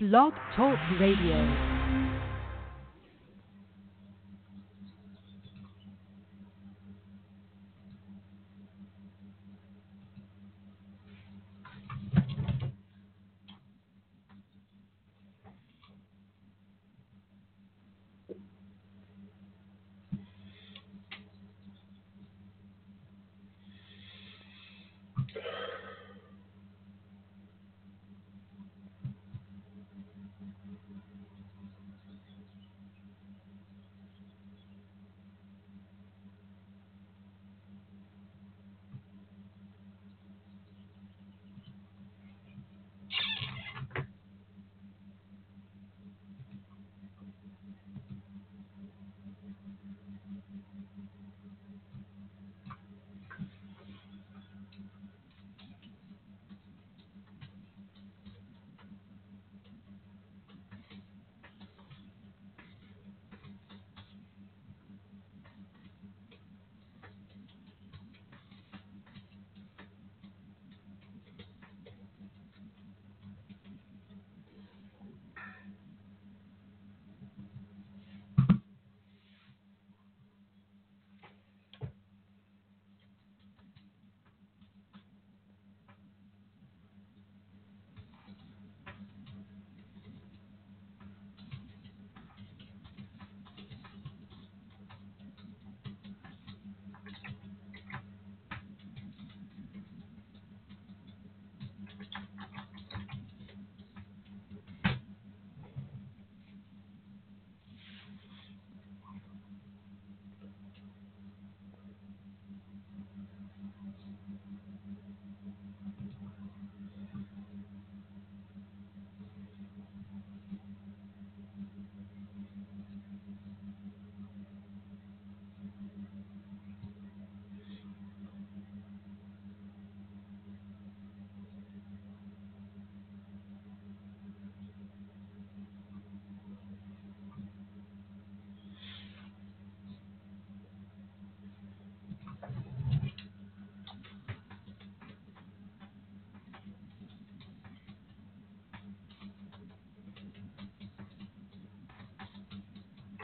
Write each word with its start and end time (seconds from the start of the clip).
Blog 0.00 0.32
Talk 0.56 0.76
Radio. 0.98 1.73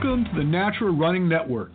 Welcome 0.00 0.26
to 0.26 0.38
the 0.38 0.44
Natural 0.44 0.96
Running 0.96 1.28
Network. 1.28 1.72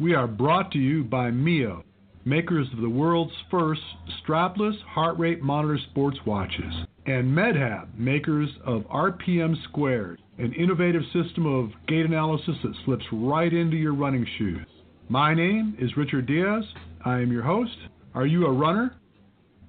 We 0.00 0.14
are 0.14 0.26
brought 0.26 0.72
to 0.72 0.78
you 0.78 1.04
by 1.04 1.30
Mio, 1.30 1.84
makers 2.24 2.66
of 2.72 2.80
the 2.80 2.88
world's 2.88 3.32
first 3.52 3.82
strapless 4.20 4.76
heart 4.82 5.16
rate 5.16 5.42
monitor 5.42 5.78
sports 5.92 6.18
watches, 6.26 6.74
and 7.06 7.30
MedHab, 7.30 7.96
makers 7.96 8.50
of 8.64 8.82
RPM 8.88 9.54
Squared, 9.68 10.20
an 10.38 10.52
innovative 10.54 11.02
system 11.12 11.46
of 11.46 11.70
gait 11.86 12.04
analysis 12.04 12.56
that 12.64 12.74
slips 12.84 13.04
right 13.12 13.52
into 13.52 13.76
your 13.76 13.94
running 13.94 14.26
shoes. 14.38 14.66
My 15.08 15.34
name 15.34 15.76
is 15.78 15.96
Richard 15.96 16.26
Diaz. 16.26 16.64
I 17.04 17.20
am 17.20 17.30
your 17.30 17.44
host. 17.44 17.76
Are 18.12 18.26
you 18.26 18.46
a 18.46 18.52
runner? 18.52 18.96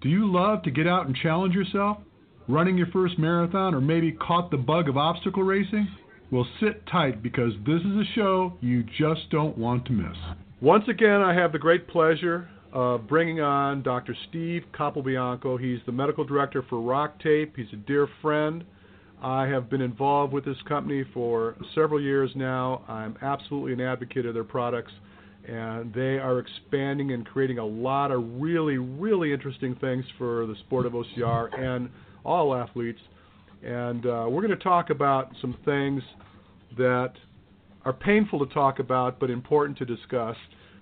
Do 0.02 0.10
you 0.10 0.32
love 0.32 0.64
to 0.64 0.72
get 0.72 0.88
out 0.88 1.06
and 1.06 1.16
challenge 1.16 1.54
yourself? 1.54 1.98
Running 2.50 2.78
your 2.78 2.88
first 2.88 3.20
marathon 3.20 3.76
or 3.76 3.82
maybe 3.82 4.14
caught 4.14 4.52
the 4.52 4.58
bug 4.58 4.88
of 4.88 4.96
obstacle 4.96 5.44
racing? 5.44 5.88
Well, 6.32 6.48
sit 6.62 6.86
tight 6.88 7.22
because 7.22 7.52
this 7.66 7.82
is 7.82 7.98
a 7.98 8.06
show 8.16 8.54
you 8.62 8.84
just 8.98 9.30
don't 9.32 9.58
want 9.58 9.86
to 9.86 9.92
miss. 9.92 10.18
Once 10.62 10.86
again, 10.88 11.22
I 11.22 11.34
have 11.34 11.52
the 11.52 11.60
great 11.60 11.88
pleasure 11.90 12.50
of 12.72 13.08
bringing 13.08 13.42
on 13.42 13.84
Dr. 13.84 14.16
Steve 14.30 14.64
Capobianco. 14.74 15.60
He's 15.60 15.80
the 15.86 15.92
medical 15.92 16.24
director 16.24 16.64
for 16.70 16.82
Rock 16.82 17.20
Tape. 17.22 17.56
He's 17.56 17.72
a 17.74 17.78
dear 17.78 18.08
friend. 18.22 18.64
I 19.22 19.48
have 19.48 19.70
been 19.70 19.82
involved 19.82 20.32
with 20.32 20.46
this 20.46 20.58
company 20.68 21.04
for 21.14 21.56
several 21.76 22.02
years 22.02 22.32
now. 22.36 22.84
I'm 22.88 23.18
absolutely 23.22 23.74
an 23.74 23.82
advocate 23.82 24.26
of 24.26 24.34
their 24.34 24.44
products, 24.44 24.92
and 25.48 25.94
they 25.94 26.20
are 26.20 26.40
expanding 26.40 27.14
and 27.14 27.26
creating 27.26 27.58
a 27.58 27.66
lot 27.66 28.12
of 28.12 28.24
really, 28.42 28.78
really 28.78 29.32
interesting 29.32 29.76
things 29.76 30.04
for 30.18 30.46
the 30.46 30.56
sport 30.66 30.86
of 30.86 30.94
OCR 30.94 31.58
and 31.58 31.90
all 32.26 32.54
athletes. 32.54 33.00
And 33.64 34.06
uh, 34.06 34.26
we're 34.30 34.46
going 34.46 34.58
to 34.58 34.64
talk 34.64 34.90
about 34.90 35.32
some 35.40 35.56
things 35.64 36.04
that 36.78 37.14
are 37.86 37.94
painful 37.94 38.46
to 38.46 38.54
talk 38.54 38.80
about 38.80 39.20
but 39.20 39.30
important 39.30 39.78
to 39.78 39.86
discuss, 39.86 40.36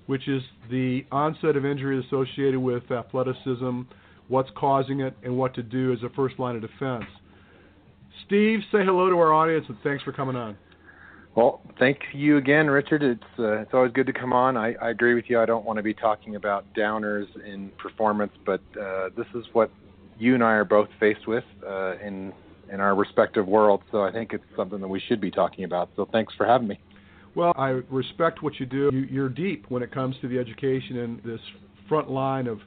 which 0.08 0.28
is 0.28 0.42
the 0.72 1.06
onset 1.12 1.56
of 1.56 1.66
injury 1.66 2.04
associated 2.06 2.60
with 2.60 2.90
athleticism, 2.92 3.82
what's 4.28 4.50
causing 4.58 5.02
it, 5.02 5.16
and 5.24 5.38
what 5.38 5.54
to 5.54 5.62
do 5.62 5.94
as 5.94 6.00
a 6.04 6.10
first 6.16 6.40
line 6.40 6.56
of 6.56 6.62
defense. 6.62 7.06
Steve, 8.26 8.62
say 8.72 8.84
hello 8.84 9.10
to 9.12 9.16
our 9.18 9.32
audience 9.32 9.66
and 9.70 9.78
thanks 9.84 10.04
for 10.04 10.12
coming 10.12 10.36
on. 10.36 10.58
Well, 11.36 11.60
thank 11.80 12.00
you 12.14 12.38
again, 12.38 12.68
Richard. 12.68 13.04
It's 13.04 13.24
uh, 13.38 13.60
it's 13.60 13.74
always 13.74 13.92
good 13.92 14.08
to 14.08 14.14
come 14.14 14.32
on. 14.32 14.56
I, 14.56 14.74
I 14.82 14.90
agree 14.92 15.16
with 15.16 15.26
you. 15.28 15.40
I 15.40 15.46
don't 15.46 15.66
want 15.66 15.78
to 15.78 15.84
be 15.84 15.94
talking 15.94 16.38
about 16.38 16.66
downers 16.74 17.26
in 17.46 17.72
performance, 17.78 18.32
but 18.46 18.62
uh, 18.82 19.10
this 19.18 19.28
is 19.36 19.44
what 19.52 19.70
you 20.18 20.34
and 20.34 20.42
I 20.42 20.54
are 20.54 20.64
both 20.64 20.88
faced 20.98 21.28
with 21.28 21.44
uh, 21.68 21.98
in 21.98 22.32
in 22.72 22.80
our 22.80 22.96
respective 22.96 23.48
worlds. 23.48 23.84
So 23.92 24.02
I 24.02 24.14
think 24.14 24.32
it's 24.32 24.46
something 24.56 24.80
that 24.80 24.88
we 24.88 25.02
should 25.08 25.20
be 25.20 25.30
talking 25.30 25.66
about. 25.66 25.90
So 25.98 26.08
thanks 26.10 26.34
for 26.38 26.46
having 26.46 26.70
me. 26.70 26.80
Well, 27.36 27.52
I 27.58 27.82
respect 27.90 28.42
what 28.42 28.60
you 28.60 28.66
do. 28.66 28.90
You, 28.94 29.24
are 29.26 29.30
deep 29.30 29.66
when 29.68 29.84
it 29.84 29.92
comes 29.92 30.16
to 30.22 30.30
the 30.30 30.40
education 30.40 31.00
and 31.00 31.22
this 31.24 31.42
front 31.90 32.10
line 32.10 32.48
of 32.48 32.60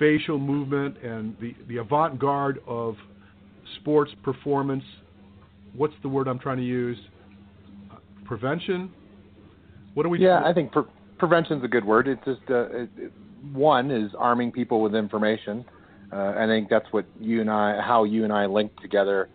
fascial 0.00 0.40
movement 0.40 0.98
and 0.98 1.36
the, 1.40 1.54
the 1.68 1.76
avant 1.76 2.18
garde 2.18 2.58
of 2.66 2.96
sports 3.76 4.10
performance. 4.24 4.82
What's 5.74 5.94
the 6.02 6.08
word 6.08 6.26
I'm 6.26 6.40
trying 6.40 6.56
to 6.56 6.64
use? 6.64 6.98
Prevention. 8.30 8.92
What 9.94 10.04
do 10.04 10.08
we? 10.08 10.20
Yeah, 10.20 10.40
I 10.44 10.52
think 10.52 10.70
pre- 10.70 10.84
is 10.84 11.64
a 11.64 11.66
good 11.66 11.84
word. 11.84 12.06
It's 12.06 12.24
just 12.24 12.48
uh, 12.48 12.66
it, 12.70 12.88
it, 12.96 13.12
one 13.52 13.90
is 13.90 14.12
arming 14.16 14.52
people 14.52 14.80
with 14.82 14.94
information. 14.94 15.64
Uh, 16.12 16.34
I 16.38 16.46
think 16.46 16.68
that's 16.70 16.86
what 16.92 17.06
you 17.18 17.40
and 17.40 17.50
I, 17.50 17.80
how 17.80 18.04
you 18.04 18.22
and 18.22 18.32
I 18.32 18.46
linked 18.46 18.80
together 18.80 19.28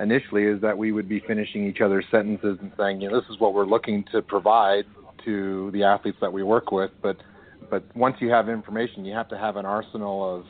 initially, 0.00 0.44
is 0.44 0.60
that 0.60 0.76
we 0.76 0.92
would 0.92 1.08
be 1.08 1.20
finishing 1.20 1.66
each 1.66 1.80
other's 1.80 2.04
sentences 2.10 2.58
and 2.60 2.70
saying, 2.76 3.00
you 3.00 3.08
know, 3.08 3.18
this 3.18 3.30
is 3.30 3.40
what 3.40 3.54
we're 3.54 3.64
looking 3.64 4.04
to 4.12 4.20
provide 4.20 4.84
to 5.24 5.70
the 5.70 5.84
athletes 5.84 6.18
that 6.20 6.30
we 6.30 6.42
work 6.42 6.70
with. 6.70 6.90
But 7.00 7.16
but 7.70 7.84
once 7.96 8.16
you 8.20 8.28
have 8.28 8.50
information, 8.50 9.06
you 9.06 9.14
have 9.14 9.30
to 9.30 9.38
have 9.38 9.56
an 9.56 9.64
arsenal 9.64 10.36
of 10.36 10.44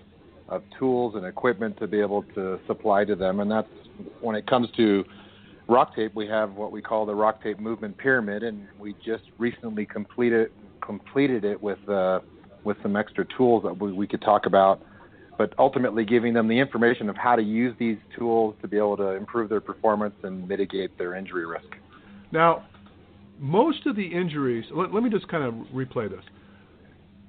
of 0.49 0.65
tools 0.77 1.15
and 1.15 1.25
equipment 1.25 1.79
to 1.79 1.87
be 1.87 2.01
able 2.01 2.25
to 2.35 2.59
supply 2.67 3.05
to 3.05 3.15
them. 3.15 3.39
And 3.39 3.49
that's 3.49 3.69
when 4.21 4.35
it 4.35 4.49
comes 4.49 4.67
to 4.77 5.05
rock 5.69 5.95
tape, 5.95 6.15
we 6.15 6.27
have 6.29 6.53
what 6.53 6.73
we 6.73 6.83
call 6.83 7.07
the 7.07 7.15
rock 7.15 7.43
tape 7.43 7.59
movement 7.59 7.97
pyramid, 7.99 8.43
and 8.43 8.67
we 8.79 8.95
just 9.05 9.25
recently 9.39 9.87
completed 9.87 10.51
completed 10.81 11.45
it 11.45 11.61
with 11.61 11.87
uh, 11.89 12.21
with 12.65 12.77
some 12.83 12.97
extra 12.97 13.27
tools 13.37 13.63
that 13.65 13.79
we, 13.79 13.93
we 13.93 14.07
could 14.07 14.23
talk 14.23 14.47
about. 14.47 14.81
But 15.39 15.53
ultimately, 15.59 16.05
giving 16.05 16.33
them 16.33 16.49
the 16.49 16.59
information 16.59 17.11
of 17.11 17.17
how 17.17 17.37
to 17.37 17.43
use 17.43 17.75
these 17.79 17.99
tools 18.17 18.55
to 18.63 18.69
be 18.69 18.79
able 18.79 18.97
to 18.97 19.11
improve 19.11 19.51
their 19.51 19.61
performance 19.61 20.15
and 20.23 20.49
mitigate 20.49 20.97
their 20.97 21.15
injury 21.15 21.45
risk. 21.45 21.69
Now, 22.33 22.65
most 23.39 23.87
of 23.87 23.97
the 23.97 24.07
injuries. 24.07 24.65
Let, 24.73 24.95
let 24.95 25.03
me 25.03 25.11
just 25.11 25.29
kind 25.29 25.45
of 25.45 25.55
replay 25.75 26.09
this. 26.09 26.25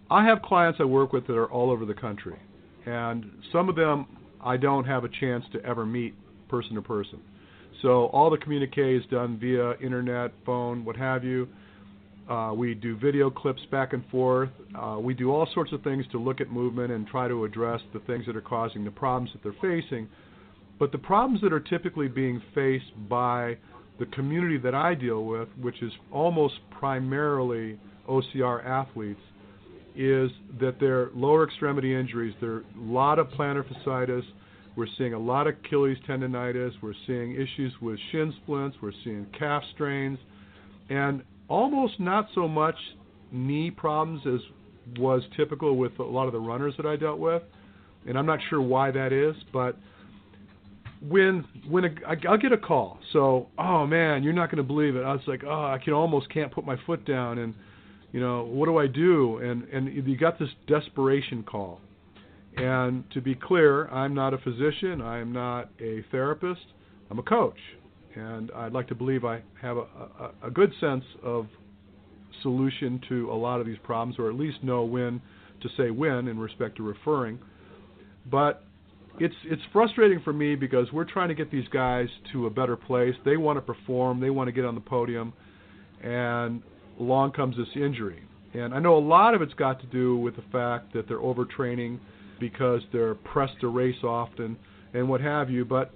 I 0.10 0.24
have 0.26 0.42
clients 0.42 0.80
I 0.80 0.86
work 0.86 1.12
with 1.12 1.28
that 1.28 1.36
are 1.36 1.52
all 1.52 1.70
over 1.70 1.86
the 1.86 1.94
country, 1.94 2.40
and 2.86 3.30
some 3.52 3.68
of 3.68 3.76
them 3.76 4.06
I 4.42 4.56
don't 4.56 4.86
have 4.86 5.04
a 5.04 5.10
chance 5.10 5.44
to 5.52 5.64
ever 5.66 5.86
meet 5.86 6.14
person 6.48 6.76
to 6.76 6.82
person. 6.82 7.20
So 7.82 8.08
all 8.08 8.30
the 8.30 8.38
communique 8.38 8.96
is 8.98 9.04
done 9.12 9.38
via 9.40 9.74
internet, 9.80 10.32
phone, 10.46 10.84
what 10.84 10.96
have 10.96 11.24
you. 11.24 11.48
Uh, 12.30 12.52
we 12.54 12.74
do 12.74 12.98
video 12.98 13.30
clips 13.30 13.62
back 13.72 13.94
and 13.94 14.04
forth. 14.10 14.50
Uh, 14.76 14.98
we 15.00 15.14
do 15.14 15.32
all 15.32 15.48
sorts 15.54 15.72
of 15.72 15.82
things 15.84 16.06
to 16.12 16.18
look 16.18 16.42
at 16.42 16.52
movement 16.52 16.92
and 16.92 17.08
try 17.08 17.28
to 17.28 17.46
address 17.46 17.80
the 17.94 18.00
things 18.00 18.26
that 18.26 18.36
are 18.36 18.42
causing 18.42 18.84
the 18.84 18.92
problems 18.92 19.32
that 19.34 19.42
they're 19.44 19.56
facing. 19.62 20.08
But 20.80 20.92
the 20.92 20.98
problems 20.98 21.42
that 21.42 21.54
are 21.54 21.60
typically 21.60 22.08
being 22.08 22.42
faced 22.54 22.92
by 23.10 23.58
the 24.00 24.06
community 24.08 24.58
that 24.58 24.76
I 24.76 24.94
deal 24.94 25.24
with, 25.24 25.48
which 25.62 25.82
is 25.82 25.92
almost 26.12 26.56
primarily 26.70 27.80
OCR 28.10 28.64
athletes, 28.66 29.22
is 29.96 30.30
that 30.60 30.80
they're 30.80 31.10
lower 31.16 31.44
extremity 31.44 31.96
injuries. 31.96 32.36
There 32.40 32.52
are 32.52 32.60
a 32.60 32.92
lot 32.92 33.20
of 33.20 33.28
plantar 33.30 33.66
fasciitis. 33.66 34.24
We're 34.78 34.88
seeing 34.98 35.14
a 35.14 35.20
lot 35.20 35.48
of 35.48 35.56
Achilles 35.66 35.98
tendonitis. 36.08 36.72
We're 36.84 36.94
seeing 37.08 37.32
issues 37.34 37.74
with 37.82 38.00
shin 38.12 38.32
splints. 38.44 38.78
We're 38.82 38.92
seeing 39.04 39.26
calf 39.38 39.64
strains. 39.74 40.20
And 40.90 41.24
almost 41.48 42.00
not 42.00 42.28
so 42.36 42.48
much 42.48 42.76
knee 43.32 43.72
problems 43.72 44.22
as 44.28 44.40
was 45.00 45.24
typical 45.36 45.76
with 45.76 45.98
a 46.00 46.04
lot 46.04 46.28
of 46.28 46.34
the 46.34 46.40
runners 46.40 46.76
that 46.78 46.86
I 46.86 46.96
dealt 46.96 47.18
with. 47.18 47.42
And 48.08 48.18
I'm 48.18 48.28
not 48.28 48.40
sure 48.50 48.62
why 48.62 48.92
that 48.92 49.12
is, 49.12 49.36
but 49.52 49.78
when 51.02 51.44
when 51.68 51.86
a, 51.86 51.90
I'll 52.30 52.38
get 52.38 52.52
a 52.52 52.58
call. 52.58 53.00
So, 53.14 53.48
oh 53.58 53.86
man, 53.86 54.24
you're 54.24 54.34
not 54.34 54.50
going 54.50 54.58
to 54.58 54.64
believe 54.64 54.96
it. 54.96 55.02
I 55.02 55.12
was 55.12 55.22
like, 55.28 55.44
oh, 55.44 55.50
I 55.50 55.80
can 55.84 55.94
almost 55.94 56.30
can't 56.32 56.52
put 56.52 56.66
my 56.66 56.76
foot 56.86 57.06
down, 57.06 57.40
and 57.40 57.54
you 58.12 58.20
know, 58.20 58.46
what 58.46 58.68
do 58.68 58.78
I 58.78 58.88
do? 58.88 59.38
And 59.38 59.64
and 59.66 60.08
you 60.08 60.18
got 60.18 60.40
this 60.40 60.50
desperation 60.68 61.44
call. 61.44 61.82
And 62.58 63.04
to 63.12 63.22
be 63.22 63.36
clear, 63.36 63.88
I'm 63.88 64.16
not 64.16 64.34
a 64.34 64.38
physician. 64.40 65.02
I'm 65.02 65.32
not 65.32 65.70
a 65.80 66.04
therapist. 66.12 66.66
I'm 67.10 67.20
a 67.20 67.24
coach, 67.24 67.60
and 68.16 68.52
I'd 68.56 68.74
like 68.74 68.88
to 68.88 68.96
believe 68.96 69.24
I 69.24 69.42
have 69.62 69.78
a, 69.78 69.82
a, 69.82 70.32
a 70.48 70.52
good 70.52 70.74
sense 70.82 71.04
of 71.24 71.48
solution 72.42 73.00
to 73.10 73.32
a 73.32 73.34
lot 73.36 73.62
of 73.62 73.66
these 73.66 73.78
problems, 73.84 74.20
or 74.20 74.30
at 74.30 74.36
least 74.36 74.64
know 74.64 74.84
when 74.84 75.22
to 75.62 75.70
say 75.78 75.92
when 75.92 76.28
in 76.28 76.40
respect 76.40 76.78
to 76.78 76.84
referring. 76.84 77.40
But 78.30 78.64
it's 79.20 79.36
it's 79.46 79.62
frustrating 79.72 80.22
for 80.22 80.34
me 80.34 80.56
because 80.56 80.92
we're 80.92 81.10
trying 81.10 81.30
to 81.30 81.36
get 81.36 81.52
these 81.52 81.68
guys 81.70 82.08
to 82.34 82.48
a 82.48 82.50
better 82.50 82.76
place. 82.76 83.16
They 83.24 83.38
want 83.38 83.58
to 83.58 83.62
perform, 83.62 84.20
they 84.20 84.30
want 84.30 84.48
to 84.48 84.52
get 84.52 84.66
on 84.66 84.76
the 84.76 84.82
podium, 84.82 85.32
and 86.04 86.62
along 87.00 87.32
comes 87.34 87.56
this 87.56 87.68
injury. 87.76 88.22
And 88.54 88.74
I 88.74 88.80
know 88.80 88.98
a 88.98 89.00
lot 89.00 89.36
of 89.36 89.42
it's 89.42 89.54
got 89.54 89.80
to 89.82 89.88
do 89.88 90.18
with 90.18 90.36
the 90.36 90.44
fact 90.52 90.94
that 90.94 91.08
they're 91.08 91.20
overtraining 91.20 92.00
because 92.40 92.82
they're 92.92 93.16
pressed 93.16 93.60
to 93.62 93.68
race 93.68 94.04
often 94.04 94.58
and 94.94 95.08
what 95.08 95.22
have 95.22 95.50
you. 95.50 95.66
But 95.66 95.92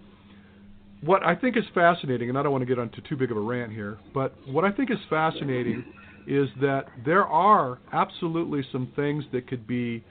what 1.01 1.23
I 1.23 1.35
think 1.35 1.57
is 1.57 1.63
fascinating, 1.73 2.29
and 2.29 2.37
I 2.37 2.43
don't 2.43 2.51
want 2.51 2.61
to 2.61 2.65
get 2.65 2.79
onto 2.79 3.01
too 3.01 3.15
big 3.15 3.31
of 3.31 3.37
a 3.37 3.41
rant 3.41 3.71
here, 3.71 3.97
but 4.13 4.35
what 4.47 4.63
I 4.63 4.71
think 4.71 4.91
is 4.91 4.99
fascinating 5.09 5.83
is 6.27 6.47
that 6.61 6.85
there 7.05 7.25
are 7.25 7.79
absolutely 7.91 8.63
some 8.71 8.91
things 8.95 9.23
that 9.31 9.47
could 9.47 9.65
be 9.65 10.03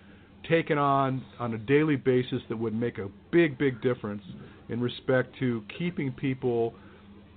taken 0.49 0.79
on 0.79 1.23
on 1.38 1.55
a 1.55 1.59
daily 1.59 1.97
basis 1.97 2.43
that 2.49 2.56
would 2.56 2.75
make 2.75 2.99
a 2.99 3.09
big, 3.31 3.59
big 3.59 3.81
difference 3.82 4.23
in 4.69 4.81
respect 4.81 5.35
to 5.38 5.62
keeping 5.79 6.11
people 6.12 6.75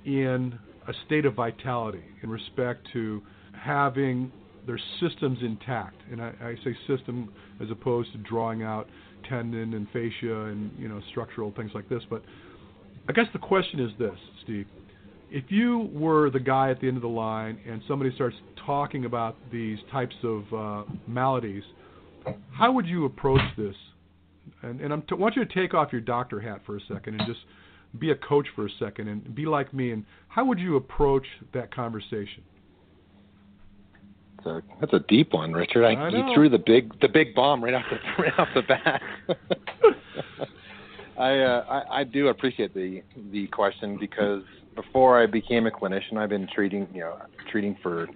in 0.06 0.58
a 0.88 0.94
state 1.06 1.26
of 1.26 1.36
vitality, 1.36 2.04
in 2.24 2.30
respect 2.30 2.88
to 2.94 3.22
having 3.54 4.32
their 4.66 4.80
systems 5.00 5.40
intact. 5.42 5.96
And 6.12 6.22
I, 6.22 6.34
I 6.42 6.56
say 6.64 6.76
system 6.88 7.32
as 7.62 7.70
opposed 7.72 8.12
to 8.14 8.18
drawing 8.20 8.64
out 8.64 8.88
tendon 9.28 9.74
and 9.74 9.88
fascia 9.88 10.46
and 10.46 10.72
you 10.78 10.88
know 10.88 11.02
structural 11.12 11.52
things 11.56 11.72
like 11.74 11.88
this. 11.90 12.04
But 12.10 12.24
I 13.08 13.14
guess 13.14 13.26
the 13.34 13.40
question 13.40 13.80
is 13.80 13.92
this, 14.00 14.18
Steve. 14.44 14.68
If 15.32 15.46
you 15.50 15.90
were 15.94 16.30
the 16.30 16.40
guy 16.40 16.70
at 16.70 16.80
the 16.80 16.88
end 16.88 16.98
of 16.98 17.02
the 17.02 17.10
line 17.10 17.58
and 17.68 17.82
somebody 17.88 18.14
starts 18.14 18.36
talking 18.66 19.06
about 19.06 19.36
these 19.52 19.80
types 19.92 20.16
of 20.24 20.54
uh, 20.54 20.84
maladies, 21.08 21.64
how 22.52 22.72
would 22.72 22.86
you 22.86 23.06
approach 23.06 23.42
this? 23.58 23.76
And, 24.62 24.80
and 24.80 25.08
t- 25.08 25.16
I 25.16 25.16
want 25.16 25.36
you 25.36 25.44
to 25.44 25.54
take 25.54 25.74
off 25.74 25.92
your 25.92 26.02
doctor 26.02 26.40
hat 26.40 26.62
for 26.66 26.78
a 26.78 26.80
second 26.88 27.20
and 27.20 27.28
just 27.28 27.40
be 28.00 28.12
a 28.12 28.16
coach 28.16 28.48
for 28.56 28.68
a 28.68 28.70
second 28.80 29.08
and 29.08 29.34
be 29.34 29.46
like 29.46 29.74
me. 29.74 29.92
And 29.92 30.06
how 30.28 30.46
would 30.46 30.60
you 30.60 30.76
approach 30.76 31.26
that 31.54 31.74
conversation? 31.74 32.44
That's 34.44 34.58
a 34.58 34.62
that's 34.80 34.94
a 34.94 35.00
deep 35.08 35.34
one, 35.34 35.54
Richard. 35.54 35.86
I, 35.86 35.94
I 35.94 36.10
you 36.10 36.34
threw 36.34 36.50
the 36.50 36.58
big 36.58 37.00
the 37.02 37.08
big 37.08 37.36
bomb 37.36 37.64
right 37.64 37.74
off 37.74 37.86
the 37.90 37.98
right 38.24 38.40
off 38.40 38.48
the 38.54 38.62
bat. 38.62 39.02
I, 41.18 41.40
uh, 41.40 41.66
I 41.70 42.00
I 42.00 42.04
do 42.04 42.30
appreciate 42.30 42.74
the 42.74 43.02
the 43.32 43.48
question 43.48 43.98
because 44.00 44.44
before 44.76 45.22
I 45.22 45.28
became 45.28 45.68
a 45.68 45.72
clinician, 45.72 46.18
I've 46.18 46.30
been 46.30 46.48
treating 46.54 46.88
you 46.94 47.02
know 47.02 47.18
treating 47.52 47.78
for 47.82 48.08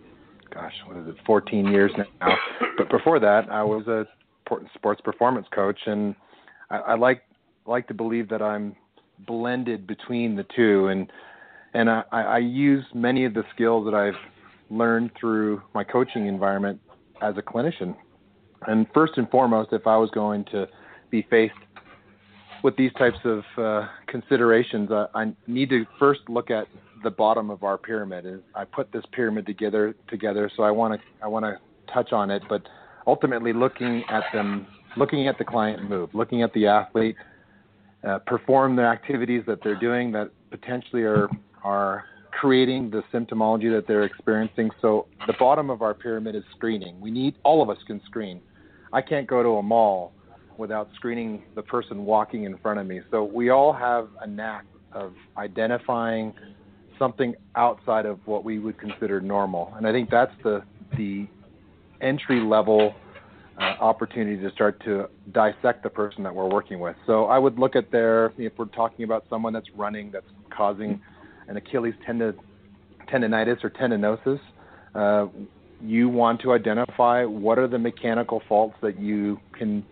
gosh, 0.54 0.74
what 0.86 0.98
is 0.98 1.08
it, 1.08 1.16
14 1.26 1.68
years 1.68 1.92
now. 1.98 2.36
But 2.78 2.90
before 2.90 3.20
that, 3.20 3.50
I 3.52 3.64
was 3.64 3.88
a 3.88 4.06
sports 4.76 5.02
performance 5.02 5.48
coach, 5.54 5.80
and 5.86 6.16
I, 6.70 6.78
I 6.78 6.96
like 6.96 7.24
like 7.66 7.88
to 7.88 7.94
believe 7.94 8.30
that 8.30 8.42
I'm 8.42 8.76
blended 9.26 9.88
between 9.88 10.36
the 10.36 10.46
two, 10.56 10.88
and 10.88 11.12
and 11.74 11.90
I, 11.90 12.04
I 12.12 12.38
use 12.38 12.86
many 12.94 13.26
of 13.26 13.34
the 13.34 13.44
skills 13.54 13.86
that 13.86 13.94
I've 13.94 14.16
learned 14.70 15.12
through 15.20 15.62
my 15.74 15.84
coaching 15.84 16.28
environment 16.28 16.80
as 17.22 17.36
a 17.38 17.42
clinician. 17.42 17.96
And 18.68 18.88
first 18.94 19.14
and 19.18 19.30
foremost, 19.30 19.72
if 19.72 19.88
I 19.88 19.98
was 19.98 20.10
going 20.12 20.46
to 20.52 20.68
be 21.10 21.26
faced 21.30 21.54
with 22.64 22.76
these 22.76 22.92
types 22.94 23.18
of 23.24 23.44
uh, 23.58 23.88
considerations, 24.08 24.92
uh, 24.92 25.08
I 25.14 25.32
need 25.46 25.70
to 25.70 25.86
first 26.00 26.22
look 26.28 26.50
at 26.50 26.68
the 27.04 27.12
bottom 27.12 27.50
of 27.50 27.64
our 27.64 27.78
pyramid. 27.78 28.26
And 28.26 28.42
I 28.56 28.66
put 28.66 28.92
this 28.92 29.04
pyramid 29.12 29.46
together 29.46 29.96
together, 30.10 30.50
so 30.56 30.64
I 30.64 30.72
want 30.72 31.00
to 31.00 31.08
I 31.24 31.28
want 31.28 31.46
to 31.46 31.58
touch 31.94 32.12
on 32.12 32.32
it, 32.32 32.42
but 32.50 32.64
ultimately 33.06 33.54
looking 33.54 34.04
at 34.10 34.24
them, 34.34 34.68
looking 34.98 35.28
at 35.28 35.38
the 35.38 35.46
client 35.46 35.88
move, 35.88 36.10
looking 36.14 36.42
at 36.42 36.52
the 36.54 36.68
athlete 36.68 37.16
uh, 38.08 38.20
perform 38.20 38.76
the 38.76 38.84
activities 38.84 39.44
that 39.48 39.60
they're 39.64 39.80
doing 39.80 40.12
that 40.12 40.30
potentially 40.52 41.04
are 41.04 41.30
are 41.64 42.06
creating 42.40 42.92
the 42.92 43.04
symptomology 43.12 43.74
that 43.74 43.86
they're 43.88 44.04
experiencing. 44.04 44.70
So 44.82 45.08
the 45.26 45.34
bottom 45.40 45.70
of 45.70 45.82
our 45.82 45.94
pyramid 45.94 46.36
is 46.36 46.44
screening. 46.56 47.00
We 47.02 47.10
need 47.10 47.36
all 47.44 47.64
of 47.64 47.70
us 47.70 47.78
can 47.88 48.00
screen. 48.06 48.42
I 48.94 49.02
can't 49.02 49.28
go 49.28 49.42
to 49.42 49.50
a 49.58 49.64
mall 49.64 50.14
without 50.58 50.90
screening 50.96 51.44
the 51.56 51.64
person 51.64 52.06
walking 52.06 52.44
in 52.44 52.58
front 52.60 52.80
of 52.80 52.86
me. 52.86 53.02
So 53.12 53.24
we 53.24 53.50
all 53.50 53.74
have 53.74 54.10
a 54.22 54.28
knack 54.28 54.66
of 54.92 55.14
identifying 55.38 56.34
something 57.00 57.36
outside 57.56 58.06
of 58.06 58.20
what 58.26 58.44
we 58.44 58.60
would 58.60 58.78
consider 58.80 59.20
normal. 59.20 59.74
And 59.76 59.88
I 59.88 59.92
think 59.92 60.10
that's 60.10 60.34
the 60.44 60.64
the 60.96 61.28
entry 62.02 62.40
level 62.40 62.94
uh, 63.60 63.64
opportunity 63.80 64.42
to 64.42 64.52
start 64.52 64.80
to 64.86 65.10
dissect 65.32 65.84
the 65.84 65.90
person 65.90 66.24
that 66.24 66.34
we're 66.34 66.50
working 66.50 66.80
with. 66.80 66.96
So 67.08 67.26
I 67.26 67.40
would 67.40 67.58
look 67.58 67.76
at 67.76 67.92
their 67.92 68.32
if 68.38 68.54
we're 68.58 68.66
talking 68.66 69.06
about 69.06 69.26
someone 69.30 69.54
that's 69.54 69.70
running 69.76 70.12
that's 70.12 70.26
causing 70.56 71.02
an 71.48 71.58
Achilles 71.58 71.96
tendon, 72.06 72.36
tendonitis 73.12 73.64
or 73.64 73.70
tendinosis, 73.70 74.40
uh, 74.96 75.28
you 75.82 76.10
want 76.10 76.42
to 76.42 76.54
identify 76.54 77.24
what 77.24 77.60
are 77.60 77.68
the 77.68 77.78
mechanical 77.78 78.42
faults 78.50 78.76
that 78.82 79.00
you 79.00 79.40
can 79.58 79.84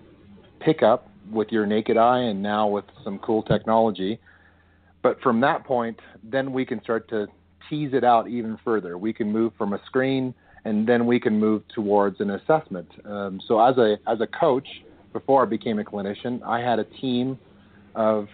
pick 0.60 0.82
up 0.82 1.10
with 1.32 1.52
your 1.52 1.66
naked 1.66 1.98
eye 1.98 2.20
and 2.20 2.42
now 2.42 2.68
with 2.68 2.86
some 3.04 3.20
cool 3.20 3.44
technology 3.44 4.20
But 5.06 5.22
from 5.22 5.40
that 5.42 5.64
point, 5.66 6.00
then 6.24 6.52
we 6.52 6.66
can 6.66 6.82
start 6.82 7.08
to 7.10 7.28
tease 7.70 7.94
it 7.94 8.04
out 8.04 8.28
even 8.28 8.58
further. 8.66 8.98
We 8.98 9.14
can 9.14 9.32
move 9.32 9.54
from 9.56 9.74
a 9.74 9.80
screen, 9.86 10.34
and 10.64 10.88
then 10.88 11.06
we 11.06 11.20
can 11.20 11.40
move 11.40 11.62
towards 11.68 12.20
an 12.22 12.32
assessment. 12.32 12.90
Um, 13.06 13.40
so 13.48 13.60
as 13.60 13.78
a 13.78 13.98
as 14.08 14.20
a 14.22 14.26
coach, 14.26 14.68
before 15.14 15.44
I 15.44 15.46
became 15.46 15.78
a 15.78 15.84
clinician, 15.84 16.42
I 16.42 16.60
had 16.60 16.80
a 16.80 16.86
team 16.86 17.38
of 17.94 18.28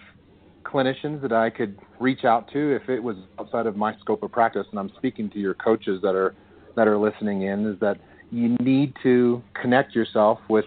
clinicians 0.72 1.22
that 1.22 1.32
I 1.32 1.50
could 1.50 1.78
reach 2.00 2.24
out 2.24 2.52
to 2.54 2.76
if 2.76 2.90
it 2.90 3.02
was 3.02 3.18
outside 3.40 3.66
of 3.66 3.76
my 3.76 3.96
scope 4.00 4.24
of 4.24 4.32
practice. 4.32 4.66
And 4.72 4.80
I'm 4.80 4.92
speaking 4.98 5.30
to 5.32 5.40
your 5.40 5.54
coaches 5.54 6.02
that 6.02 6.16
are 6.16 6.36
that 6.76 6.88
are 6.88 6.98
listening 6.98 7.44
in. 7.44 7.66
Is 7.66 7.80
that 7.80 8.00
you 8.32 8.56
need 8.60 8.94
to 9.04 9.42
connect 9.60 9.94
yourself 9.94 10.40
with 10.50 10.66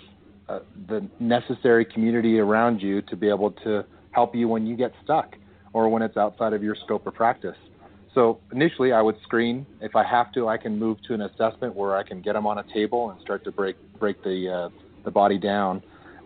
uh, 0.49 0.61
the 0.89 1.07
necessary 1.19 1.85
community 1.85 2.39
around 2.39 2.83
you 2.83 3.01
to 3.03 3.17
be 3.17 3.29
able 3.29 3.51
to 3.51 3.85
help 4.11 4.35
you 4.35 4.49
when 4.49 4.67
you 4.67 4.77
get 4.77 4.93
stuck 5.03 5.37
or 5.73 5.89
when 5.89 6.03
it's 6.03 6.17
outside 6.17 6.53
of 6.53 6.63
your 6.63 6.77
scope 6.85 7.07
of 7.07 7.15
practice. 7.15 7.57
So 8.15 8.39
initially, 8.53 8.93
I 8.93 9.03
would 9.03 9.17
screen. 9.23 9.67
If 9.81 9.97
I 9.97 10.05
have 10.05 10.33
to, 10.35 10.47
I 10.47 10.57
can 10.57 10.79
move 10.79 10.99
to 11.09 11.15
an 11.15 11.23
assessment 11.23 11.75
where 11.75 11.97
I 11.97 12.05
can 12.05 12.21
get 12.21 12.35
them 12.35 12.47
on 12.47 12.59
a 12.59 12.65
table 12.73 13.11
and 13.11 13.21
start 13.21 13.43
to 13.45 13.51
break 13.51 13.77
break 13.99 14.23
the 14.23 14.49
uh, 14.49 14.69
the 15.05 15.11
body 15.11 15.39
down. 15.39 15.83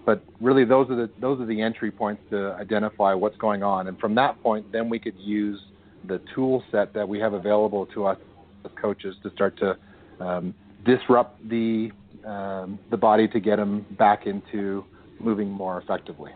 But 0.09 0.25
really, 0.41 0.65
those 0.65 0.89
are 0.89 0.97
the 0.97 1.11
those 1.21 1.39
are 1.39 1.45
the 1.45 1.61
entry 1.61 1.91
points 1.91 2.23
to 2.31 2.57
identify 2.59 3.13
what's 3.13 3.37
going 3.37 3.63
on, 3.63 3.89
and 3.89 3.99
from 3.99 4.15
that 4.15 4.43
point, 4.43 4.73
then 4.73 4.89
we 4.89 4.99
could 4.99 5.19
use 5.19 5.61
the 6.09 6.19
tool 6.35 6.65
set 6.73 6.95
that 6.95 7.07
we 7.07 7.19
have 7.19 7.35
available 7.35 7.85
to 7.93 8.07
us 8.07 8.17
as 8.65 8.71
coaches 8.81 9.15
to 9.23 9.31
start 9.33 9.59
to 9.59 9.77
um, 10.19 10.55
disrupt 10.87 11.47
the 11.51 11.91
um, 12.25 12.79
the 12.91 12.97
body 12.97 13.29
to 13.29 13.39
get 13.39 13.57
them 13.57 13.85
back 13.99 14.27
into 14.27 14.83
moving 15.21 15.51
more 15.51 15.79
effectively. 15.83 16.33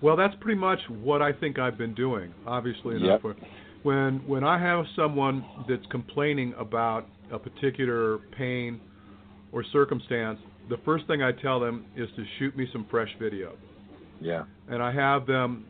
Well, 0.00 0.16
that's 0.16 0.34
pretty 0.40 0.58
much 0.58 0.80
what 0.88 1.20
I 1.20 1.34
think 1.34 1.58
I've 1.58 1.76
been 1.76 1.94
doing. 1.94 2.32
Obviously 2.46 2.96
enough. 2.96 3.20
Yep. 3.22 3.36
When 3.82 4.26
when 4.26 4.44
I 4.44 4.58
have 4.58 4.86
someone 4.96 5.44
that's 5.68 5.84
complaining 5.90 6.54
about 6.58 7.04
a 7.30 7.38
particular 7.38 8.16
pain 8.34 8.80
or 9.52 9.62
circumstance, 9.72 10.38
the 10.68 10.78
first 10.84 11.06
thing 11.06 11.22
I 11.22 11.32
tell 11.32 11.60
them 11.60 11.84
is 11.96 12.08
to 12.16 12.24
shoot 12.38 12.56
me 12.56 12.66
some 12.72 12.86
fresh 12.90 13.10
video. 13.18 13.56
Yeah. 14.20 14.44
And 14.68 14.82
I 14.82 14.92
have 14.92 15.26
them 15.26 15.66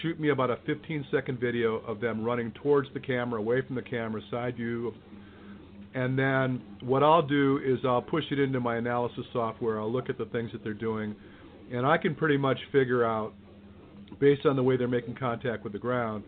shoot 0.00 0.18
me 0.18 0.30
about 0.30 0.50
a 0.50 0.56
15 0.66 1.06
second 1.10 1.40
video 1.40 1.76
of 1.78 2.00
them 2.00 2.24
running 2.24 2.52
towards 2.62 2.88
the 2.94 3.00
camera, 3.00 3.40
away 3.40 3.62
from 3.62 3.76
the 3.76 3.82
camera, 3.82 4.20
side 4.30 4.56
view. 4.56 4.94
And 5.94 6.18
then 6.18 6.62
what 6.82 7.02
I'll 7.02 7.26
do 7.26 7.60
is 7.64 7.78
I'll 7.84 8.02
push 8.02 8.24
it 8.30 8.38
into 8.38 8.60
my 8.60 8.76
analysis 8.76 9.24
software. 9.32 9.80
I'll 9.80 9.92
look 9.92 10.08
at 10.08 10.16
the 10.16 10.26
things 10.26 10.50
that 10.52 10.64
they're 10.64 10.72
doing, 10.72 11.14
and 11.70 11.84
I 11.84 11.98
can 11.98 12.14
pretty 12.14 12.38
much 12.38 12.58
figure 12.70 13.04
out, 13.04 13.34
based 14.18 14.46
on 14.46 14.56
the 14.56 14.62
way 14.62 14.76
they're 14.76 14.88
making 14.88 15.16
contact 15.16 15.64
with 15.64 15.72
the 15.74 15.78
ground, 15.78 16.24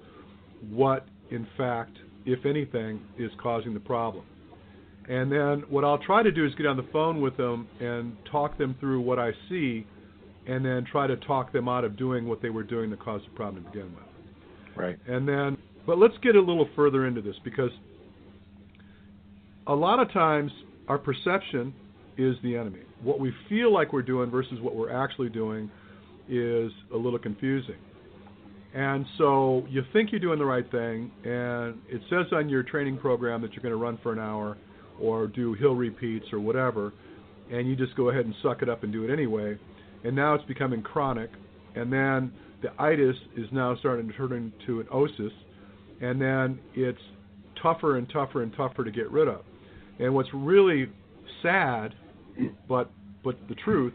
what, 0.68 1.06
in 1.30 1.46
fact, 1.56 1.96
if 2.26 2.44
anything, 2.44 3.00
is 3.18 3.30
causing 3.42 3.72
the 3.72 3.80
problem. 3.80 4.24
And 5.08 5.30
then 5.30 5.64
what 5.68 5.84
I'll 5.84 5.98
try 5.98 6.22
to 6.22 6.32
do 6.32 6.46
is 6.46 6.54
get 6.54 6.66
on 6.66 6.76
the 6.76 6.86
phone 6.92 7.20
with 7.20 7.36
them 7.36 7.68
and 7.80 8.16
talk 8.30 8.56
them 8.56 8.74
through 8.80 9.00
what 9.00 9.18
I 9.18 9.32
see, 9.48 9.86
and 10.46 10.64
then 10.64 10.84
try 10.90 11.06
to 11.06 11.16
talk 11.16 11.52
them 11.52 11.68
out 11.68 11.84
of 11.84 11.96
doing 11.96 12.26
what 12.26 12.40
they 12.42 12.50
were 12.50 12.62
doing 12.62 12.90
that 12.90 13.00
caused 13.00 13.26
the 13.26 13.30
problem 13.30 13.64
to 13.64 13.70
begin 13.70 13.94
with. 13.94 14.04
Right. 14.76 14.98
And 15.06 15.28
then, 15.28 15.58
but 15.86 15.98
let's 15.98 16.14
get 16.22 16.36
a 16.36 16.40
little 16.40 16.68
further 16.74 17.06
into 17.06 17.20
this 17.20 17.36
because 17.44 17.70
a 19.66 19.74
lot 19.74 20.00
of 20.00 20.12
times 20.12 20.50
our 20.88 20.98
perception 20.98 21.74
is 22.16 22.36
the 22.42 22.56
enemy. 22.56 22.80
What 23.02 23.20
we 23.20 23.32
feel 23.48 23.72
like 23.72 23.92
we're 23.92 24.02
doing 24.02 24.30
versus 24.30 24.60
what 24.60 24.74
we're 24.74 24.92
actually 24.92 25.28
doing 25.28 25.70
is 26.28 26.72
a 26.92 26.96
little 26.96 27.18
confusing. 27.18 27.76
And 28.74 29.06
so 29.18 29.64
you 29.68 29.82
think 29.92 30.10
you're 30.10 30.20
doing 30.20 30.38
the 30.38 30.44
right 30.44 30.68
thing, 30.70 31.10
and 31.24 31.78
it 31.88 32.02
says 32.10 32.26
on 32.32 32.48
your 32.48 32.62
training 32.62 32.98
program 32.98 33.40
that 33.42 33.52
you're 33.52 33.62
going 33.62 33.72
to 33.72 33.76
run 33.76 33.98
for 34.02 34.12
an 34.12 34.18
hour 34.18 34.56
or 35.00 35.26
do 35.26 35.54
hill 35.54 35.74
repeats 35.74 36.26
or 36.32 36.40
whatever, 36.40 36.92
and 37.50 37.68
you 37.68 37.76
just 37.76 37.94
go 37.96 38.10
ahead 38.10 38.24
and 38.24 38.34
suck 38.42 38.62
it 38.62 38.68
up 38.68 38.82
and 38.84 38.92
do 38.92 39.04
it 39.04 39.12
anyway. 39.12 39.58
And 40.04 40.14
now 40.14 40.34
it's 40.34 40.44
becoming 40.44 40.82
chronic, 40.82 41.30
and 41.74 41.92
then 41.92 42.32
the 42.62 42.70
itis 42.80 43.16
is 43.36 43.46
now 43.52 43.76
starting 43.76 44.08
to 44.08 44.14
turn 44.14 44.32
into 44.32 44.80
an 44.80 44.86
osis, 44.86 45.32
and 46.00 46.20
then 46.20 46.58
it's 46.74 47.00
tougher 47.62 47.98
and 47.98 48.08
tougher 48.10 48.42
and 48.42 48.52
tougher 48.56 48.84
to 48.84 48.90
get 48.90 49.10
rid 49.10 49.28
of. 49.28 49.42
And 49.98 50.14
what's 50.14 50.28
really 50.32 50.88
sad, 51.42 51.94
but 52.68 52.90
but 53.22 53.36
the 53.48 53.54
truth 53.54 53.94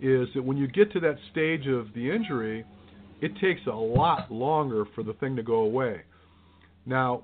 is 0.00 0.28
that 0.34 0.42
when 0.42 0.56
you 0.56 0.66
get 0.66 0.92
to 0.92 1.00
that 1.00 1.16
stage 1.30 1.66
of 1.66 1.92
the 1.94 2.10
injury, 2.10 2.64
it 3.20 3.32
takes 3.40 3.60
a 3.66 3.74
lot 3.74 4.30
longer 4.30 4.84
for 4.94 5.02
the 5.02 5.14
thing 5.14 5.36
to 5.36 5.42
go 5.42 5.56
away. 5.60 6.02
Now, 6.84 7.22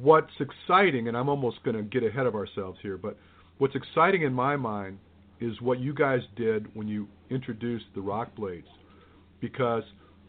what's 0.00 0.32
exciting, 0.40 1.08
and 1.08 1.16
I'm 1.16 1.28
almost 1.28 1.62
going 1.64 1.76
to 1.76 1.82
get 1.82 2.02
ahead 2.02 2.26
of 2.26 2.34
ourselves 2.34 2.78
here, 2.82 2.96
but 2.96 3.16
what's 3.58 3.74
exciting 3.74 4.22
in 4.22 4.32
my 4.32 4.56
mind 4.56 4.98
is 5.40 5.60
what 5.60 5.80
you 5.80 5.94
guys 5.94 6.20
did 6.36 6.74
when 6.74 6.86
you 6.88 7.08
introduced 7.30 7.86
the 7.94 8.00
rock 8.00 8.34
blades, 8.34 8.68
because 9.40 9.82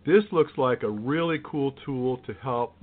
this 0.06 0.24
looks 0.32 0.52
like 0.58 0.84
a 0.84 0.90
really 0.90 1.40
cool 1.44 1.74
tool 1.86 2.18
to 2.26 2.34
help 2.42 2.76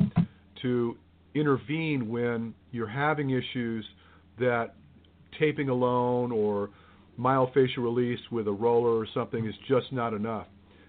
to 0.62 0.97
intervene 1.35 2.09
when 2.09 2.55
you're 2.73 2.88
having 2.88 3.31
issues 3.31 3.85
that 4.38 4.75
taping 5.38 5.69
alone 5.69 6.33
or 6.33 6.71
myofascial 7.19 7.79
release 7.79 8.21
with 8.31 8.49
a 8.49 8.52
roller 8.52 8.99
or 8.99 9.07
something 9.12 9.47
is 9.47 9.55
just 9.69 9.93
not 9.93 10.14
enough. 10.14 10.47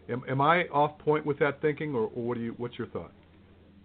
Am, 0.10 0.24
am 0.30 0.42
I 0.42 0.64
off 0.70 0.98
point 1.00 1.26
with 1.26 1.40
that 1.40 1.62
thinking, 1.62 1.94
or, 1.94 2.10
or 2.16 2.24
what 2.24 2.38
do 2.38 2.44
you? 2.44 2.54
What's 2.58 2.78
your 2.78 2.88
thought? 2.88 3.12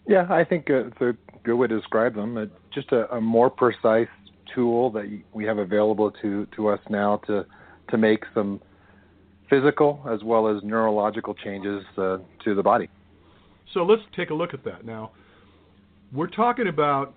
Yeah, 0.06 0.26
I 0.30 0.44
think 0.44 0.70
uh, 0.70 0.86
it's 0.86 1.00
a 1.00 1.14
good 1.42 1.56
way 1.56 1.66
to 1.66 1.76
describe 1.76 2.14
them. 2.14 2.36
Uh, 2.36 2.46
just 2.72 2.92
a, 2.92 3.12
a, 3.14 3.20
more 3.20 3.50
precise 3.50 4.08
tool 4.54 4.90
that 4.92 5.22
we 5.32 5.44
have 5.44 5.58
available 5.58 6.10
to, 6.22 6.46
to 6.56 6.68
us 6.68 6.80
now 6.88 7.18
to 7.26 7.44
to 7.88 7.98
make 7.98 8.24
some 8.34 8.60
physical 9.48 10.04
as 10.10 10.22
well 10.24 10.48
as 10.48 10.62
neurological 10.64 11.34
changes 11.34 11.84
uh, 11.98 12.18
to 12.44 12.54
the 12.54 12.62
body. 12.62 12.88
So 13.74 13.84
let's 13.84 14.02
take 14.16 14.30
a 14.30 14.34
look 14.34 14.54
at 14.54 14.64
that 14.64 14.84
now. 14.84 15.12
We're 16.12 16.28
talking 16.28 16.68
about 16.68 17.14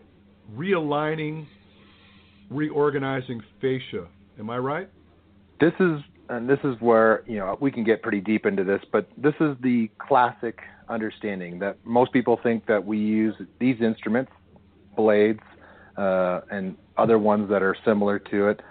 realigning, 0.55 1.47
reorganizing 2.49 3.41
fascia. 3.61 4.07
Am 4.39 4.49
I 4.49 4.57
right? 4.57 4.89
This 5.59 5.73
is 5.79 5.99
and 6.29 6.49
this 6.49 6.59
is 6.63 6.75
where 6.79 7.23
you 7.27 7.37
know 7.37 7.57
we 7.59 7.71
can 7.71 7.83
get 7.83 8.01
pretty 8.01 8.21
deep 8.21 8.45
into 8.45 8.63
this, 8.63 8.81
but 8.91 9.09
this 9.17 9.33
is 9.39 9.55
the 9.61 9.89
classic 9.97 10.59
understanding 10.87 11.59
that 11.59 11.77
most 11.83 12.11
people 12.11 12.39
think 12.41 12.65
that 12.67 12.83
we 12.83 12.97
use 12.97 13.35
these 13.59 13.81
instruments, 13.81 14.31
blades, 14.95 15.41
uh, 15.97 16.41
and 16.51 16.75
other 16.97 17.19
ones 17.19 17.49
that 17.49 17.61
are 17.61 17.75
similar 17.85 18.19
to 18.19 18.47
it, 18.49 18.61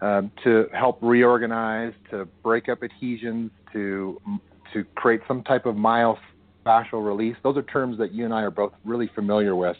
um, 0.00 0.30
to 0.44 0.66
help 0.72 0.98
reorganize, 1.02 1.92
to 2.10 2.26
break 2.42 2.68
up 2.68 2.82
adhesions, 2.82 3.50
to 3.72 4.20
to 4.72 4.84
create 4.94 5.20
some 5.26 5.42
type 5.42 5.66
of 5.66 5.74
myofascial 5.74 7.04
release. 7.04 7.36
Those 7.42 7.56
are 7.56 7.62
terms 7.62 7.98
that 7.98 8.12
you 8.12 8.24
and 8.24 8.34
I 8.34 8.42
are 8.42 8.50
both 8.50 8.72
really 8.84 9.10
familiar 9.14 9.56
with. 9.56 9.76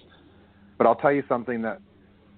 But 0.78 0.86
I'll 0.86 0.96
tell 0.96 1.12
you 1.12 1.24
something 1.28 1.60
that 1.62 1.80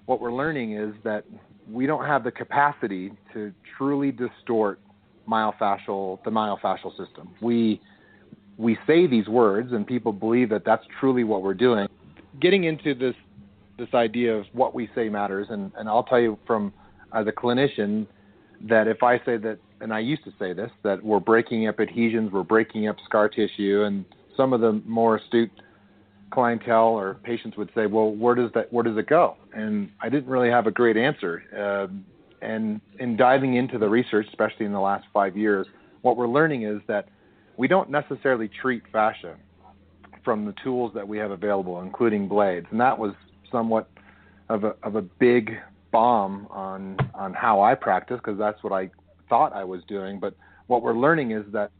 what 0.05 0.19
we're 0.19 0.33
learning 0.33 0.73
is 0.73 0.93
that 1.03 1.23
we 1.71 1.85
don't 1.85 2.05
have 2.05 2.23
the 2.23 2.31
capacity 2.31 3.11
to 3.33 3.53
truly 3.77 4.11
distort 4.11 4.79
myofascial 5.27 6.23
the 6.23 6.31
myofascial 6.31 6.91
system. 6.97 7.29
We 7.41 7.81
we 8.57 8.77
say 8.85 9.07
these 9.07 9.27
words 9.27 9.71
and 9.71 9.87
people 9.87 10.11
believe 10.11 10.49
that 10.49 10.63
that's 10.65 10.83
truly 10.99 11.23
what 11.23 11.41
we're 11.41 11.53
doing. 11.53 11.87
Getting 12.39 12.65
into 12.65 12.93
this 12.93 13.15
this 13.77 13.89
idea 13.93 14.35
of 14.35 14.45
what 14.53 14.75
we 14.75 14.89
say 14.93 15.09
matters, 15.09 15.47
and, 15.49 15.71
and 15.75 15.89
I'll 15.89 16.03
tell 16.03 16.19
you 16.19 16.37
from 16.45 16.73
as 17.13 17.25
a 17.27 17.31
clinician 17.31 18.05
that 18.69 18.87
if 18.87 19.01
I 19.01 19.17
say 19.19 19.37
that, 19.37 19.57
and 19.79 19.91
I 19.91 19.99
used 19.99 20.23
to 20.25 20.33
say 20.37 20.53
this, 20.53 20.69
that 20.83 21.03
we're 21.03 21.19
breaking 21.19 21.67
up 21.67 21.79
adhesions, 21.79 22.31
we're 22.31 22.43
breaking 22.43 22.87
up 22.87 22.97
scar 23.05 23.27
tissue, 23.27 23.83
and 23.85 24.05
some 24.37 24.53
of 24.53 24.61
the 24.61 24.81
more 24.85 25.15
astute 25.15 25.51
clientele 26.31 26.89
or 26.89 27.15
patients 27.23 27.57
would 27.57 27.71
say, 27.73 27.87
well, 27.87 28.11
where 28.11 28.35
does 28.35 28.51
that 28.53 28.71
where 28.71 28.83
does 28.83 28.97
it 28.97 29.07
go? 29.07 29.35
And 29.53 29.91
I 30.01 30.09
didn't 30.09 30.29
really 30.29 30.49
have 30.49 30.67
a 30.67 30.71
great 30.71 30.97
answer. 30.97 31.43
Uh, 31.55 31.93
and 32.45 32.81
in 32.99 33.17
diving 33.17 33.55
into 33.55 33.77
the 33.77 33.87
research, 33.87 34.25
especially 34.29 34.65
in 34.65 34.71
the 34.71 34.79
last 34.79 35.05
five 35.13 35.37
years, 35.37 35.67
what 36.01 36.17
we're 36.17 36.27
learning 36.27 36.63
is 36.63 36.81
that 36.87 37.07
we 37.57 37.67
don't 37.67 37.89
necessarily 37.89 38.47
treat 38.47 38.83
fascia 38.91 39.35
from 40.23 40.45
the 40.45 40.53
tools 40.63 40.91
that 40.95 41.07
we 41.07 41.17
have 41.17 41.31
available, 41.31 41.81
including 41.81 42.27
blades. 42.27 42.65
And 42.71 42.79
that 42.79 42.97
was 42.97 43.13
somewhat 43.51 43.89
of 44.49 44.63
a, 44.63 44.75
of 44.83 44.95
a 44.95 45.01
big 45.01 45.57
bomb 45.91 46.47
on 46.49 46.97
on 47.13 47.33
how 47.33 47.61
I 47.61 47.75
practice 47.75 48.17
because 48.17 48.39
that's 48.39 48.63
what 48.63 48.73
I 48.73 48.89
thought 49.29 49.53
I 49.53 49.63
was 49.63 49.81
doing. 49.87 50.19
But 50.19 50.35
what 50.67 50.81
we're 50.81 50.97
learning 50.97 51.31
is 51.31 51.43
that 51.51 51.71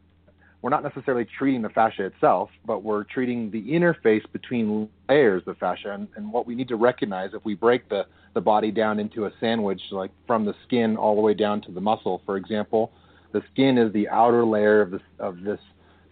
we're 0.62 0.70
not 0.70 0.84
necessarily 0.84 1.26
treating 1.26 1.62
the 1.62 1.70
fascia 1.70 2.06
itself, 2.06 2.50
but 2.66 2.84
we're 2.84 3.04
treating 3.04 3.50
the 3.50 3.62
interface 3.64 4.24
between 4.32 4.88
layers 5.10 5.44
of 5.48 5.58
fascia. 5.58 5.92
And, 5.94 6.08
and, 6.16 6.32
what 6.32 6.46
we 6.46 6.54
need 6.54 6.68
to 6.68 6.76
recognize 6.76 7.32
if 7.34 7.44
we 7.44 7.56
break 7.56 7.90
the, 7.90 8.06
the 8.36 8.42
body 8.42 8.72
down 8.72 9.00
into 9.00 9.26
a 9.26 9.32
sandwich, 9.40 9.82
like 9.92 10.12
from 10.28 10.46
the 10.46 10.54
skin 10.66 10.98
all 10.98 11.16
the 11.16 11.22
way 11.22 11.34
down 11.34 11.62
to 11.62 11.72
the 11.72 11.82
muscle, 11.82 12.22
for 12.26 12.38
example, 12.38 12.92
the 13.32 13.42
skin 13.52 13.78
is 13.78 13.92
the 13.94 14.08
outer 14.10 14.46
layer 14.46 14.82
of 14.82 14.92
this, 14.92 15.02
of 15.20 15.42
this 15.42 15.60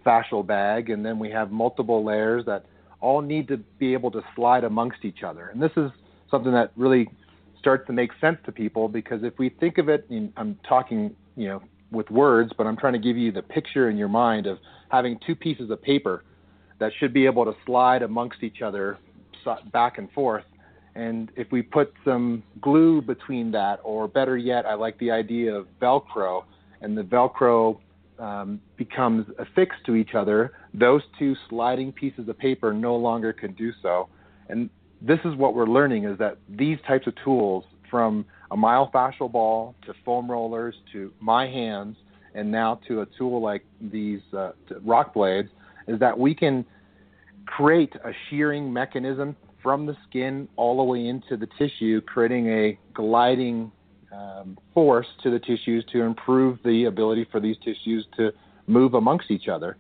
fascial 0.05 0.45
bag, 0.45 0.89
and 0.89 1.05
then 1.05 1.19
we 1.19 1.29
have 1.29 1.51
multiple 1.51 2.03
layers 2.03 2.45
that 2.45 2.65
all 3.01 3.21
need 3.21 3.47
to 3.47 3.57
be 3.57 3.93
able 3.93 4.09
to 4.11 4.21
slide 4.35 4.63
amongst 4.63 5.05
each 5.05 5.23
other. 5.23 5.49
And 5.49 5.61
this 5.61 5.71
is 5.77 5.91
something 6.31 6.51
that 6.53 6.71
really 6.75 7.07
starts 7.59 7.85
to 7.87 7.93
make 7.93 8.11
sense 8.19 8.37
to 8.45 8.51
people 8.51 8.87
because 8.87 9.23
if 9.23 9.37
we 9.37 9.49
think 9.49 9.77
of 9.77 9.89
it, 9.89 10.09
I'm 10.37 10.57
talking, 10.67 11.15
you 11.35 11.49
know, 11.49 11.61
with 11.91 12.09
words, 12.09 12.51
but 12.57 12.67
I'm 12.67 12.77
trying 12.77 12.93
to 12.93 12.99
give 12.99 13.17
you 13.17 13.31
the 13.31 13.41
picture 13.41 13.89
in 13.89 13.97
your 13.97 14.07
mind 14.07 14.45
of 14.45 14.59
having 14.89 15.19
two 15.25 15.35
pieces 15.35 15.69
of 15.69 15.81
paper 15.81 16.23
that 16.79 16.91
should 16.99 17.13
be 17.13 17.25
able 17.25 17.45
to 17.45 17.53
slide 17.65 18.03
amongst 18.03 18.43
each 18.43 18.61
other 18.61 18.97
back 19.71 19.97
and 19.97 20.11
forth. 20.11 20.43
And 20.95 21.31
if 21.35 21.51
we 21.51 21.61
put 21.61 21.93
some 22.03 22.43
glue 22.61 23.01
between 23.01 23.51
that, 23.51 23.79
or 23.83 24.07
better 24.07 24.37
yet, 24.37 24.65
I 24.65 24.73
like 24.73 24.97
the 24.99 25.11
idea 25.11 25.53
of 25.53 25.67
Velcro, 25.81 26.43
and 26.81 26.97
the 26.97 27.03
Velcro 27.03 27.79
um, 28.17 28.59
becomes 28.75 29.25
affixed 29.37 29.85
to 29.85 29.95
each 29.95 30.13
other, 30.13 30.51
those 30.73 31.01
two 31.17 31.35
sliding 31.47 31.91
pieces 31.91 32.27
of 32.27 32.37
paper 32.37 32.73
no 32.73 32.95
longer 32.95 33.31
can 33.33 33.53
do 33.53 33.71
so. 33.81 34.09
And 34.49 34.69
this 35.01 35.19
is 35.23 35.35
what 35.35 35.55
we're 35.55 35.67
learning 35.67 36.03
is 36.03 36.17
that 36.17 36.37
these 36.49 36.77
types 36.85 37.07
of 37.07 37.13
tools, 37.23 37.63
from 37.89 38.25
a 38.51 38.57
myofascial 38.57 39.31
ball 39.31 39.75
to 39.85 39.93
foam 40.03 40.29
rollers 40.29 40.75
to 40.91 41.11
my 41.19 41.47
hands, 41.47 41.97
and 42.33 42.51
now 42.51 42.79
to 42.87 43.01
a 43.01 43.05
tool 43.17 43.41
like 43.41 43.63
these 43.79 44.21
uh, 44.37 44.51
rock 44.83 45.13
blades, 45.13 45.49
is 45.87 45.99
that 45.99 46.17
we 46.17 46.33
can 46.33 46.65
create 47.45 47.93
a 48.05 48.11
shearing 48.29 48.71
mechanism 48.71 49.35
from 49.61 49.85
the 49.85 49.97
skin 50.07 50.47
all 50.55 50.77
the 50.77 50.83
way 50.83 51.07
into 51.07 51.35
the 51.35 51.47
tissue, 51.57 51.99
creating 52.01 52.47
a 52.47 52.79
gliding 52.93 53.71
um, 54.11 54.57
force 54.73 55.07
to 55.23 55.29
the 55.29 55.39
tissues 55.39 55.83
to 55.91 56.01
improve 56.01 56.57
the 56.63 56.85
ability 56.85 57.27
for 57.31 57.39
these 57.39 57.57
tissues 57.57 58.05
to 58.15 58.31
move 58.67 58.93
amongst 58.93 59.29
each 59.31 59.47
other. 59.47 59.77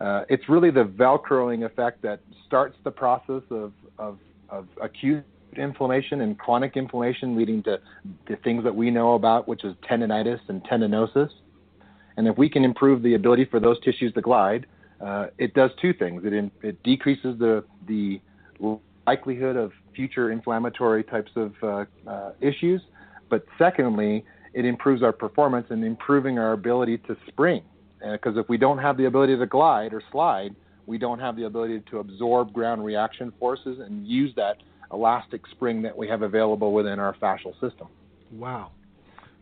Uh, 0.00 0.24
it's 0.28 0.48
really 0.48 0.70
the 0.70 0.84
velcroing 0.84 1.64
effect 1.64 2.02
that 2.02 2.20
starts 2.46 2.76
the 2.84 2.90
process 2.90 3.42
of, 3.50 3.72
of, 3.98 4.18
of 4.48 4.66
acute 4.82 5.24
inflammation 5.56 6.20
and 6.20 6.38
chronic 6.38 6.76
inflammation, 6.76 7.36
leading 7.36 7.62
to 7.64 7.80
the 8.28 8.36
things 8.36 8.64
that 8.64 8.74
we 8.74 8.90
know 8.90 9.14
about, 9.14 9.48
which 9.48 9.64
is 9.64 9.74
tendonitis 9.88 10.40
and 10.48 10.62
tendinosis. 10.64 11.30
And 12.16 12.28
if 12.28 12.36
we 12.36 12.48
can 12.48 12.64
improve 12.64 13.02
the 13.02 13.14
ability 13.14 13.46
for 13.46 13.60
those 13.60 13.80
tissues 13.80 14.12
to 14.14 14.20
glide, 14.20 14.66
uh, 15.00 15.28
it 15.38 15.54
does 15.54 15.70
two 15.80 15.92
things. 15.92 16.24
It, 16.24 16.32
in, 16.32 16.50
it 16.62 16.82
decreases 16.82 17.38
the, 17.38 17.64
the 17.86 18.20
likelihood 19.06 19.56
of 19.56 19.72
future 19.94 20.30
inflammatory 20.30 21.02
types 21.04 21.30
of 21.36 21.54
uh, 21.62 21.84
uh, 22.06 22.32
issues, 22.40 22.82
but 23.28 23.44
secondly, 23.58 24.24
it 24.52 24.64
improves 24.64 25.02
our 25.02 25.12
performance 25.12 25.66
and 25.70 25.84
improving 25.84 26.38
our 26.38 26.52
ability 26.52 26.98
to 26.98 27.16
spring. 27.28 27.62
Because 28.00 28.36
uh, 28.36 28.40
if 28.40 28.48
we 28.48 28.56
don't 28.56 28.78
have 28.78 28.96
the 28.96 29.06
ability 29.06 29.36
to 29.36 29.46
glide 29.46 29.92
or 29.92 30.02
slide, 30.10 30.54
we 30.86 30.98
don't 30.98 31.20
have 31.20 31.36
the 31.36 31.44
ability 31.44 31.82
to 31.90 31.98
absorb 31.98 32.52
ground 32.52 32.84
reaction 32.84 33.32
forces 33.38 33.78
and 33.78 34.06
use 34.06 34.34
that 34.36 34.56
elastic 34.92 35.42
spring 35.50 35.82
that 35.82 35.96
we 35.96 36.08
have 36.08 36.22
available 36.22 36.72
within 36.72 36.98
our 36.98 37.14
fascial 37.14 37.52
system. 37.60 37.88
Wow. 38.32 38.72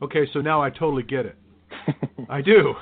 Okay, 0.03 0.29
so 0.33 0.41
now 0.41 0.63
I 0.63 0.71
totally 0.71 1.03
get 1.03 1.27
it. 1.27 1.37
I 2.29 2.41
do. 2.43 2.75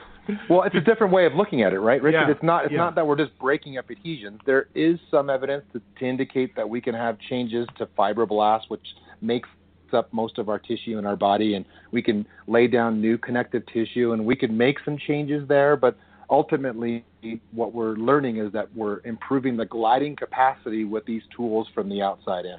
well, 0.50 0.64
it's 0.64 0.74
a 0.74 0.80
different 0.80 1.12
way 1.12 1.24
of 1.26 1.34
looking 1.34 1.62
at 1.62 1.72
it, 1.72 1.80
right, 1.80 2.02
Richard? 2.02 2.26
Yeah, 2.26 2.30
it's 2.30 2.42
not 2.42 2.64
it's 2.64 2.72
yeah. 2.72 2.78
not 2.78 2.94
that 2.96 3.06
we're 3.06 3.16
just 3.16 3.38
breaking 3.38 3.78
up 3.78 3.90
adhesions. 3.90 4.40
There 4.44 4.68
is 4.74 4.98
some 5.10 5.30
evidence 5.30 5.64
to, 5.72 5.80
to 5.98 6.04
indicate 6.04 6.56
that 6.56 6.68
we 6.68 6.80
can 6.80 6.94
have 6.94 7.18
changes 7.28 7.66
to 7.78 7.86
fibroblasts, 7.86 8.68
which 8.68 8.84
makes 9.20 9.48
up 9.92 10.12
most 10.12 10.38
of 10.38 10.48
our 10.48 10.58
tissue 10.58 10.98
in 10.98 11.06
our 11.06 11.16
body, 11.16 11.54
and 11.54 11.64
we 11.92 12.02
can 12.02 12.26
lay 12.48 12.66
down 12.66 13.00
new 13.00 13.16
connective 13.16 13.62
tissue, 13.72 14.12
and 14.12 14.24
we 14.24 14.34
can 14.34 14.56
make 14.56 14.78
some 14.84 14.98
changes 14.98 15.46
there. 15.48 15.76
But 15.76 15.96
ultimately, 16.30 17.04
what 17.52 17.72
we're 17.72 17.94
learning 17.96 18.38
is 18.38 18.52
that 18.52 18.74
we're 18.74 19.00
improving 19.04 19.56
the 19.56 19.66
gliding 19.66 20.16
capacity 20.16 20.84
with 20.84 21.04
these 21.06 21.22
tools 21.36 21.66
from 21.74 21.88
the 21.88 22.02
outside 22.02 22.44
in. 22.44 22.56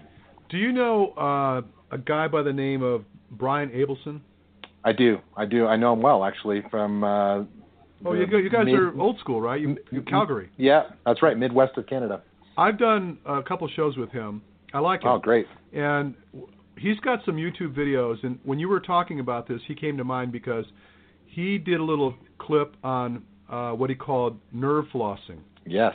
Do 0.50 0.58
you 0.58 0.72
know 0.72 1.10
uh, 1.12 1.62
a 1.94 1.98
guy 1.98 2.28
by 2.28 2.44
the 2.44 2.54
name 2.54 2.84
of 2.84 3.04
Brian 3.32 3.70
Abelson? 3.70 4.22
I 4.84 4.94
do. 4.94 5.18
I 5.36 5.46
do. 5.46 5.68
I 5.68 5.76
know 5.76 5.94
him 5.94 6.02
well, 6.02 6.24
actually, 6.24 6.64
from. 6.72 7.04
Uh, 7.04 7.44
oh, 8.06 8.14
you, 8.14 8.26
you 8.38 8.50
guys 8.50 8.66
mid- 8.66 8.76
are 8.76 9.00
old 9.00 9.20
school, 9.20 9.42
right? 9.42 9.60
You, 9.60 9.78
you 9.92 10.02
Calgary. 10.02 10.50
Yeah, 10.58 10.84
that's 11.06 11.22
right, 11.22 11.38
Midwest 11.38 11.78
of 11.78 11.88
Canada. 11.88 12.22
I've 12.58 12.80
done 12.80 13.18
a 13.26 13.44
couple 13.44 13.68
shows 13.68 13.98
with 13.98 14.12
him. 14.12 14.42
I 14.74 14.80
like 14.80 15.04
him. 15.04 15.10
Oh, 15.10 15.20
great. 15.20 15.46
And 15.74 16.16
he's 16.78 17.00
got 17.00 17.20
some 17.26 17.36
YouTube 17.36 17.76
videos, 17.76 18.24
and 18.24 18.40
when 18.44 18.60
you 18.60 18.70
were 18.70 18.80
talking 18.80 19.20
about 19.20 19.48
this, 19.48 19.60
he 19.68 19.76
came 19.76 19.98
to 19.98 20.04
mind 20.04 20.32
because 20.32 20.66
he 21.26 21.58
did 21.58 21.80
a 21.80 21.84
little 21.84 22.16
clip 22.40 22.76
on 22.84 23.24
uh, 23.50 23.72
what 23.72 23.90
he 23.90 23.96
called 23.96 24.38
nerve 24.52 24.86
flossing. 24.94 25.40
Yes. 25.66 25.94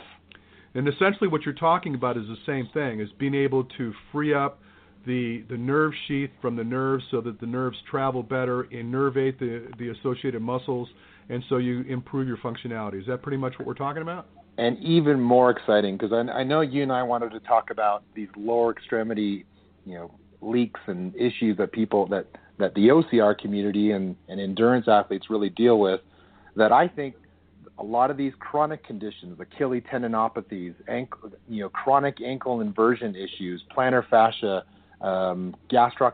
And 0.75 0.87
essentially, 0.87 1.27
what 1.27 1.43
you're 1.43 1.53
talking 1.53 1.95
about 1.95 2.17
is 2.17 2.23
the 2.27 2.37
same 2.45 2.67
thing: 2.73 2.99
is 2.99 3.09
being 3.19 3.35
able 3.35 3.65
to 3.77 3.93
free 4.11 4.33
up 4.33 4.59
the 5.05 5.43
the 5.49 5.57
nerve 5.57 5.91
sheath 6.07 6.31
from 6.41 6.55
the 6.55 6.63
nerves 6.63 7.03
so 7.11 7.21
that 7.21 7.39
the 7.39 7.45
nerves 7.45 7.77
travel 7.89 8.23
better, 8.23 8.63
innervate 8.71 9.37
the 9.39 9.67
the 9.77 9.89
associated 9.89 10.41
muscles, 10.41 10.89
and 11.29 11.43
so 11.49 11.57
you 11.57 11.81
improve 11.81 12.27
your 12.27 12.37
functionality. 12.37 12.99
Is 12.99 13.07
that 13.07 13.21
pretty 13.21 13.37
much 13.37 13.57
what 13.57 13.67
we're 13.67 13.73
talking 13.73 14.01
about? 14.01 14.27
And 14.57 14.77
even 14.79 15.19
more 15.19 15.49
exciting 15.49 15.97
because 15.97 16.13
I, 16.13 16.31
I 16.31 16.43
know 16.43 16.61
you 16.61 16.83
and 16.83 16.91
I 16.91 17.03
wanted 17.03 17.31
to 17.31 17.39
talk 17.39 17.71
about 17.71 18.03
these 18.15 18.27
lower 18.37 18.71
extremity, 18.71 19.45
you 19.85 19.95
know, 19.95 20.11
leaks 20.41 20.79
and 20.87 21.15
issues 21.15 21.57
that 21.57 21.71
people 21.71 22.07
that 22.07 22.27
that 22.59 22.73
the 22.75 22.89
OCR 22.89 23.37
community 23.37 23.91
and, 23.91 24.15
and 24.27 24.39
endurance 24.39 24.87
athletes 24.87 25.25
really 25.29 25.49
deal 25.49 25.79
with. 25.79 26.01
That 26.55 26.71
I 26.71 26.87
think 26.87 27.15
a 27.79 27.83
lot 27.83 28.11
of 28.11 28.17
these 28.17 28.33
chronic 28.39 28.83
conditions, 28.85 29.39
Achilles 29.39 29.83
tendinopathies, 29.91 30.75
ankle, 30.87 31.31
you 31.47 31.61
know, 31.61 31.69
chronic 31.69 32.21
ankle 32.21 32.61
inversion 32.61 33.15
issues, 33.15 33.63
plantar 33.75 34.07
fascia, 34.09 34.63
um, 35.01 35.55
gastroc 35.71 36.13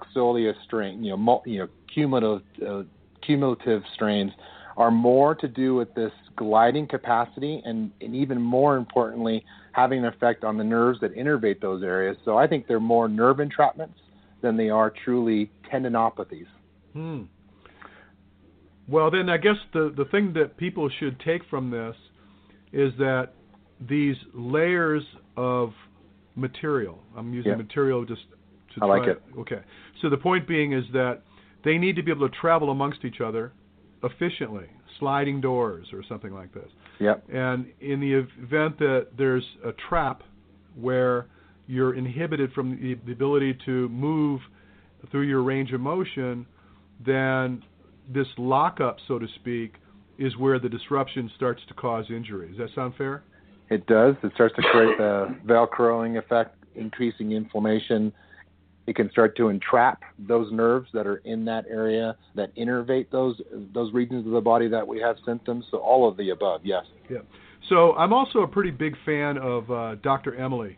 strain, 0.64 1.04
you 1.04 1.12
know, 1.12 1.18
mul- 1.18 1.44
you 1.46 1.60
know, 1.60 1.68
cumulative 1.94 2.42
uh, 2.68 2.84
cumulative 3.22 3.84
strains, 3.94 4.32
are 4.78 4.92
more 4.92 5.36
to 5.36 5.48
do 5.48 5.76
with 5.76 5.94
this 5.94 6.12
gliding 6.38 6.88
capacity 6.88 7.62
and, 7.66 7.92
and 8.00 8.16
even 8.16 8.42
more 8.42 8.78
importantly, 8.78 9.44
having 9.74 10.00
an 10.00 10.06
effect 10.06 10.46
on 10.46 10.58
the 10.58 10.64
nerves 10.64 11.00
that 11.02 11.14
innervate 11.16 11.60
those 11.60 11.84
areas. 11.84 12.16
So 12.24 12.38
I 12.38 12.48
think 12.48 12.66
they're 12.66 12.80
more 12.80 13.10
nerve 13.10 13.38
entrapments 13.38 13.96
than 14.42 14.56
they 14.56 14.70
are 14.70 14.94
truly 15.04 15.52
tendinopathies. 15.72 16.48
Hmm. 16.94 17.24
Well, 18.90 19.12
then 19.12 19.30
I 19.30 19.38
guess 19.38 19.58
the 19.74 19.94
the 19.96 20.06
thing 20.06 20.34
that 20.34 20.58
people 20.58 20.90
should 21.00 21.20
take 21.20 21.42
from 21.50 21.70
this 21.70 21.96
is 22.72 22.92
that 22.98 23.34
these 23.88 24.16
layers 24.34 25.04
of 25.38 25.74
material. 26.36 27.00
I'm 27.16 27.34
using 27.34 27.58
material 27.58 28.06
just 28.06 28.22
to 28.76 28.84
I 28.84 28.88
try, 28.88 28.98
like 29.00 29.08
it. 29.08 29.24
Okay. 29.40 29.62
So 30.02 30.10
the 30.10 30.18
point 30.18 30.48
being 30.48 30.74
is 30.74 30.86
that 30.94 31.22
they 31.64 31.78
need 31.78 31.96
to 31.98 32.04
be 32.04 32.12
able 32.12 32.28
to 32.30 32.36
travel 32.36 32.72
amongst 32.72 33.04
each 33.04 33.22
other 33.22 33.52
efficiently, 34.04 34.68
sliding 35.00 35.42
doors 35.42 35.88
or 35.92 36.04
something 36.08 36.34
like 36.34 36.54
this. 36.54 36.70
Yep. 37.00 37.26
And 37.32 37.68
in 37.82 38.00
the 38.00 38.14
event 38.14 38.80
that 38.80 39.08
there's 39.18 39.46
a 39.66 39.72
trap 39.90 40.24
where 40.76 41.28
you're 41.68 41.96
inhibited 41.96 42.52
from 42.54 42.72
the, 42.72 42.96
the 43.06 43.12
ability 43.12 43.58
to 43.66 43.90
move 43.90 44.42
through 45.12 45.28
your 45.28 45.44
range 45.44 45.72
of 45.74 45.82
motion, 45.82 46.46
then 47.06 47.64
this 48.12 48.28
lockup, 48.38 48.98
so 49.08 49.20
to 49.20 49.28
speak, 49.36 49.74
is 50.18 50.36
where 50.38 50.60
the 50.60 50.70
disruption 50.70 51.32
starts 51.36 51.62
to 51.68 51.74
cause 51.74 52.06
injury. 52.10 52.50
Does 52.50 52.58
that 52.58 52.70
sound 52.76 52.96
fair? 52.98 53.24
It 53.70 53.86
does. 53.88 54.16
It 54.24 54.32
starts 54.34 54.56
to 54.56 54.62
create 54.64 54.98
the 54.98 55.36
velcroing 55.46 56.18
effect, 56.18 56.56
increasing 56.76 57.32
inflammation. 57.32 58.12
It 58.88 58.96
can 58.96 59.12
start 59.12 59.38
to 59.38 59.50
entrap 59.50 60.02
those 60.18 60.52
nerves 60.52 60.90
that 60.94 61.06
are 61.06 61.18
in 61.18 61.46
that 61.46 61.66
area 61.70 62.18
that 62.36 62.56
innervate 62.56 63.12
those 63.12 63.40
those 63.74 63.94
regions 63.94 64.26
of 64.26 64.32
the 64.32 64.42
body 64.42 64.68
that 64.68 64.88
we 64.88 65.00
have 65.00 65.18
symptoms. 65.26 65.66
So 65.70 65.78
all 65.78 66.10
of 66.10 66.18
the 66.18 66.32
above, 66.32 66.62
yes. 66.64 66.86
Yeah. 67.10 67.20
So 67.70 67.94
I'm 67.94 68.14
also 68.14 68.40
a 68.40 68.48
pretty 68.48 68.72
big 68.72 68.96
fan 69.06 69.38
of 69.38 69.70
uh, 69.70 69.96
Dr. 70.02 70.36
Emily 70.36 70.78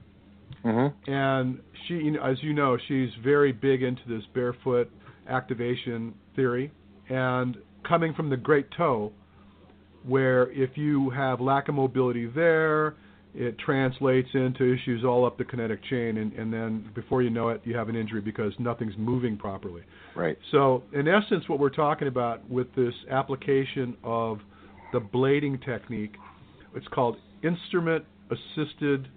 Mm-hmm. 0.66 1.12
And 1.12 1.60
she, 1.88 2.14
as 2.22 2.38
you 2.42 2.54
know, 2.54 2.78
she's 2.88 3.10
very 3.24 3.52
big 3.52 3.84
into 3.84 4.02
this 4.08 4.24
barefoot 4.34 4.92
activation 5.28 6.14
theory. 6.36 6.72
And 7.12 7.58
coming 7.88 8.14
from 8.14 8.30
the 8.30 8.38
great 8.38 8.68
toe, 8.78 9.12
where 10.04 10.50
if 10.52 10.78
you 10.78 11.10
have 11.12 11.42
lack 11.42 11.68
of 11.68 11.76
mobility 11.76 12.26
there, 12.26 12.96
it 13.34 13.58
translates 13.60 14.30
into 14.34 14.74
issues 14.74 15.04
all 15.04 15.26
up 15.26 15.38
the 15.38 15.44
kinetic 15.44 15.84
chain, 15.90 16.18
and, 16.18 16.34
and 16.34 16.52
then 16.52 16.90
before 16.96 17.22
you 17.22 17.30
know 17.30 17.50
it, 17.50 17.62
you 17.64 17.76
have 17.76 17.90
an 17.90 17.96
injury 17.96 18.22
because 18.22 18.54
nothing's 18.60 18.94
moving 18.98 19.38
properly. 19.38 19.84
Right. 20.16 20.38
So, 20.52 20.84
in 20.94 21.08
essence, 21.08 21.48
what 21.48 21.60
we're 21.60 21.70
talking 21.70 22.08
about 22.08 22.50
with 22.50 22.74
this 22.76 22.94
application 23.10 23.96
of 24.04 24.40
the 24.92 25.00
blading 25.00 25.64
technique, 25.66 26.16
it's 26.76 26.88
called 26.90 27.18
instrument 27.44 28.06
assisted 28.30 29.08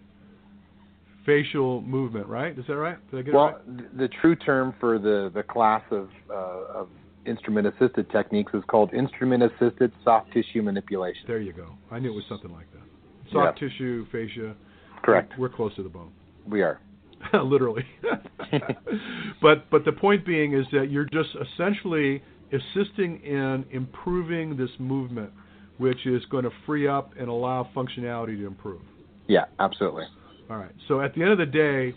fascial 1.26 1.85
movement, 1.85 2.26
right? 2.26 2.57
Is 2.59 2.64
that 2.68 2.76
right? 2.76 2.98
Did 3.11 3.20
I 3.20 3.22
get 3.22 3.35
well, 3.35 3.48
it 3.48 3.70
right? 3.70 3.98
the 3.98 4.09
true 4.20 4.37
term 4.37 4.74
for 4.78 4.98
the 4.98 5.30
the 5.35 5.42
class 5.42 5.83
of 5.90 6.09
uh, 6.30 6.35
of 6.35 6.88
instrument 7.26 7.66
assisted 7.66 8.10
techniques 8.10 8.52
is 8.54 8.62
called 8.68 8.92
instrument 8.94 9.42
assisted 9.42 9.92
soft 10.02 10.32
tissue 10.32 10.62
manipulation. 10.62 11.22
There 11.26 11.40
you 11.40 11.52
go. 11.52 11.68
I 11.90 11.98
knew 11.98 12.12
it 12.12 12.14
was 12.14 12.24
something 12.28 12.52
like 12.52 12.66
that. 12.72 13.32
soft 13.32 13.58
tissue, 13.58 14.06
fascia. 14.12 14.54
Correct. 15.02 15.32
We're 15.38 15.48
close 15.48 15.74
to 15.76 15.82
the 15.82 15.88
bone. 15.88 16.12
We 16.48 16.62
are. 16.62 16.80
Literally. 17.32 17.84
but 19.42 19.70
but 19.70 19.84
the 19.84 19.92
point 19.92 20.26
being 20.26 20.54
is 20.54 20.66
that 20.72 20.90
you're 20.90 21.08
just 21.12 21.30
essentially 21.54 22.22
assisting 22.52 23.20
in 23.22 23.64
improving 23.70 24.56
this 24.56 24.70
movement, 24.78 25.30
which 25.78 26.06
is 26.06 26.22
going 26.30 26.44
to 26.44 26.50
free 26.66 26.87
up 26.87 27.12
and 27.18 27.28
allow 27.28 27.68
functionality 27.74 28.37
to 28.38 28.46
improve. 28.46 28.82
Yeah, 29.26 29.44
absolutely. 29.58 30.04
All 30.50 30.58
right. 30.58 30.72
So 30.88 31.00
at 31.00 31.14
the 31.14 31.22
end 31.22 31.32
of 31.32 31.38
the 31.38 31.46
day, 31.46 31.94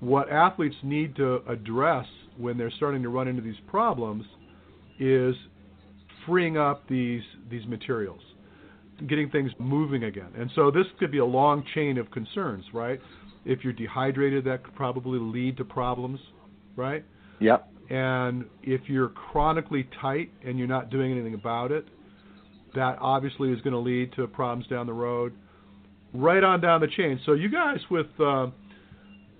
what 0.00 0.30
athletes 0.30 0.76
need 0.82 1.16
to 1.16 1.40
address 1.48 2.06
when 2.36 2.58
they're 2.58 2.70
starting 2.72 3.02
to 3.02 3.08
run 3.08 3.28
into 3.28 3.42
these 3.42 3.60
problems 3.68 4.24
is 4.98 5.34
freeing 6.26 6.56
up 6.56 6.88
these 6.88 7.22
these 7.50 7.66
materials, 7.66 8.20
getting 9.08 9.30
things 9.30 9.50
moving 9.58 10.04
again. 10.04 10.30
And 10.36 10.50
so 10.54 10.70
this 10.70 10.86
could 10.98 11.10
be 11.10 11.18
a 11.18 11.24
long 11.24 11.64
chain 11.74 11.98
of 11.98 12.10
concerns, 12.10 12.64
right? 12.72 13.00
If 13.44 13.62
you're 13.62 13.72
dehydrated, 13.72 14.44
that 14.44 14.64
could 14.64 14.74
probably 14.74 15.18
lead 15.18 15.56
to 15.58 15.64
problems, 15.64 16.18
right? 16.76 17.04
Yep. 17.40 17.68
And 17.90 18.46
if 18.62 18.82
you're 18.86 19.10
chronically 19.10 19.86
tight 20.00 20.30
and 20.44 20.58
you're 20.58 20.68
not 20.68 20.88
doing 20.88 21.12
anything 21.12 21.34
about 21.34 21.70
it, 21.70 21.86
that 22.74 22.96
obviously 23.00 23.52
is 23.52 23.60
going 23.60 23.74
to 23.74 23.78
lead 23.78 24.12
to 24.14 24.26
problems 24.26 24.66
down 24.68 24.86
the 24.86 24.92
road, 24.92 25.34
right 26.14 26.42
on 26.42 26.60
down 26.60 26.80
the 26.80 26.88
chain. 26.88 27.20
So 27.26 27.32
you 27.32 27.50
guys, 27.50 27.78
with 27.90 28.06
uh, 28.18 28.46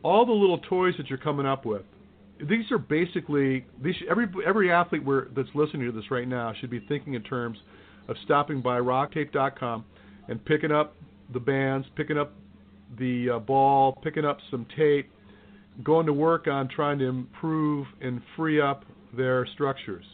all 0.03 0.27
the 0.27 0.33
little 0.33 0.59
toys 0.59 0.95
that 0.99 1.09
you're 1.09 1.19
coming 1.19 1.47
up 1.47 1.65
with, 1.65 1.83
these 2.41 2.71
are 2.71 2.79
basically 2.79 3.65
these 3.83 3.95
every 4.11 4.27
every 4.47 4.73
athlete 4.73 5.03
that's 5.37 5.49
listening 5.55 5.87
to 5.87 5.93
this 5.93 6.11
right 6.11 6.29
now 6.29 6.53
should 6.61 6.71
be 6.71 6.81
thinking 6.89 7.15
in 7.15 7.23
terms 7.23 7.59
of 8.09 8.17
stopping 8.25 8.61
by 8.61 8.79
rocktape.com 8.79 9.85
and 10.29 10.45
picking 10.45 10.73
up 10.73 10.95
the 11.33 11.41
bands, 11.41 11.87
picking 11.97 12.19
up 12.19 12.33
the 12.99 13.31
uh, 13.31 13.39
ball, 13.39 13.99
picking 14.03 14.25
up 14.25 14.39
some 14.51 14.67
tape, 14.77 15.11
going 15.83 16.07
to 16.07 16.13
work 16.13 16.47
on 16.47 16.69
trying 16.69 16.99
to 16.99 17.07
improve 17.07 17.87
and 18.01 18.21
free 18.37 18.61
up 18.61 18.85
their 19.17 19.47
structures. 19.55 20.05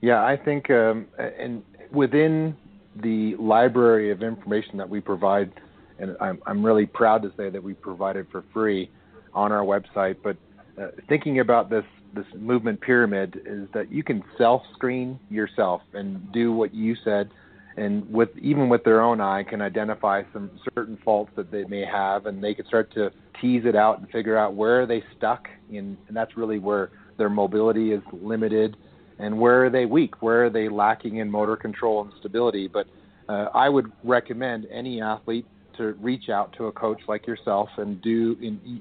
Yeah, 0.00 0.24
I 0.24 0.36
think, 0.36 0.68
um, 0.70 1.06
and 1.18 1.62
within 1.92 2.56
the 3.02 3.36
library 3.36 4.10
of 4.10 4.22
information 4.22 4.76
that 4.78 4.88
we 4.88 5.00
provide, 5.00 5.52
and 5.98 6.16
I'm, 6.20 6.40
I'm 6.46 6.64
really 6.64 6.86
proud 6.86 7.22
to 7.22 7.32
say 7.36 7.50
that 7.50 7.62
we 7.62 7.74
provide 7.74 8.16
it 8.16 8.26
for 8.32 8.44
free 8.52 8.90
on 9.32 9.52
our 9.52 9.64
website. 9.64 10.16
But 10.22 10.36
uh, 10.80 10.88
thinking 11.08 11.40
about 11.40 11.70
this 11.70 11.84
this 12.14 12.26
movement 12.34 12.80
pyramid 12.80 13.40
is 13.46 13.66
that 13.72 13.90
you 13.90 14.02
can 14.02 14.22
self 14.36 14.62
screen 14.74 15.18
yourself 15.30 15.80
and 15.94 16.30
do 16.32 16.52
what 16.52 16.74
you 16.74 16.94
said 17.04 17.30
and 17.76 18.08
with 18.10 18.28
even 18.38 18.68
with 18.68 18.84
their 18.84 19.00
own 19.00 19.20
eye 19.20 19.42
can 19.42 19.62
identify 19.62 20.22
some 20.32 20.50
certain 20.74 20.98
faults 21.04 21.30
that 21.36 21.50
they 21.50 21.64
may 21.64 21.84
have 21.84 22.26
and 22.26 22.42
they 22.42 22.54
can 22.54 22.66
start 22.66 22.92
to 22.92 23.10
tease 23.40 23.64
it 23.64 23.74
out 23.74 23.98
and 23.98 24.08
figure 24.10 24.36
out 24.36 24.54
where 24.54 24.82
are 24.82 24.86
they 24.86 25.02
stuck 25.16 25.48
in 25.70 25.96
and 26.08 26.16
that's 26.16 26.36
really 26.36 26.58
where 26.58 26.90
their 27.16 27.30
mobility 27.30 27.92
is 27.92 28.02
limited 28.12 28.76
and 29.18 29.38
where 29.38 29.64
are 29.64 29.70
they 29.70 29.86
weak 29.86 30.22
where 30.22 30.46
are 30.46 30.50
they 30.50 30.68
lacking 30.68 31.16
in 31.16 31.30
motor 31.30 31.56
control 31.56 32.02
and 32.02 32.12
stability. 32.18 32.68
But 32.68 32.86
uh, 33.28 33.48
i 33.54 33.68
would 33.68 33.90
recommend 34.04 34.66
any 34.70 35.00
athlete 35.00 35.46
to 35.76 35.92
reach 36.00 36.28
out 36.28 36.52
to 36.56 36.66
a 36.66 36.72
coach 36.72 37.00
like 37.08 37.26
yourself 37.26 37.68
and 37.78 38.00
do 38.02 38.36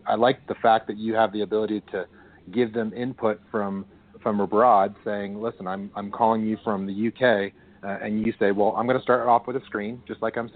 i 0.08 0.16
like 0.16 0.46
the 0.48 0.56
fact 0.56 0.88
that 0.88 0.98
you 0.98 1.14
have 1.14 1.32
the 1.34 1.42
ability 1.42 1.82
to 1.92 2.06
give 2.52 2.74
them 2.74 2.92
input 2.94 3.40
from 3.50 3.86
from 4.22 4.40
abroad 4.40 4.96
saying 5.04 5.42
listen 5.42 5.68
i'm 5.68 5.90
i'm 5.96 6.12
calling 6.12 6.42
you 6.44 6.58
from 6.64 6.86
the 6.86 7.08
uk 7.08 7.52
uh, 7.84 7.98
and 8.02 8.26
you 8.26 8.34
say, 8.40 8.52
well, 8.52 8.76
I'm 8.78 8.86
going 8.86 8.98
to 8.98 9.04
start 9.04 9.28
off 9.28 9.48
with 9.48 9.56
a 9.56 9.66
screen, 9.66 10.02
just 10.08 10.22
like 10.22 10.38
I'm 10.38 10.52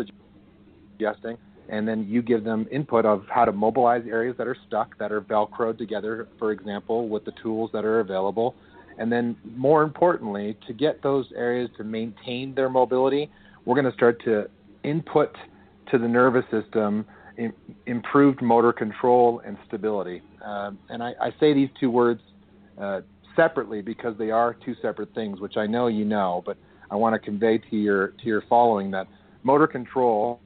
suggesting, 0.97 1.37
and 1.69 1.87
then 1.87 2.05
you 2.07 2.21
give 2.21 2.43
them 2.43 2.67
input 2.71 3.05
of 3.05 3.25
how 3.29 3.45
to 3.45 3.51
mobilize 3.51 4.03
areas 4.07 4.35
that 4.37 4.47
are 4.47 4.57
stuck, 4.67 4.97
that 4.99 5.11
are 5.11 5.21
velcroed 5.21 5.77
together, 5.77 6.27
for 6.37 6.51
example, 6.51 7.09
with 7.09 7.25
the 7.25 7.33
tools 7.41 7.71
that 7.73 7.83
are 7.83 7.99
available. 7.99 8.55
And 8.99 9.11
then, 9.11 9.35
more 9.55 9.81
importantly, 9.81 10.55
to 10.67 10.73
get 10.73 11.01
those 11.01 11.25
areas 11.35 11.69
to 11.77 11.83
maintain 11.83 12.53
their 12.53 12.69
mobility, 12.69 13.31
we're 13.65 13.75
going 13.75 13.91
to 13.91 13.97
start 13.97 14.23
to 14.25 14.47
input 14.83 15.35
to 15.91 15.97
the 15.97 16.07
nervous 16.07 16.45
system 16.51 17.05
improved 17.85 18.41
motor 18.41 18.71
control 18.71 19.41
and 19.45 19.57
stability. 19.67 20.21
Um, 20.43 20.79
and 20.89 21.03
I, 21.03 21.13
I, 21.21 21.33
say 21.39 21.53
these 21.53 21.69
two 21.79 21.91
words 21.91 22.21
uh, 22.79 23.01
separately 23.35 23.81
because 23.81 24.17
they 24.17 24.31
are 24.31 24.53
two 24.53 24.75
separate 24.81 25.13
things, 25.13 25.39
which 25.39 25.57
I 25.57 25.67
know 25.67 25.87
you 25.87 26.05
know, 26.05 26.43
but 26.45 26.57
I 26.89 26.95
want 26.95 27.13
to 27.13 27.19
convey 27.19 27.57
to 27.57 27.75
your 27.75 28.09
to 28.09 28.25
your 28.25 28.43
following 28.47 28.91
that 28.91 29.07
motor 29.43 29.67
control 29.67 30.39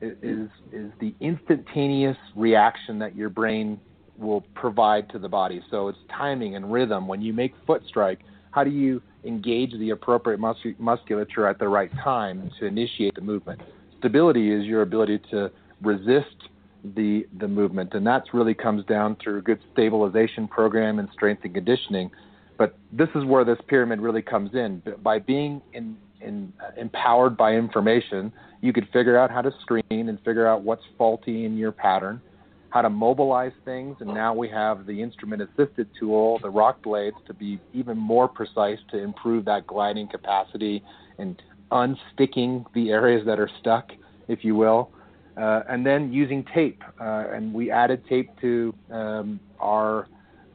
is 0.00 0.48
is 0.72 0.90
the 1.00 1.14
instantaneous 1.20 2.16
reaction 2.36 2.98
that 3.00 3.16
your 3.16 3.28
brain 3.28 3.80
will 4.16 4.42
provide 4.54 5.08
to 5.10 5.18
the 5.18 5.28
body. 5.28 5.62
So 5.70 5.88
it's 5.88 5.98
timing 6.16 6.54
and 6.54 6.70
rhythm. 6.72 7.08
When 7.08 7.22
you 7.22 7.32
make 7.32 7.54
foot 7.66 7.82
strike, 7.88 8.20
how 8.50 8.64
do 8.64 8.70
you 8.70 9.02
engage 9.24 9.72
the 9.72 9.90
appropriate 9.90 10.38
mus- 10.38 10.56
musculature 10.78 11.46
at 11.46 11.58
the 11.58 11.68
right 11.68 11.90
time 12.04 12.50
to 12.58 12.66
initiate 12.66 13.14
the 13.14 13.20
movement? 13.20 13.60
Stability 14.00 14.50
is 14.50 14.64
your 14.64 14.82
ability 14.82 15.20
to 15.30 15.50
resist 15.82 16.48
the 16.96 17.26
the 17.38 17.46
movement, 17.46 17.94
and 17.94 18.06
that 18.06 18.24
really 18.32 18.54
comes 18.54 18.84
down 18.86 19.16
through 19.22 19.38
a 19.38 19.42
good 19.42 19.60
stabilization 19.72 20.48
program 20.48 20.98
and 20.98 21.08
strength 21.12 21.44
and 21.44 21.54
conditioning. 21.54 22.10
But 22.56 22.76
this 22.92 23.08
is 23.14 23.24
where 23.24 23.44
this 23.44 23.58
pyramid 23.68 24.00
really 24.00 24.22
comes 24.22 24.54
in. 24.54 24.82
By 25.02 25.18
being 25.18 25.62
in, 25.72 25.96
in, 26.20 26.52
uh, 26.62 26.78
empowered 26.78 27.34
by 27.36 27.54
information, 27.54 28.32
you 28.60 28.72
could 28.74 28.86
figure 28.92 29.18
out 29.18 29.30
how 29.30 29.40
to 29.40 29.52
screen 29.62 29.82
and 29.90 30.18
figure 30.24 30.46
out 30.46 30.62
what's 30.62 30.82
faulty 30.98 31.46
in 31.46 31.56
your 31.56 31.72
pattern, 31.72 32.20
how 32.68 32.82
to 32.82 32.90
mobilize 32.90 33.52
things, 33.64 33.96
and 34.00 34.12
now 34.12 34.34
we 34.34 34.46
have 34.48 34.84
the 34.84 35.00
instrument 35.00 35.40
assisted 35.40 35.88
tool, 35.98 36.38
the 36.42 36.50
rock 36.50 36.82
blades, 36.82 37.16
to 37.26 37.32
be 37.32 37.58
even 37.72 37.96
more 37.96 38.28
precise 38.28 38.78
to 38.90 38.98
improve 38.98 39.46
that 39.46 39.66
gliding 39.66 40.06
capacity 40.06 40.82
and 41.18 41.40
unsticking 41.70 42.64
the 42.74 42.90
areas 42.90 43.24
that 43.26 43.38
are 43.38 43.50
stuck, 43.60 43.90
if 44.28 44.44
you 44.44 44.54
will. 44.54 44.90
Uh, 45.36 45.62
and 45.68 45.86
then 45.86 46.12
using 46.12 46.44
tape, 46.54 46.82
uh, 47.00 47.24
and 47.32 47.54
we 47.54 47.70
added 47.70 48.02
tape 48.08 48.28
to 48.40 48.74
um, 48.90 49.40
our 49.60 50.06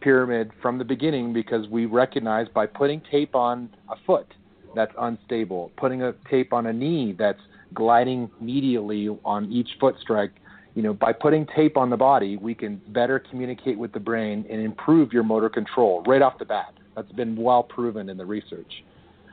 pyramid 0.01 0.51
from 0.61 0.77
the 0.77 0.83
beginning 0.83 1.33
because 1.33 1.67
we 1.69 1.85
recognize 1.85 2.47
by 2.53 2.67
putting 2.67 3.01
tape 3.09 3.35
on 3.35 3.69
a 3.89 3.95
foot 4.05 4.27
that's 4.75 4.93
unstable, 4.99 5.71
putting 5.77 6.03
a 6.03 6.13
tape 6.29 6.53
on 6.53 6.67
a 6.67 6.73
knee 6.73 7.15
that's 7.17 7.39
gliding 7.73 8.29
medially 8.43 9.17
on 9.25 9.51
each 9.51 9.69
foot 9.79 9.95
strike, 9.99 10.31
you 10.75 10.83
know, 10.83 10.93
by 10.93 11.13
putting 11.13 11.47
tape 11.55 11.77
on 11.77 11.89
the 11.89 11.97
body, 11.97 12.37
we 12.37 12.53
can 12.53 12.81
better 12.89 13.17
communicate 13.17 13.79
with 13.79 13.93
the 13.93 13.99
brain 13.99 14.45
and 14.49 14.61
improve 14.61 15.13
your 15.13 15.23
motor 15.23 15.49
control 15.49 16.03
right 16.05 16.21
off 16.21 16.37
the 16.37 16.45
bat. 16.45 16.73
That's 16.95 17.11
been 17.13 17.35
well 17.35 17.63
proven 17.63 18.09
in 18.09 18.17
the 18.17 18.25
research. 18.25 18.83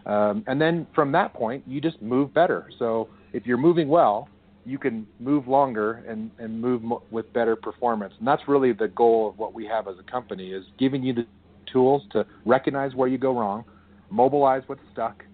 Um, 0.06 0.44
and 0.46 0.60
then 0.60 0.86
from 0.94 1.12
that 1.12 1.34
point, 1.34 1.62
you 1.66 1.80
just 1.80 2.00
move 2.02 2.32
better. 2.34 2.68
So 2.78 3.08
if 3.32 3.46
you're 3.46 3.56
moving 3.58 3.88
well, 3.88 4.28
you 4.64 4.78
can 4.78 5.06
move 5.18 5.48
longer 5.48 6.04
and, 6.08 6.30
and 6.38 6.60
move 6.60 6.82
mo- 6.82 7.02
with 7.10 7.32
better 7.32 7.56
performance. 7.56 8.14
And 8.18 8.26
that's 8.26 8.42
really 8.46 8.72
the 8.72 8.88
goal 8.88 9.28
of 9.28 9.38
what 9.38 9.54
we 9.54 9.66
have 9.66 9.88
as 9.88 9.94
a 9.98 10.10
company 10.10 10.52
is 10.52 10.64
giving 10.78 11.02
you 11.02 11.12
the 11.12 11.26
tools 11.72 12.02
to 12.12 12.26
recognize 12.44 12.94
where 12.94 13.08
you 13.08 13.18
go 13.18 13.36
wrong, 13.36 13.64
mobilize 14.10 14.62
what's 14.66 14.82
stuck, 14.92 15.24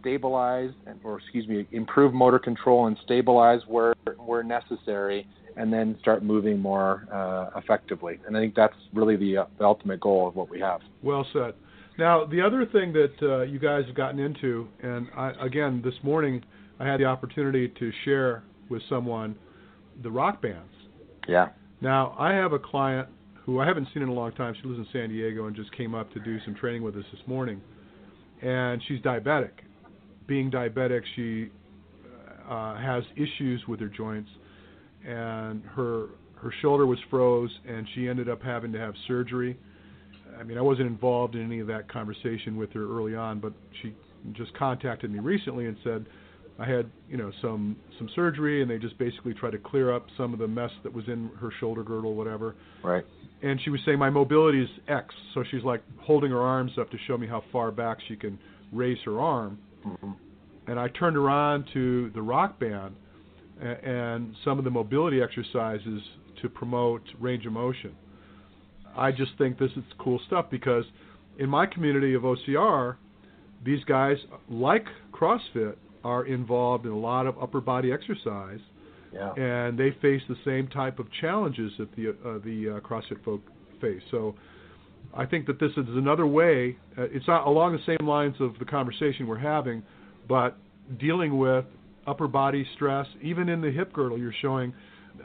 stabilize 0.00 0.70
and, 0.86 1.00
or 1.02 1.18
excuse 1.18 1.48
me, 1.48 1.66
improve 1.72 2.14
motor 2.14 2.38
control 2.38 2.86
and 2.86 2.96
stabilize 3.02 3.60
where 3.66 3.92
where 4.18 4.42
necessary, 4.42 5.26
and 5.56 5.72
then 5.72 5.96
start 6.00 6.22
moving 6.22 6.60
more 6.60 7.08
uh, 7.12 7.58
effectively. 7.58 8.18
And 8.26 8.36
I 8.36 8.40
think 8.40 8.54
that's 8.54 8.74
really 8.92 9.16
the, 9.16 9.38
uh, 9.38 9.44
the 9.58 9.64
ultimate 9.64 10.00
goal 10.00 10.28
of 10.28 10.34
what 10.36 10.50
we 10.50 10.60
have. 10.60 10.80
Well 11.02 11.26
said. 11.32 11.54
Now, 11.98 12.26
the 12.26 12.42
other 12.42 12.66
thing 12.66 12.92
that 12.92 13.14
uh, 13.22 13.42
you 13.42 13.58
guys 13.58 13.84
have 13.86 13.94
gotten 13.94 14.18
into, 14.18 14.68
and 14.82 15.08
I, 15.16 15.32
again 15.40 15.80
this 15.84 15.94
morning 16.02 16.42
I 16.78 16.86
had 16.86 17.00
the 17.00 17.04
opportunity 17.04 17.68
to 17.68 17.92
share 18.04 18.42
with 18.68 18.82
someone 18.88 19.36
the 20.02 20.10
rock 20.10 20.42
bands. 20.42 20.72
Yeah. 21.26 21.48
Now 21.80 22.14
I 22.18 22.34
have 22.34 22.52
a 22.52 22.58
client 22.58 23.08
who 23.44 23.60
I 23.60 23.66
haven't 23.66 23.88
seen 23.94 24.02
in 24.02 24.08
a 24.08 24.12
long 24.12 24.32
time. 24.32 24.54
She 24.60 24.68
lives 24.68 24.78
in 24.78 24.86
San 24.92 25.08
Diego 25.08 25.46
and 25.46 25.56
just 25.56 25.74
came 25.76 25.94
up 25.94 26.12
to 26.12 26.20
do 26.20 26.38
some 26.44 26.54
training 26.54 26.82
with 26.82 26.96
us 26.96 27.04
this 27.12 27.20
morning, 27.26 27.60
and 28.42 28.82
she's 28.86 29.00
diabetic. 29.00 29.52
Being 30.26 30.50
diabetic, 30.50 31.02
she 31.14 31.50
uh, 32.50 32.76
has 32.76 33.04
issues 33.14 33.62
with 33.68 33.80
her 33.80 33.88
joints, 33.88 34.28
and 35.06 35.62
her 35.64 36.08
her 36.36 36.52
shoulder 36.60 36.86
was 36.86 36.98
froze, 37.08 37.50
and 37.66 37.86
she 37.94 38.08
ended 38.08 38.28
up 38.28 38.42
having 38.42 38.72
to 38.72 38.78
have 38.78 38.94
surgery. 39.06 39.56
I 40.38 40.42
mean, 40.42 40.58
I 40.58 40.62
wasn't 40.62 40.88
involved 40.88 41.34
in 41.34 41.42
any 41.44 41.60
of 41.60 41.66
that 41.68 41.90
conversation 41.90 42.56
with 42.56 42.72
her 42.72 42.84
early 42.84 43.14
on, 43.14 43.40
but 43.40 43.52
she 43.82 43.94
just 44.32 44.52
contacted 44.54 45.10
me 45.10 45.18
recently 45.18 45.66
and 45.66 45.76
said, 45.84 46.06
I 46.58 46.66
had 46.66 46.90
you 47.08 47.16
know 47.16 47.30
some 47.42 47.76
some 47.98 48.08
surgery, 48.14 48.62
and 48.62 48.70
they 48.70 48.78
just 48.78 48.98
basically 48.98 49.34
tried 49.34 49.50
to 49.50 49.58
clear 49.58 49.94
up 49.94 50.06
some 50.16 50.32
of 50.32 50.38
the 50.38 50.48
mess 50.48 50.70
that 50.84 50.92
was 50.92 51.04
in 51.06 51.30
her 51.38 51.50
shoulder 51.60 51.82
girdle, 51.82 52.14
whatever. 52.14 52.56
Right. 52.82 53.04
And 53.42 53.60
she 53.62 53.70
was 53.70 53.80
saying 53.84 53.98
my 53.98 54.08
mobility 54.08 54.62
is 54.62 54.68
X, 54.88 55.14
so 55.34 55.44
she's 55.50 55.62
like 55.62 55.82
holding 56.00 56.30
her 56.30 56.40
arms 56.40 56.72
up 56.80 56.90
to 56.90 56.96
show 57.06 57.18
me 57.18 57.26
how 57.26 57.44
far 57.52 57.70
back 57.70 57.98
she 58.08 58.16
can 58.16 58.38
raise 58.72 58.98
her 59.04 59.20
arm. 59.20 59.58
Mm-hmm. 59.86 60.12
And 60.68 60.80
I 60.80 60.88
turned 60.88 61.16
her 61.16 61.28
on 61.28 61.64
to 61.74 62.10
the 62.14 62.22
rock 62.22 62.58
band, 62.58 62.96
a- 63.60 63.86
and 63.86 64.34
some 64.44 64.58
of 64.58 64.64
the 64.64 64.70
mobility 64.70 65.20
exercises 65.20 66.02
to 66.40 66.48
promote 66.48 67.02
range 67.20 67.44
of 67.44 67.52
motion. 67.52 67.94
I 68.96 69.12
just 69.12 69.32
think 69.38 69.58
this 69.58 69.70
is 69.76 69.84
cool 69.98 70.20
stuff 70.26 70.46
because 70.50 70.84
in 71.38 71.48
my 71.48 71.66
community 71.66 72.14
of 72.14 72.22
OCR, 72.22 72.96
these 73.64 73.82
guys, 73.84 74.16
like 74.48 74.86
CrossFit, 75.12 75.76
are 76.04 76.24
involved 76.26 76.86
in 76.86 76.92
a 76.92 76.98
lot 76.98 77.26
of 77.26 77.36
upper 77.42 77.60
body 77.60 77.92
exercise, 77.92 78.60
Yeah. 79.12 79.32
and 79.34 79.76
they 79.78 79.90
face 80.02 80.22
the 80.28 80.36
same 80.44 80.68
type 80.68 80.98
of 80.98 81.06
challenges 81.20 81.72
that 81.78 81.94
the 81.96 82.10
uh, 82.10 82.38
the 82.44 82.76
uh, 82.76 82.80
CrossFit 82.80 83.22
folk 83.24 83.42
face. 83.80 84.02
So, 84.10 84.34
I 85.14 85.26
think 85.26 85.46
that 85.46 85.58
this 85.58 85.72
is 85.72 85.86
another 85.88 86.26
way. 86.26 86.76
Uh, 86.96 87.02
it's 87.04 87.26
not 87.26 87.46
along 87.46 87.72
the 87.72 87.96
same 87.96 88.06
lines 88.06 88.36
of 88.40 88.58
the 88.58 88.64
conversation 88.64 89.26
we're 89.26 89.38
having, 89.38 89.82
but 90.28 90.56
dealing 90.98 91.38
with 91.38 91.64
upper 92.06 92.28
body 92.28 92.64
stress, 92.76 93.06
even 93.22 93.48
in 93.48 93.60
the 93.60 93.70
hip 93.70 93.92
girdle, 93.92 94.18
you're 94.18 94.34
showing 94.40 94.72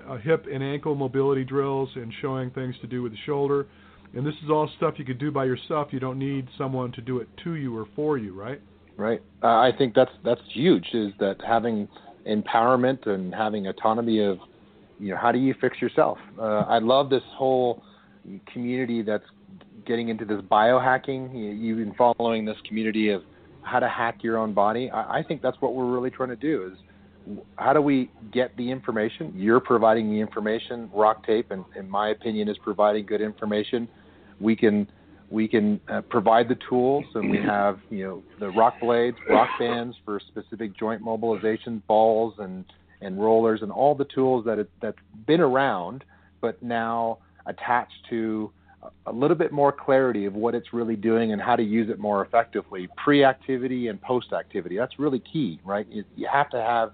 uh, 0.08 0.18
hip 0.18 0.46
and 0.52 0.64
ankle 0.64 0.96
mobility 0.96 1.44
drills 1.44 1.90
and 1.96 2.14
showing 2.22 2.52
things 2.52 2.76
to 2.82 2.88
do 2.88 3.02
with 3.02 3.12
the 3.12 3.18
shoulder. 3.26 3.68
And 4.14 4.26
this 4.26 4.36
is 4.44 4.50
all 4.50 4.70
stuff 4.78 4.96
you 4.98 5.06
could 5.06 5.20
do 5.20 5.32
by 5.32 5.46
yourself. 5.46 5.90
You 5.92 6.00
don't 6.00 6.20
need 6.20 6.48
someone 6.58 6.92
to 6.94 7.02
do 7.02 7.20
it 7.20 7.30
to 7.44 7.54
you 7.54 7.78
or 7.78 7.88
for 7.96 8.18
you, 8.18 8.34
right? 8.34 8.60
Right. 8.98 9.22
Uh, 9.42 9.48
I 9.48 9.72
think 9.78 9.96
that's 9.96 10.12
that's 10.24 10.42
huge. 10.54 10.86
Is 10.94 11.14
that 11.20 11.38
having 11.48 11.88
empowerment 12.30 13.08
and 13.08 13.34
having 13.34 13.68
autonomy 13.68 14.24
of, 14.24 14.38
you 15.00 15.12
know, 15.12 15.18
how 15.18 15.32
do 15.32 15.40
you 15.40 15.56
fix 15.60 15.82
yourself? 15.82 16.18
Uh, 16.38 16.66
I 16.68 16.80
love 16.80 17.10
this 17.10 17.24
whole 17.36 17.82
community 18.52 19.02
that's 19.02 19.24
getting 19.88 20.10
into 20.10 20.26
this 20.26 20.42
biohacking. 20.42 21.34
You, 21.34 21.52
you've 21.52 21.78
been 21.78 21.96
following 21.96 22.46
this 22.46 22.58
community 22.68 23.10
of 23.10 23.24
how 23.64 23.80
to 23.80 23.88
hack 23.88 24.24
your 24.24 24.38
own 24.38 24.54
body. 24.54 24.92
I, 24.92 25.20
I 25.20 25.24
think 25.24 25.42
that's 25.42 25.58
what 25.62 25.74
we're 25.74 25.92
really 25.92 26.12
trying 26.12 26.30
to 26.30 26.36
do. 26.36 26.72
Is 26.72 26.78
how 27.58 27.74
do 27.74 27.82
we 27.82 28.10
get 28.32 28.56
the 28.58 28.70
information? 28.72 29.34
You're 29.36 29.60
providing 29.60 30.10
the 30.10 30.20
information. 30.20 30.90
Rock 30.94 31.26
Tape, 31.26 31.52
and 31.52 31.64
in 31.76 31.90
my 31.90 32.10
opinion, 32.10 32.48
is 32.48 32.58
providing 32.64 33.06
good 33.06 33.22
information. 33.22 33.88
We 34.40 34.56
can 34.56 34.88
we 35.30 35.48
can 35.48 35.80
uh, 35.88 36.02
provide 36.02 36.50
the 36.50 36.58
tools, 36.68 37.06
and 37.16 37.30
we 37.30 37.38
have 37.46 37.80
you 37.90 38.04
know 38.04 38.24
the 38.40 38.50
rock 38.50 38.76
blades, 38.82 39.18
rock 39.30 39.50
bands 39.60 39.96
for 40.04 40.20
specific 40.20 40.78
joint 40.78 41.02
mobilization, 41.02 41.82
balls 41.88 42.36
and 42.40 42.66
and 43.02 43.22
rollers, 43.22 43.62
and 43.62 43.72
all 43.72 43.96
the 43.96 44.06
tools 44.06 44.46
that 44.46 44.60
it, 44.60 44.70
that's 44.82 44.98
been 45.26 45.42
around, 45.42 46.04
but 46.40 46.62
now 46.62 47.18
attached 47.48 48.06
to 48.10 48.52
a 49.06 49.12
little 49.12 49.36
bit 49.36 49.52
more 49.52 49.72
clarity 49.72 50.26
of 50.26 50.34
what 50.34 50.56
it's 50.56 50.74
really 50.74 50.96
doing 50.96 51.34
and 51.34 51.42
how 51.42 51.56
to 51.56 51.64
use 51.64 51.90
it 51.90 52.00
more 52.00 52.24
effectively, 52.26 52.88
pre-activity 53.04 53.88
and 53.88 54.02
post-activity. 54.02 54.78
That's 54.78 54.98
really 55.00 55.20
key, 55.20 55.60
right? 55.64 55.88
You, 55.90 56.04
you 56.16 56.28
have 56.32 56.50
to 56.52 56.58
have 56.62 56.92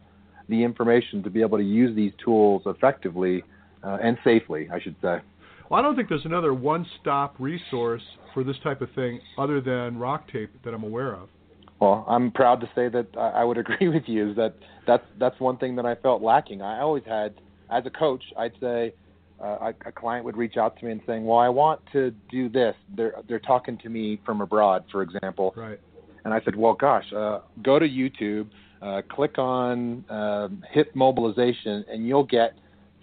the 0.49 0.63
information 0.63 1.23
to 1.23 1.29
be 1.29 1.41
able 1.41 1.57
to 1.57 1.63
use 1.63 1.95
these 1.95 2.13
tools 2.23 2.63
effectively 2.65 3.43
uh, 3.83 3.97
and 4.01 4.17
safely, 4.23 4.69
I 4.71 4.79
should 4.79 4.95
say. 5.01 5.17
Well, 5.69 5.79
I 5.79 5.83
don't 5.83 5.95
think 5.95 6.09
there's 6.09 6.25
another 6.25 6.53
one-stop 6.53 7.35
resource 7.39 8.01
for 8.33 8.43
this 8.43 8.55
type 8.63 8.81
of 8.81 8.89
thing 8.95 9.19
other 9.37 9.59
than 9.59 9.97
Rock 9.97 10.31
Tape 10.31 10.51
that 10.63 10.73
I'm 10.73 10.83
aware 10.83 11.13
of. 11.13 11.29
Well, 11.79 12.05
I'm 12.07 12.31
proud 12.31 12.61
to 12.61 12.67
say 12.73 12.87
that 12.89 13.07
I 13.17 13.43
would 13.43 13.57
agree 13.63 13.89
with 13.89 14.03
you. 14.07 14.31
Is 14.31 14.35
that 14.37 14.55
that's 14.85 15.03
that's 15.19 15.39
one 15.39 15.57
thing 15.57 15.75
that 15.75 15.85
I 15.85 15.95
felt 15.95 16.21
lacking. 16.21 16.61
I 16.61 16.79
always 16.79 17.03
had, 17.05 17.35
as 17.69 17.85
a 17.85 17.89
coach, 17.89 18.23
I'd 18.37 18.53
say 18.59 18.93
uh, 19.39 19.71
a, 19.83 19.89
a 19.89 19.91
client 19.91 20.25
would 20.25 20.37
reach 20.37 20.57
out 20.57 20.79
to 20.79 20.85
me 20.85 20.91
and 20.91 21.01
saying, 21.05 21.25
"Well, 21.25 21.37
I 21.37 21.49
want 21.49 21.81
to 21.91 22.11
do 22.31 22.49
this." 22.49 22.75
They're 22.95 23.15
they're 23.27 23.39
talking 23.39 23.77
to 23.79 23.89
me 23.89 24.19
from 24.25 24.41
abroad, 24.41 24.85
for 24.91 25.03
example. 25.03 25.53
Right. 25.55 25.79
And 26.25 26.33
I 26.33 26.41
said, 26.43 26.55
"Well, 26.55 26.73
gosh, 26.73 27.05
uh, 27.15 27.39
go 27.63 27.77
to 27.77 27.87
YouTube, 27.87 28.47
uh, 28.81 29.01
click 29.09 29.37
on 29.37 30.05
um, 30.09 30.63
hip 30.71 30.91
mobilization, 30.95 31.83
and 31.89 32.07
you'll 32.07 32.25
get 32.25 32.53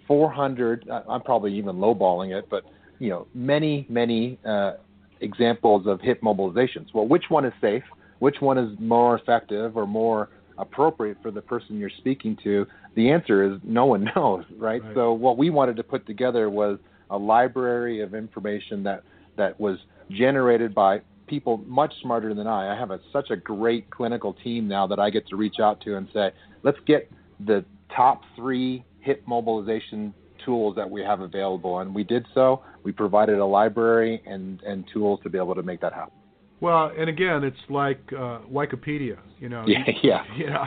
400. 0.07 0.87
Uh, 0.89 1.01
I'm 1.09 1.21
probably 1.21 1.53
even 1.57 1.75
lowballing 1.75 2.37
it, 2.37 2.47
but 2.49 2.63
you 2.99 3.09
know, 3.09 3.27
many 3.33 3.85
many 3.89 4.39
uh, 4.45 4.73
examples 5.21 5.87
of 5.87 6.01
hip 6.01 6.21
mobilizations. 6.21 6.87
Well, 6.93 7.07
which 7.07 7.25
one 7.29 7.45
is 7.45 7.53
safe? 7.61 7.83
Which 8.19 8.37
one 8.39 8.57
is 8.57 8.77
more 8.79 9.17
effective 9.17 9.75
or 9.75 9.85
more 9.85 10.29
appropriate 10.57 11.17
for 11.21 11.31
the 11.31 11.41
person 11.41 11.77
you're 11.77 11.89
speaking 11.97 12.37
to? 12.43 12.65
The 12.95 13.11
answer 13.11 13.43
is 13.43 13.59
no 13.63 13.85
one 13.85 14.09
knows, 14.15 14.45
right? 14.57 14.83
Right. 14.83 14.95
So 14.95 15.13
what 15.13 15.37
we 15.37 15.49
wanted 15.49 15.75
to 15.77 15.83
put 15.83 16.05
together 16.07 16.49
was 16.49 16.79
a 17.09 17.17
library 17.17 18.01
of 18.01 18.15
information 18.15 18.83
that 18.83 19.03
that 19.37 19.59
was 19.59 19.77
generated 20.09 20.73
by 20.73 21.01
people 21.27 21.57
much 21.65 21.93
smarter 22.01 22.33
than 22.33 22.47
I. 22.47 22.73
I 22.73 22.79
have 22.79 22.91
a, 22.91 22.99
such 23.11 23.29
a 23.29 23.35
great 23.35 23.89
clinical 23.89 24.33
team 24.33 24.67
now 24.67 24.87
that 24.87 24.99
I 24.99 25.09
get 25.09 25.27
to 25.27 25.35
reach 25.35 25.59
out 25.61 25.81
to 25.81 25.97
and 25.97 26.07
say, 26.13 26.31
let's 26.63 26.77
get 26.85 27.11
the 27.45 27.63
top 27.95 28.21
three 28.35 28.83
hip 28.99 29.23
mobilization 29.27 30.13
tools 30.43 30.75
that 30.75 30.89
we 30.89 31.01
have 31.01 31.21
available, 31.21 31.79
and 31.79 31.93
we 31.93 32.03
did 32.03 32.25
so. 32.33 32.61
We 32.83 32.91
provided 32.91 33.39
a 33.39 33.45
library 33.45 34.21
and 34.25 34.61
and 34.61 34.85
tools 34.93 35.19
to 35.23 35.29
be 35.29 35.37
able 35.37 35.55
to 35.55 35.63
make 35.63 35.81
that 35.81 35.93
happen. 35.93 36.13
Well, 36.61 36.91
and 36.97 37.09
again, 37.09 37.43
it's 37.43 37.57
like 37.69 37.99
uh, 38.13 38.39
Wikipedia. 38.51 39.17
You 39.39 39.49
know, 39.49 39.65
Yeah, 39.67 39.83
yeah. 40.03 40.23
you 40.37 40.47
know, 40.47 40.65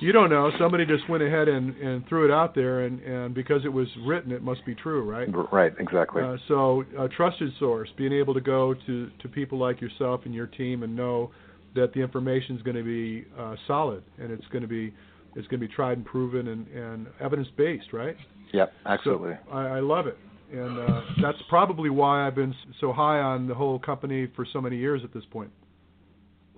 you 0.00 0.12
don't 0.12 0.30
know. 0.30 0.50
Somebody 0.58 0.84
just 0.84 1.08
went 1.08 1.22
ahead 1.22 1.48
and, 1.48 1.74
and 1.76 2.06
threw 2.08 2.24
it 2.24 2.30
out 2.30 2.54
there, 2.54 2.82
and, 2.82 3.00
and 3.00 3.34
because 3.34 3.64
it 3.64 3.72
was 3.72 3.88
written, 4.04 4.32
it 4.32 4.42
must 4.42 4.64
be 4.66 4.74
true, 4.74 5.02
right? 5.02 5.28
Right, 5.52 5.72
exactly. 5.78 6.22
Uh, 6.22 6.36
so, 6.48 6.84
a 6.98 7.08
trusted 7.08 7.52
source, 7.58 7.88
being 7.96 8.12
able 8.12 8.34
to 8.34 8.40
go 8.40 8.74
to, 8.86 9.10
to 9.20 9.28
people 9.28 9.58
like 9.58 9.80
yourself 9.80 10.22
and 10.24 10.34
your 10.34 10.46
team 10.46 10.82
and 10.82 10.94
know 10.94 11.30
that 11.74 11.92
the 11.92 12.00
information 12.00 12.56
is 12.56 12.62
going 12.62 12.76
to 12.76 12.82
be 12.82 13.26
uh, 13.38 13.54
solid 13.66 14.02
and 14.18 14.32
it's 14.32 14.46
going 14.50 14.62
to 14.62 14.68
be 14.68 14.92
it's 15.36 15.46
going 15.48 15.60
to 15.60 15.68
be 15.68 15.72
tried 15.72 15.98
and 15.98 16.06
proven 16.06 16.48
and, 16.48 16.66
and 16.68 17.06
evidence 17.20 17.48
based, 17.58 17.92
right? 17.92 18.16
yep, 18.52 18.72
absolutely. 18.86 19.34
So 19.46 19.52
I, 19.52 19.76
I 19.76 19.80
love 19.80 20.06
it, 20.06 20.16
and 20.50 20.78
uh, 20.78 21.02
that's 21.20 21.38
probably 21.48 21.90
why 21.90 22.26
I've 22.26 22.34
been 22.34 22.54
so 22.80 22.92
high 22.92 23.18
on 23.18 23.46
the 23.46 23.54
whole 23.54 23.78
company 23.78 24.28
for 24.34 24.46
so 24.50 24.62
many 24.62 24.78
years 24.78 25.02
at 25.04 25.12
this 25.12 25.24
point. 25.30 25.50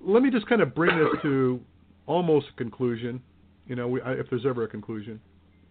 Let 0.01 0.23
me 0.23 0.31
just 0.31 0.47
kind 0.47 0.63
of 0.63 0.77
bring 0.77 0.97
this 0.97 1.09
to 1.23 1.61
almost 2.09 2.47
a 2.53 2.57
conclusion. 2.57 3.23
You 3.69 3.77
know, 3.77 3.87
we, 3.87 4.01
I, 4.03 4.13
if 4.15 4.27
there's 4.31 4.47
ever 4.47 4.65
a 4.65 4.69
conclusion. 4.69 5.21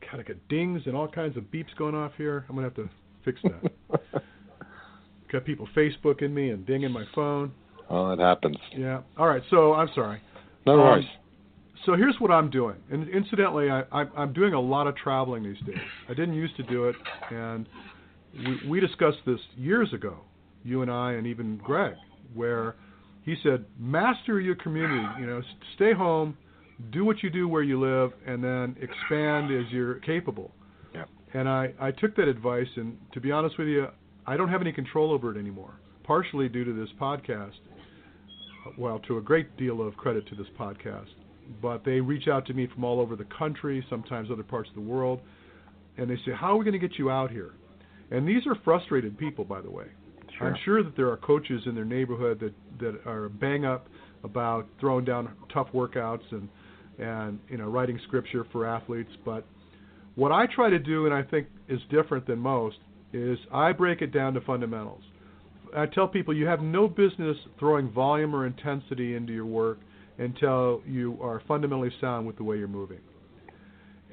God, 0.09 0.19
I 0.21 0.23
got 0.23 0.37
dings 0.47 0.83
and 0.85 0.95
all 0.95 1.07
kinds 1.07 1.35
of 1.35 1.43
beeps 1.45 1.75
going 1.77 1.95
off 1.95 2.11
here. 2.17 2.45
I'm 2.47 2.55
gonna 2.55 2.67
have 2.67 2.75
to 2.75 2.89
fix 3.25 3.41
that. 3.43 4.21
got 5.31 5.43
people 5.43 5.67
Facebooking 5.75 6.31
me 6.31 6.51
and 6.51 6.65
dinging 6.65 6.91
my 6.91 7.03
phone. 7.13 7.51
oh, 7.89 8.11
it 8.11 8.19
happens. 8.19 8.57
Yeah. 8.77 9.01
All 9.17 9.27
right. 9.27 9.41
So 9.49 9.73
I'm 9.73 9.89
sorry. 9.93 10.21
No 10.65 10.73
Um, 10.73 10.79
worries. 10.79 11.05
So 11.85 11.95
here's 11.95 12.15
what 12.19 12.31
I'm 12.31 12.49
doing, 12.49 12.75
and 12.91 13.07
incidentally, 13.07 13.69
I, 13.69 13.81
I, 13.91 14.05
I'm 14.17 14.33
doing 14.33 14.53
a 14.53 14.59
lot 14.59 14.87
of 14.87 14.95
traveling 14.97 15.43
these 15.43 15.59
days. 15.65 15.77
I 16.09 16.13
didn't 16.13 16.33
used 16.33 16.57
to 16.57 16.63
do 16.63 16.85
it, 16.85 16.95
and 17.31 17.65
we, 18.35 18.69
we 18.69 18.79
discussed 18.81 19.19
this 19.25 19.39
years 19.55 19.93
ago, 19.93 20.17
you 20.65 20.81
and 20.81 20.91
I, 20.91 21.13
and 21.13 21.25
even 21.27 21.57
Greg, 21.57 21.93
where 22.33 22.75
he 23.27 23.35
said, 23.43 23.65
master 23.77 24.39
your 24.39 24.55
community. 24.55 25.05
You 25.19 25.25
know, 25.27 25.41
stay 25.75 25.91
home, 25.91 26.37
do 26.93 27.03
what 27.03 27.21
you 27.21 27.29
do 27.29 27.49
where 27.49 27.61
you 27.61 27.77
live, 27.77 28.11
and 28.25 28.41
then 28.41 28.77
expand 28.81 29.51
as 29.53 29.69
you're 29.69 29.95
capable. 29.95 30.51
Yep. 30.95 31.09
And 31.33 31.49
I, 31.49 31.73
I 31.77 31.91
took 31.91 32.15
that 32.15 32.29
advice, 32.29 32.69
and 32.77 32.97
to 33.11 33.19
be 33.19 33.33
honest 33.33 33.59
with 33.59 33.67
you, 33.67 33.87
I 34.25 34.37
don't 34.37 34.47
have 34.47 34.61
any 34.61 34.71
control 34.71 35.11
over 35.11 35.35
it 35.35 35.37
anymore. 35.37 35.73
Partially 36.05 36.47
due 36.47 36.63
to 36.63 36.71
this 36.71 36.87
podcast, 37.01 37.59
well, 38.77 38.99
to 39.09 39.17
a 39.17 39.21
great 39.21 39.57
deal 39.57 39.85
of 39.85 39.97
credit 39.97 40.25
to 40.29 40.35
this 40.35 40.47
podcast. 40.57 41.09
But 41.61 41.83
they 41.83 41.99
reach 41.99 42.29
out 42.29 42.45
to 42.45 42.53
me 42.53 42.69
from 42.73 42.85
all 42.85 43.01
over 43.01 43.17
the 43.17 43.27
country, 43.37 43.85
sometimes 43.89 44.29
other 44.31 44.43
parts 44.43 44.69
of 44.69 44.75
the 44.75 44.89
world, 44.89 45.19
and 45.97 46.09
they 46.09 46.17
say, 46.25 46.31
"How 46.33 46.53
are 46.53 46.57
we 46.57 46.63
going 46.63 46.79
to 46.79 46.87
get 46.87 46.97
you 46.97 47.09
out 47.09 47.29
here?" 47.29 47.51
And 48.09 48.25
these 48.25 48.47
are 48.47 48.55
frustrated 48.63 49.17
people, 49.17 49.43
by 49.43 49.59
the 49.59 49.69
way. 49.69 49.87
Sure. 50.37 50.47
I'm 50.47 50.55
sure 50.63 50.83
that 50.83 50.95
there 50.95 51.09
are 51.09 51.17
coaches 51.17 51.63
in 51.65 51.75
their 51.75 51.85
neighborhood 51.85 52.39
that 52.39 52.53
that 52.79 52.99
are 53.05 53.29
bang 53.29 53.65
up 53.65 53.87
about 54.23 54.67
throwing 54.79 55.05
down 55.05 55.29
tough 55.53 55.67
workouts 55.73 56.23
and 56.31 56.49
and 56.99 57.39
you 57.49 57.57
know 57.57 57.67
writing 57.67 57.99
scripture 58.07 58.45
for 58.51 58.65
athletes. 58.65 59.11
But 59.25 59.45
what 60.15 60.31
I 60.31 60.45
try 60.47 60.69
to 60.69 60.79
do, 60.79 61.05
and 61.05 61.13
I 61.13 61.23
think 61.23 61.47
is 61.67 61.79
different 61.89 62.25
than 62.27 62.39
most, 62.39 62.77
is 63.13 63.37
I 63.53 63.71
break 63.71 64.01
it 64.01 64.11
down 64.11 64.33
to 64.33 64.41
fundamentals. 64.41 65.03
I 65.75 65.85
tell 65.85 66.07
people 66.07 66.33
you 66.33 66.47
have 66.47 66.61
no 66.61 66.87
business 66.87 67.37
throwing 67.59 67.91
volume 67.91 68.35
or 68.35 68.45
intensity 68.45 69.15
into 69.15 69.33
your 69.33 69.45
work 69.45 69.79
until 70.17 70.81
you 70.87 71.17
are 71.21 71.41
fundamentally 71.47 71.91
sound 72.01 72.25
with 72.25 72.37
the 72.37 72.43
way 72.43 72.57
you're 72.57 72.67
moving. 72.67 72.99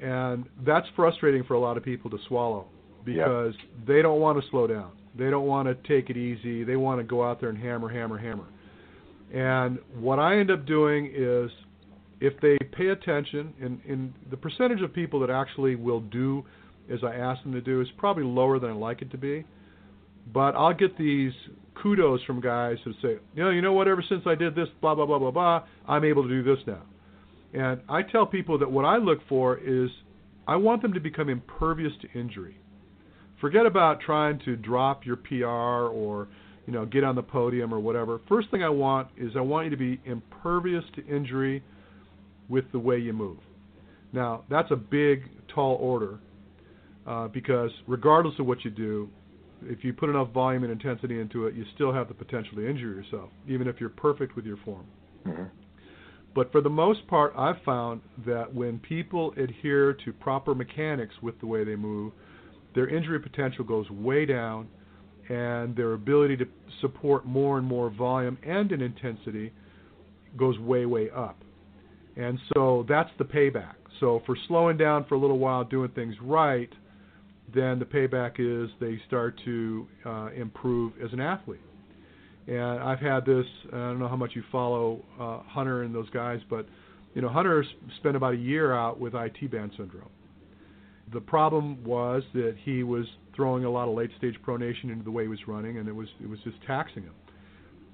And 0.01 0.45
that's 0.65 0.85
frustrating 0.95 1.43
for 1.45 1.53
a 1.53 1.59
lot 1.59 1.77
of 1.77 1.83
people 1.83 2.11
to 2.11 2.17
swallow 2.27 2.67
because 3.05 3.53
they 3.87 4.01
don't 4.01 4.19
want 4.19 4.41
to 4.41 4.49
slow 4.49 4.67
down. 4.67 4.91
They 5.17 5.29
don't 5.29 5.47
want 5.47 5.67
to 5.67 5.75
take 5.87 6.09
it 6.09 6.17
easy. 6.17 6.63
They 6.63 6.75
want 6.75 6.99
to 6.99 7.03
go 7.03 7.23
out 7.23 7.39
there 7.39 7.49
and 7.49 7.57
hammer, 7.57 7.89
hammer, 7.89 8.17
hammer. 8.17 8.45
And 9.33 9.79
what 9.99 10.19
I 10.19 10.37
end 10.37 10.51
up 10.51 10.65
doing 10.65 11.11
is 11.15 11.49
if 12.19 12.33
they 12.41 12.57
pay 12.71 12.87
attention, 12.87 13.53
and, 13.61 13.79
and 13.87 14.13
the 14.29 14.37
percentage 14.37 14.81
of 14.81 14.93
people 14.93 15.19
that 15.21 15.29
actually 15.29 15.75
will 15.75 16.01
do 16.01 16.43
as 16.91 16.99
I 17.03 17.15
ask 17.15 17.41
them 17.43 17.51
to 17.53 17.61
do 17.61 17.81
is 17.81 17.87
probably 17.97 18.23
lower 18.23 18.59
than 18.59 18.69
I 18.69 18.73
like 18.73 19.01
it 19.01 19.11
to 19.11 19.17
be. 19.17 19.45
But 20.33 20.55
I'll 20.55 20.73
get 20.73 20.97
these 20.97 21.33
kudos 21.81 22.23
from 22.23 22.41
guys 22.41 22.77
who 22.83 22.93
say, 22.93 23.19
you 23.35 23.43
know, 23.43 23.49
you 23.49 23.61
know 23.61 23.73
what? 23.73 23.87
Ever 23.87 24.03
since 24.07 24.23
I 24.25 24.35
did 24.35 24.55
this, 24.55 24.67
blah 24.81 24.95
blah 24.95 25.05
blah 25.05 25.19
blah 25.19 25.31
blah, 25.31 25.63
I'm 25.87 26.03
able 26.03 26.23
to 26.23 26.29
do 26.29 26.43
this 26.43 26.63
now. 26.65 26.81
And 27.53 27.81
I 27.87 28.01
tell 28.01 28.25
people 28.25 28.57
that 28.59 28.69
what 28.69 28.85
I 28.85 28.97
look 28.97 29.19
for 29.29 29.57
is 29.57 29.89
I 30.47 30.55
want 30.55 30.81
them 30.81 30.93
to 30.93 30.99
become 30.99 31.29
impervious 31.29 31.93
to 32.01 32.19
injury. 32.19 32.57
Forget 33.41 33.65
about 33.65 33.99
trying 34.01 34.39
to 34.45 34.55
drop 34.55 35.05
your 35.05 35.17
PR 35.17 35.45
or 35.45 36.27
you 36.65 36.73
know 36.73 36.85
get 36.85 37.03
on 37.03 37.15
the 37.15 37.23
podium 37.23 37.73
or 37.73 37.79
whatever. 37.79 38.19
First 38.27 38.49
thing 38.51 38.63
I 38.63 38.69
want 38.69 39.09
is 39.17 39.31
I 39.35 39.41
want 39.41 39.65
you 39.65 39.71
to 39.71 39.77
be 39.77 39.99
impervious 40.05 40.83
to 40.95 41.05
injury 41.05 41.63
with 42.49 42.65
the 42.71 42.79
way 42.79 42.97
you 42.97 43.13
move. 43.13 43.37
Now 44.13 44.43
that's 44.49 44.71
a 44.71 44.75
big, 44.75 45.29
tall 45.53 45.75
order 45.75 46.19
uh, 47.05 47.27
because 47.27 47.71
regardless 47.87 48.35
of 48.39 48.45
what 48.45 48.63
you 48.63 48.71
do, 48.71 49.09
if 49.63 49.83
you 49.83 49.93
put 49.93 50.09
enough 50.09 50.31
volume 50.31 50.63
and 50.63 50.71
intensity 50.71 51.19
into 51.19 51.47
it, 51.47 51.55
you 51.55 51.65
still 51.75 51.93
have 51.93 52.07
the 52.07 52.13
potential 52.13 52.55
to 52.55 52.67
injure 52.67 52.93
yourself, 52.93 53.29
even 53.47 53.67
if 53.67 53.79
you're 53.79 53.89
perfect 53.89 54.35
with 54.35 54.45
your 54.45 54.57
form. 54.57 54.85
Mm-hmm. 55.25 55.43
But 56.35 56.51
for 56.51 56.61
the 56.61 56.69
most 56.69 57.07
part, 57.07 57.33
I've 57.37 57.61
found 57.63 58.01
that 58.25 58.53
when 58.53 58.79
people 58.79 59.33
adhere 59.37 59.93
to 60.05 60.11
proper 60.11 60.53
mechanics 60.53 61.15
with 61.21 61.39
the 61.39 61.47
way 61.47 61.63
they 61.63 61.77
move, 61.77 62.11
their 62.75 62.87
injury 62.87 63.19
potential 63.19 63.63
goes 63.63 63.89
way 63.89 64.25
down, 64.25 64.67
and 65.29 65.75
their 65.75 65.93
ability 65.93 66.37
to 66.37 66.45
support 66.81 67.25
more 67.25 67.57
and 67.57 67.65
more 67.65 67.89
volume 67.89 68.37
and 68.45 68.71
in 68.71 68.81
intensity 68.81 69.51
goes 70.37 70.59
way, 70.59 70.85
way 70.85 71.09
up. 71.09 71.37
And 72.15 72.37
so 72.53 72.85
that's 72.87 73.09
the 73.17 73.23
payback. 73.23 73.75
So 73.99 74.21
for 74.25 74.37
slowing 74.47 74.77
down 74.77 75.05
for 75.05 75.15
a 75.15 75.17
little 75.17 75.39
while, 75.39 75.63
doing 75.63 75.89
things 75.89 76.15
right, 76.21 76.69
then 77.53 77.79
the 77.79 77.85
payback 77.85 78.35
is 78.39 78.69
they 78.79 78.99
start 79.07 79.39
to 79.45 79.87
uh, 80.05 80.29
improve 80.35 80.93
as 81.03 81.11
an 81.13 81.19
athlete. 81.19 81.61
And 82.47 82.79
I've 82.79 82.99
had 82.99 83.25
this. 83.25 83.45
I 83.73 83.77
don't 83.77 83.99
know 83.99 84.07
how 84.07 84.15
much 84.15 84.31
you 84.35 84.43
follow 84.51 85.03
uh, 85.19 85.39
Hunter 85.47 85.83
and 85.83 85.95
those 85.95 86.09
guys, 86.11 86.39
but 86.49 86.67
you 87.15 87.21
know 87.21 87.29
Hunter 87.29 87.65
spent 87.97 88.15
about 88.15 88.33
a 88.33 88.37
year 88.37 88.73
out 88.73 88.99
with 88.99 89.15
IT 89.15 89.49
band 89.51 89.71
syndrome. 89.77 90.09
The 91.13 91.21
problem 91.21 91.83
was 91.83 92.23
that 92.33 92.55
he 92.63 92.83
was 92.83 93.05
throwing 93.35 93.65
a 93.65 93.69
lot 93.69 93.87
of 93.87 93.95
late 93.95 94.09
stage 94.17 94.35
pronation 94.45 94.85
into 94.85 95.03
the 95.03 95.11
way 95.11 95.23
he 95.23 95.29
was 95.29 95.39
running, 95.47 95.77
and 95.77 95.87
it 95.87 95.95
was 95.95 96.07
it 96.21 96.29
was 96.29 96.39
just 96.43 96.57
taxing 96.65 97.03
him. 97.03 97.13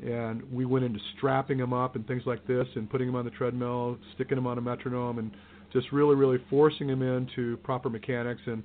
And 0.04 0.42
we 0.52 0.66
went 0.66 0.86
into 0.86 1.00
strapping 1.18 1.60
him 1.60 1.74
up 1.74 1.96
and 1.96 2.08
things 2.08 2.24
like 2.26 2.48
this, 2.48 2.68
and 2.76 2.90
putting 2.90 3.08
him 3.08 3.16
on 3.16 3.26
the 3.26 3.32
treadmill, 3.32 3.98
sticking 4.16 4.38
him 4.38 4.48
on 4.48 4.58
a 4.58 4.62
metronome, 4.62 5.20
and 5.20 5.32
just 5.74 5.92
really, 5.92 6.16
really 6.16 6.40
forcing 6.50 6.90
him 6.90 7.02
into 7.02 7.58
proper 7.58 7.90
mechanics. 7.90 8.42
And 8.46 8.64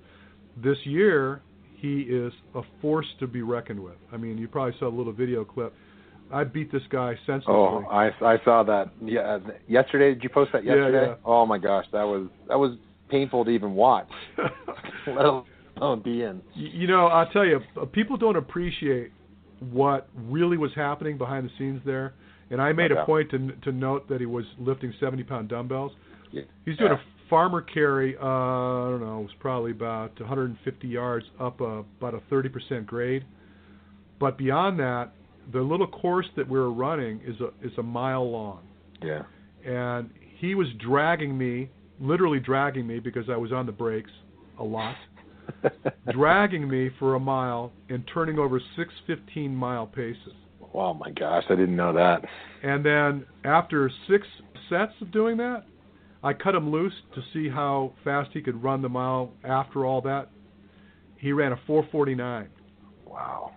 this 0.56 0.78
year, 0.84 1.42
he 1.74 2.02
is 2.02 2.32
a 2.54 2.62
force 2.80 3.06
to 3.20 3.26
be 3.26 3.42
reckoned 3.42 3.80
with. 3.80 3.96
I 4.12 4.16
mean, 4.16 4.38
you 4.38 4.48
probably 4.48 4.74
saw 4.78 4.88
a 4.88 4.96
little 4.96 5.12
video 5.12 5.44
clip. 5.44 5.74
I 6.32 6.44
beat 6.44 6.72
this 6.72 6.82
guy 6.90 7.14
senselessly. 7.26 7.54
Oh, 7.54 7.84
I 7.90 8.10
I 8.24 8.36
saw 8.44 8.62
that. 8.64 8.90
Yeah, 9.02 9.38
yesterday. 9.68 10.14
Did 10.14 10.24
you 10.24 10.30
post 10.30 10.52
that 10.52 10.64
yesterday? 10.64 11.02
Yeah, 11.02 11.08
yeah. 11.08 11.14
Oh 11.24 11.46
my 11.46 11.58
gosh, 11.58 11.84
that 11.92 12.02
was 12.02 12.28
that 12.48 12.58
was 12.58 12.78
painful 13.08 13.44
to 13.44 13.50
even 13.50 13.74
watch, 13.74 14.08
let 15.06 15.24
alone 15.76 16.02
be 16.02 16.22
in. 16.22 16.42
You 16.54 16.86
know, 16.86 17.06
I'll 17.06 17.30
tell 17.30 17.44
you, 17.44 17.60
uh, 17.80 17.84
people 17.86 18.16
don't 18.16 18.36
appreciate 18.36 19.10
what 19.70 20.08
really 20.14 20.56
was 20.56 20.70
happening 20.74 21.16
behind 21.18 21.46
the 21.46 21.50
scenes 21.58 21.80
there. 21.84 22.14
And 22.50 22.60
I 22.60 22.72
made 22.72 22.92
Okay. 22.92 23.00
a 23.00 23.04
point 23.04 23.30
to 23.30 23.52
to 23.62 23.72
note 23.72 24.08
that 24.08 24.20
he 24.20 24.26
was 24.26 24.44
lifting 24.58 24.92
70 25.00 25.24
pound 25.24 25.48
dumbbells. 25.48 25.92
Yeah. 26.30 26.42
He's 26.64 26.76
doing 26.76 26.92
Yeah. 26.92 26.98
a 26.98 27.28
farmer 27.28 27.60
carry. 27.60 28.16
Uh, 28.16 28.24
I 28.24 28.90
don't 28.90 29.00
know. 29.00 29.18
It 29.20 29.22
was 29.22 29.34
probably 29.40 29.72
about 29.72 30.18
150 30.20 30.86
yards 30.86 31.26
up 31.40 31.60
a, 31.60 31.82
about 32.00 32.14
a 32.14 32.20
30% 32.32 32.86
grade. 32.86 33.24
But 34.20 34.38
beyond 34.38 34.78
that, 34.78 35.10
the 35.52 35.60
little 35.60 35.86
course 35.88 36.26
that 36.36 36.48
we 36.48 36.58
were 36.58 36.72
running 36.72 37.20
is 37.26 37.40
a 37.40 37.48
is 37.66 37.76
a 37.78 37.82
mile 37.82 38.30
long, 38.30 38.60
Yeah. 39.02 39.22
and 39.64 40.10
he 40.38 40.54
was 40.54 40.68
dragging 40.74 41.36
me, 41.36 41.68
literally 42.00 42.40
dragging 42.40 42.86
me 42.86 42.98
because 42.98 43.28
I 43.30 43.36
was 43.36 43.52
on 43.52 43.66
the 43.66 43.72
brakes 43.72 44.10
a 44.58 44.64
lot, 44.64 44.96
dragging 46.12 46.68
me 46.68 46.90
for 46.98 47.14
a 47.14 47.20
mile 47.20 47.72
and 47.88 48.04
turning 48.12 48.38
over 48.38 48.60
six 48.76 48.92
15 49.06 49.54
mile 49.54 49.86
paces. 49.86 50.32
oh 50.74 50.94
my 50.94 51.10
gosh, 51.10 51.44
I 51.48 51.54
didn't 51.54 51.76
know 51.76 51.92
that. 51.92 52.22
And 52.62 52.84
then 52.84 53.26
after 53.44 53.90
six 54.08 54.26
sets 54.68 54.92
of 55.00 55.10
doing 55.12 55.36
that, 55.38 55.64
I 56.22 56.32
cut 56.32 56.54
him 56.54 56.70
loose 56.70 56.94
to 57.14 57.22
see 57.32 57.48
how 57.48 57.92
fast 58.02 58.30
he 58.32 58.40
could 58.40 58.62
run 58.62 58.82
the 58.82 58.88
mile 58.88 59.32
after 59.44 59.84
all 59.84 60.00
that. 60.02 60.28
He 61.18 61.32
ran 61.32 61.52
a 61.52 61.56
449. 61.66 62.48
Wow. 63.06 63.52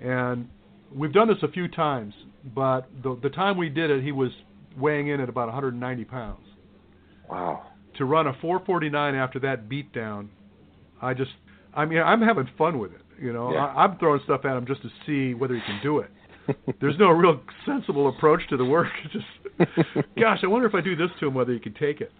And 0.00 0.48
we've 0.94 1.12
done 1.12 1.28
this 1.28 1.38
a 1.42 1.48
few 1.48 1.68
times, 1.68 2.14
but 2.54 2.88
the 3.02 3.18
the 3.22 3.30
time 3.30 3.56
we 3.56 3.68
did 3.68 3.90
it, 3.90 4.02
he 4.02 4.12
was 4.12 4.30
weighing 4.76 5.08
in 5.08 5.20
at 5.20 5.28
about 5.28 5.48
190 5.48 6.04
pounds. 6.04 6.44
Wow. 7.28 7.62
To 7.98 8.04
run 8.04 8.26
a 8.26 8.32
449 8.40 9.14
after 9.14 9.38
that 9.40 9.68
beatdown, 9.68 10.28
I 11.00 11.14
just, 11.14 11.30
I 11.74 11.84
mean, 11.84 11.98
I'm 12.00 12.22
having 12.22 12.48
fun 12.56 12.78
with 12.78 12.92
it. 12.92 13.00
You 13.20 13.32
know, 13.32 13.52
Yeah. 13.52 13.66
I, 13.66 13.84
I'm 13.84 13.98
throwing 13.98 14.20
stuff 14.24 14.44
at 14.44 14.56
him 14.56 14.66
just 14.66 14.82
to 14.82 14.88
see 15.06 15.34
whether 15.34 15.54
he 15.54 15.60
can 15.60 15.80
do 15.82 15.98
it. 15.98 16.10
There's 16.80 16.98
no 16.98 17.10
real 17.10 17.40
sensible 17.66 18.08
approach 18.08 18.40
to 18.50 18.56
the 18.56 18.64
work. 18.64 18.88
It's 19.04 19.12
just, 19.94 20.06
gosh, 20.18 20.40
I 20.42 20.46
wonder 20.46 20.66
if 20.66 20.74
I 20.74 20.80
do 20.80 20.96
this 20.96 21.10
to 21.20 21.26
him, 21.28 21.34
whether 21.34 21.52
he 21.52 21.60
can 21.60 21.74
take 21.74 22.00
it. 22.00 22.10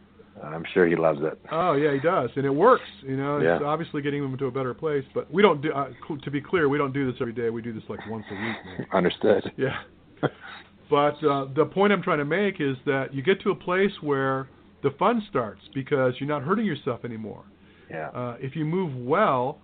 I'm 0.42 0.64
sure 0.72 0.86
he 0.86 0.96
loves 0.96 1.20
it. 1.22 1.38
Oh 1.52 1.74
yeah, 1.74 1.92
he 1.92 2.00
does, 2.00 2.30
and 2.36 2.44
it 2.46 2.50
works. 2.50 2.84
You 3.02 3.16
know, 3.16 3.38
it's 3.38 3.62
obviously 3.64 4.00
getting 4.02 4.24
him 4.24 4.32
into 4.32 4.46
a 4.46 4.50
better 4.50 4.72
place. 4.74 5.04
But 5.14 5.30
we 5.32 5.42
don't 5.42 5.60
do. 5.60 5.70
Uh, 5.72 5.90
cl- 6.08 6.18
to 6.20 6.30
be 6.30 6.40
clear, 6.40 6.68
we 6.68 6.78
don't 6.78 6.92
do 6.92 7.04
this 7.10 7.20
every 7.20 7.34
day. 7.34 7.50
We 7.50 7.60
do 7.62 7.72
this 7.72 7.82
like 7.88 8.00
once 8.08 8.24
a 8.30 8.34
week. 8.34 8.56
Maybe. 8.78 8.88
Understood. 8.92 9.52
Yeah. 9.56 9.76
But 10.90 11.22
uh, 11.24 11.46
the 11.54 11.66
point 11.66 11.92
I'm 11.92 12.02
trying 12.02 12.18
to 12.18 12.24
make 12.24 12.60
is 12.60 12.76
that 12.86 13.14
you 13.14 13.22
get 13.22 13.40
to 13.42 13.50
a 13.50 13.54
place 13.54 13.92
where 14.00 14.48
the 14.82 14.90
fun 14.98 15.22
starts 15.30 15.60
because 15.74 16.14
you're 16.18 16.28
not 16.28 16.42
hurting 16.42 16.64
yourself 16.66 17.04
anymore. 17.04 17.44
Yeah. 17.90 18.08
Uh, 18.08 18.36
if 18.40 18.56
you 18.56 18.64
move 18.64 18.94
well, 18.96 19.58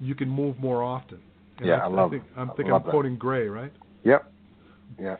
you 0.00 0.14
can 0.14 0.28
move 0.28 0.58
more 0.58 0.82
often. 0.82 1.18
And 1.58 1.66
Yeah, 1.68 1.76
I 1.84 1.86
love- 1.86 2.10
think, 2.10 2.24
I'm 2.36 2.50
I 2.50 2.54
think 2.54 2.68
I'm 2.70 2.82
that. 2.82 2.90
quoting 2.90 3.16
Gray, 3.16 3.48
right? 3.48 3.72
Yep. 4.04 4.32
Yeah. 4.98 5.16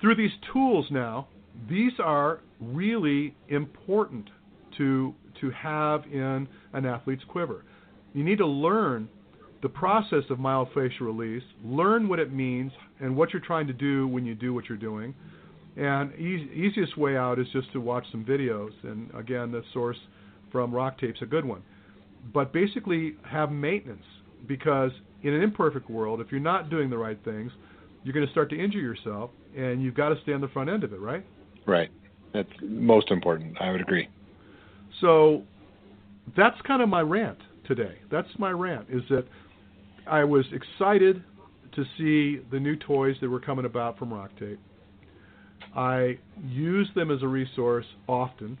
Through 0.00 0.16
these 0.16 0.32
tools 0.52 0.86
now, 0.90 1.28
these 1.68 1.92
are 2.00 2.40
really 2.60 3.34
important 3.48 4.30
to 4.78 5.14
to 5.40 5.50
have 5.50 6.04
in 6.12 6.46
an 6.72 6.86
athlete's 6.86 7.24
quiver. 7.24 7.64
You 8.14 8.22
need 8.22 8.38
to 8.38 8.46
learn 8.46 9.08
the 9.62 9.68
process 9.68 10.24
of 10.30 10.38
myofascial 10.38 11.00
release, 11.00 11.42
learn 11.64 12.08
what 12.08 12.18
it 12.20 12.32
means 12.32 12.70
and 13.00 13.16
what 13.16 13.32
you're 13.32 13.42
trying 13.42 13.66
to 13.66 13.72
do 13.72 14.06
when 14.08 14.24
you 14.24 14.34
do 14.34 14.52
what 14.54 14.68
you're 14.68 14.78
doing. 14.78 15.14
And 15.76 16.12
e- 16.14 16.50
easiest 16.54 16.96
way 16.98 17.16
out 17.16 17.38
is 17.38 17.46
just 17.52 17.72
to 17.72 17.80
watch 17.80 18.04
some 18.10 18.24
videos. 18.24 18.72
And 18.82 19.10
again, 19.14 19.50
the 19.52 19.62
source 19.72 19.96
from 20.50 20.74
Rock 20.74 20.98
Tape's 20.98 21.22
a 21.22 21.26
good 21.26 21.44
one. 21.44 21.62
But 22.32 22.52
basically, 22.52 23.16
have 23.24 23.50
maintenance 23.50 24.04
because 24.46 24.92
in 25.22 25.32
an 25.32 25.42
imperfect 25.42 25.88
world, 25.88 26.20
if 26.20 26.30
you're 26.30 26.40
not 26.40 26.70
doing 26.70 26.90
the 26.90 26.98
right 26.98 27.18
things, 27.24 27.50
you're 28.04 28.12
going 28.12 28.26
to 28.26 28.32
start 28.32 28.50
to 28.50 28.58
injure 28.58 28.80
yourself, 28.80 29.30
and 29.56 29.82
you've 29.82 29.94
got 29.94 30.10
to 30.10 30.20
stay 30.22 30.32
on 30.32 30.40
the 30.40 30.48
front 30.48 30.68
end 30.68 30.84
of 30.84 30.92
it, 30.92 31.00
right? 31.00 31.24
Right. 31.66 31.90
That's 32.34 32.48
most 32.62 33.10
important. 33.10 33.56
I 33.60 33.70
would 33.70 33.80
agree. 33.80 34.08
So 35.00 35.42
that's 36.36 36.60
kind 36.62 36.82
of 36.82 36.88
my 36.88 37.00
rant 37.00 37.38
today. 37.66 37.98
That's 38.10 38.28
my 38.38 38.50
rant 38.50 38.86
is 38.90 39.02
that 39.10 39.24
I 40.06 40.24
was 40.24 40.44
excited 40.52 41.22
to 41.72 41.84
see 41.96 42.42
the 42.50 42.58
new 42.58 42.76
toys 42.76 43.16
that 43.20 43.28
were 43.28 43.40
coming 43.40 43.64
about 43.64 43.98
from 43.98 44.12
Rock 44.12 44.30
Tape. 44.38 44.60
I 45.74 46.18
use 46.44 46.88
them 46.94 47.10
as 47.10 47.22
a 47.22 47.28
resource 47.28 47.86
often, 48.06 48.58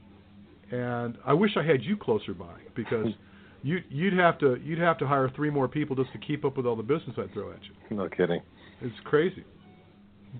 and 0.70 1.18
I 1.26 1.34
wish 1.34 1.52
I 1.56 1.62
had 1.62 1.82
you 1.82 1.96
closer 1.96 2.32
by 2.32 2.54
because 2.74 3.08
you 3.62 3.78
you'd 3.90 4.14
have 4.14 4.38
to 4.38 4.56
you'd 4.62 4.78
have 4.78 4.98
to 4.98 5.06
hire 5.06 5.30
three 5.34 5.50
more 5.50 5.68
people 5.68 5.94
just 5.94 6.12
to 6.12 6.18
keep 6.18 6.44
up 6.44 6.56
with 6.56 6.66
all 6.66 6.76
the 6.76 6.82
business 6.82 7.16
I 7.18 7.32
throw 7.32 7.52
at 7.52 7.60
you. 7.62 7.96
No 7.96 8.08
kidding. 8.08 8.40
It's 8.80 8.96
crazy. 9.04 9.44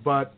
But 0.04 0.34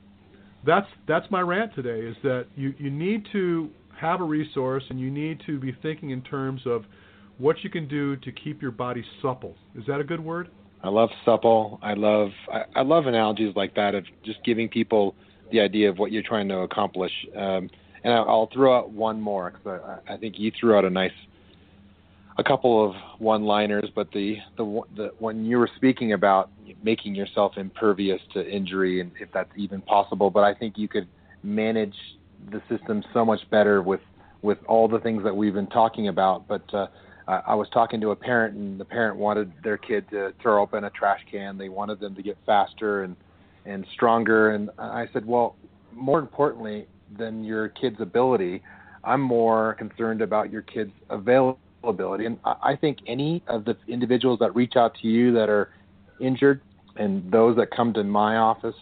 that's 0.66 0.86
that's 1.06 1.30
my 1.30 1.40
rant 1.40 1.74
today 1.74 2.00
is 2.00 2.16
that 2.22 2.46
you, 2.56 2.74
you 2.78 2.90
need 2.90 3.26
to 3.32 3.70
have 3.98 4.20
a 4.20 4.24
resource 4.24 4.82
and 4.90 4.98
you 4.98 5.10
need 5.10 5.40
to 5.46 5.58
be 5.58 5.76
thinking 5.82 6.10
in 6.10 6.22
terms 6.22 6.62
of 6.66 6.84
what 7.38 7.56
you 7.62 7.70
can 7.70 7.88
do 7.88 8.16
to 8.16 8.32
keep 8.32 8.60
your 8.62 8.70
body 8.70 9.04
supple. 9.22 9.54
Is 9.76 9.84
that 9.86 10.00
a 10.00 10.04
good 10.04 10.20
word? 10.20 10.50
I 10.82 10.88
love 10.88 11.10
supple. 11.24 11.78
I 11.82 11.94
love 11.94 12.30
I, 12.52 12.80
I 12.80 12.82
love 12.82 13.06
analogies 13.06 13.54
like 13.56 13.74
that 13.76 13.94
of 13.94 14.04
just 14.24 14.44
giving 14.44 14.68
people 14.68 15.14
the 15.50 15.60
idea 15.60 15.88
of 15.88 15.98
what 15.98 16.12
you're 16.12 16.22
trying 16.22 16.48
to 16.48 16.58
accomplish. 16.58 17.12
Um, 17.36 17.70
and 18.02 18.12
I, 18.12 18.18
I'll 18.18 18.50
throw 18.52 18.76
out 18.76 18.90
one 18.90 19.20
more 19.20 19.50
because 19.50 19.80
I, 20.08 20.14
I 20.14 20.16
think 20.16 20.38
you 20.38 20.52
threw 20.58 20.76
out 20.76 20.84
a 20.84 20.90
nice 20.90 21.12
a 22.36 22.42
couple 22.42 22.84
of 22.84 22.96
one-liners, 23.20 23.90
but 23.94 24.10
the 24.12 24.38
the 24.56 24.80
the 24.96 25.12
when 25.18 25.44
you 25.44 25.58
were 25.58 25.70
speaking 25.76 26.12
about 26.12 26.50
making 26.82 27.14
yourself 27.14 27.52
impervious 27.56 28.20
to 28.32 28.46
injury 28.48 29.00
and 29.00 29.12
if 29.20 29.30
that's 29.32 29.50
even 29.56 29.80
possible, 29.82 30.30
but 30.30 30.42
I 30.42 30.54
think 30.54 30.76
you 30.76 30.88
could 30.88 31.06
manage 31.42 31.94
the 32.50 32.60
system 32.68 33.04
so 33.12 33.24
much 33.24 33.48
better 33.50 33.82
with 33.82 34.00
with 34.42 34.58
all 34.66 34.88
the 34.88 34.98
things 34.98 35.22
that 35.24 35.34
we've 35.34 35.54
been 35.54 35.68
talking 35.68 36.08
about. 36.08 36.46
But 36.48 36.74
uh, 36.74 36.88
I, 37.28 37.40
I 37.48 37.54
was 37.54 37.68
talking 37.72 38.00
to 38.00 38.10
a 38.10 38.16
parent, 38.16 38.56
and 38.56 38.78
the 38.78 38.84
parent 38.84 39.16
wanted 39.16 39.52
their 39.62 39.78
kid 39.78 40.08
to 40.10 40.34
throw 40.42 40.60
open 40.60 40.84
a 40.84 40.90
trash 40.90 41.20
can. 41.30 41.56
They 41.56 41.68
wanted 41.68 42.00
them 42.00 42.14
to 42.16 42.22
get 42.22 42.36
faster 42.44 43.04
and 43.04 43.16
and 43.64 43.86
stronger. 43.92 44.50
And 44.50 44.70
I 44.78 45.08
said, 45.12 45.26
well, 45.26 45.56
more 45.92 46.18
importantly 46.18 46.86
than 47.16 47.44
your 47.44 47.68
kid's 47.68 48.00
ability, 48.00 48.62
I'm 49.04 49.20
more 49.20 49.74
concerned 49.74 50.22
about 50.22 50.50
your 50.50 50.62
kid's 50.62 50.92
availability. 51.10 52.26
And 52.26 52.38
I 52.44 52.76
think 52.76 52.98
any 53.06 53.42
of 53.46 53.64
the 53.64 53.76
individuals 53.88 54.38
that 54.40 54.54
reach 54.54 54.74
out 54.76 54.94
to 55.02 55.08
you 55.08 55.32
that 55.34 55.48
are 55.48 55.70
injured, 56.20 56.60
and 56.96 57.30
those 57.30 57.56
that 57.56 57.70
come 57.70 57.92
to 57.94 58.04
my 58.04 58.36
office 58.36 58.76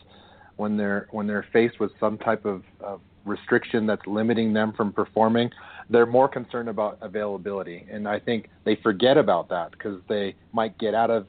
when 0.56 0.76
they're 0.76 1.08
when 1.10 1.26
they're 1.26 1.46
faced 1.52 1.80
with 1.80 1.90
some 1.98 2.18
type 2.18 2.44
of, 2.44 2.62
of 2.80 3.00
restriction 3.24 3.86
that's 3.86 4.06
limiting 4.06 4.52
them 4.52 4.72
from 4.76 4.92
performing, 4.92 5.50
they're 5.88 6.06
more 6.06 6.28
concerned 6.28 6.68
about 6.68 6.98
availability. 7.00 7.86
And 7.90 8.06
I 8.06 8.18
think 8.18 8.48
they 8.64 8.76
forget 8.76 9.16
about 9.16 9.48
that 9.48 9.72
because 9.72 10.00
they 10.08 10.34
might 10.52 10.76
get 10.78 10.94
out 10.94 11.10
of 11.10 11.26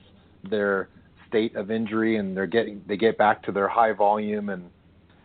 their 0.49 0.89
state 1.33 1.55
of 1.55 1.71
injury 1.71 2.17
and 2.17 2.37
they're 2.37 2.45
getting 2.45 2.79
they 2.87 2.95
get 2.95 3.17
back 3.17 3.41
to 3.41 3.51
their 3.51 3.67
high 3.67 3.91
volume 3.91 4.49
and 4.49 4.69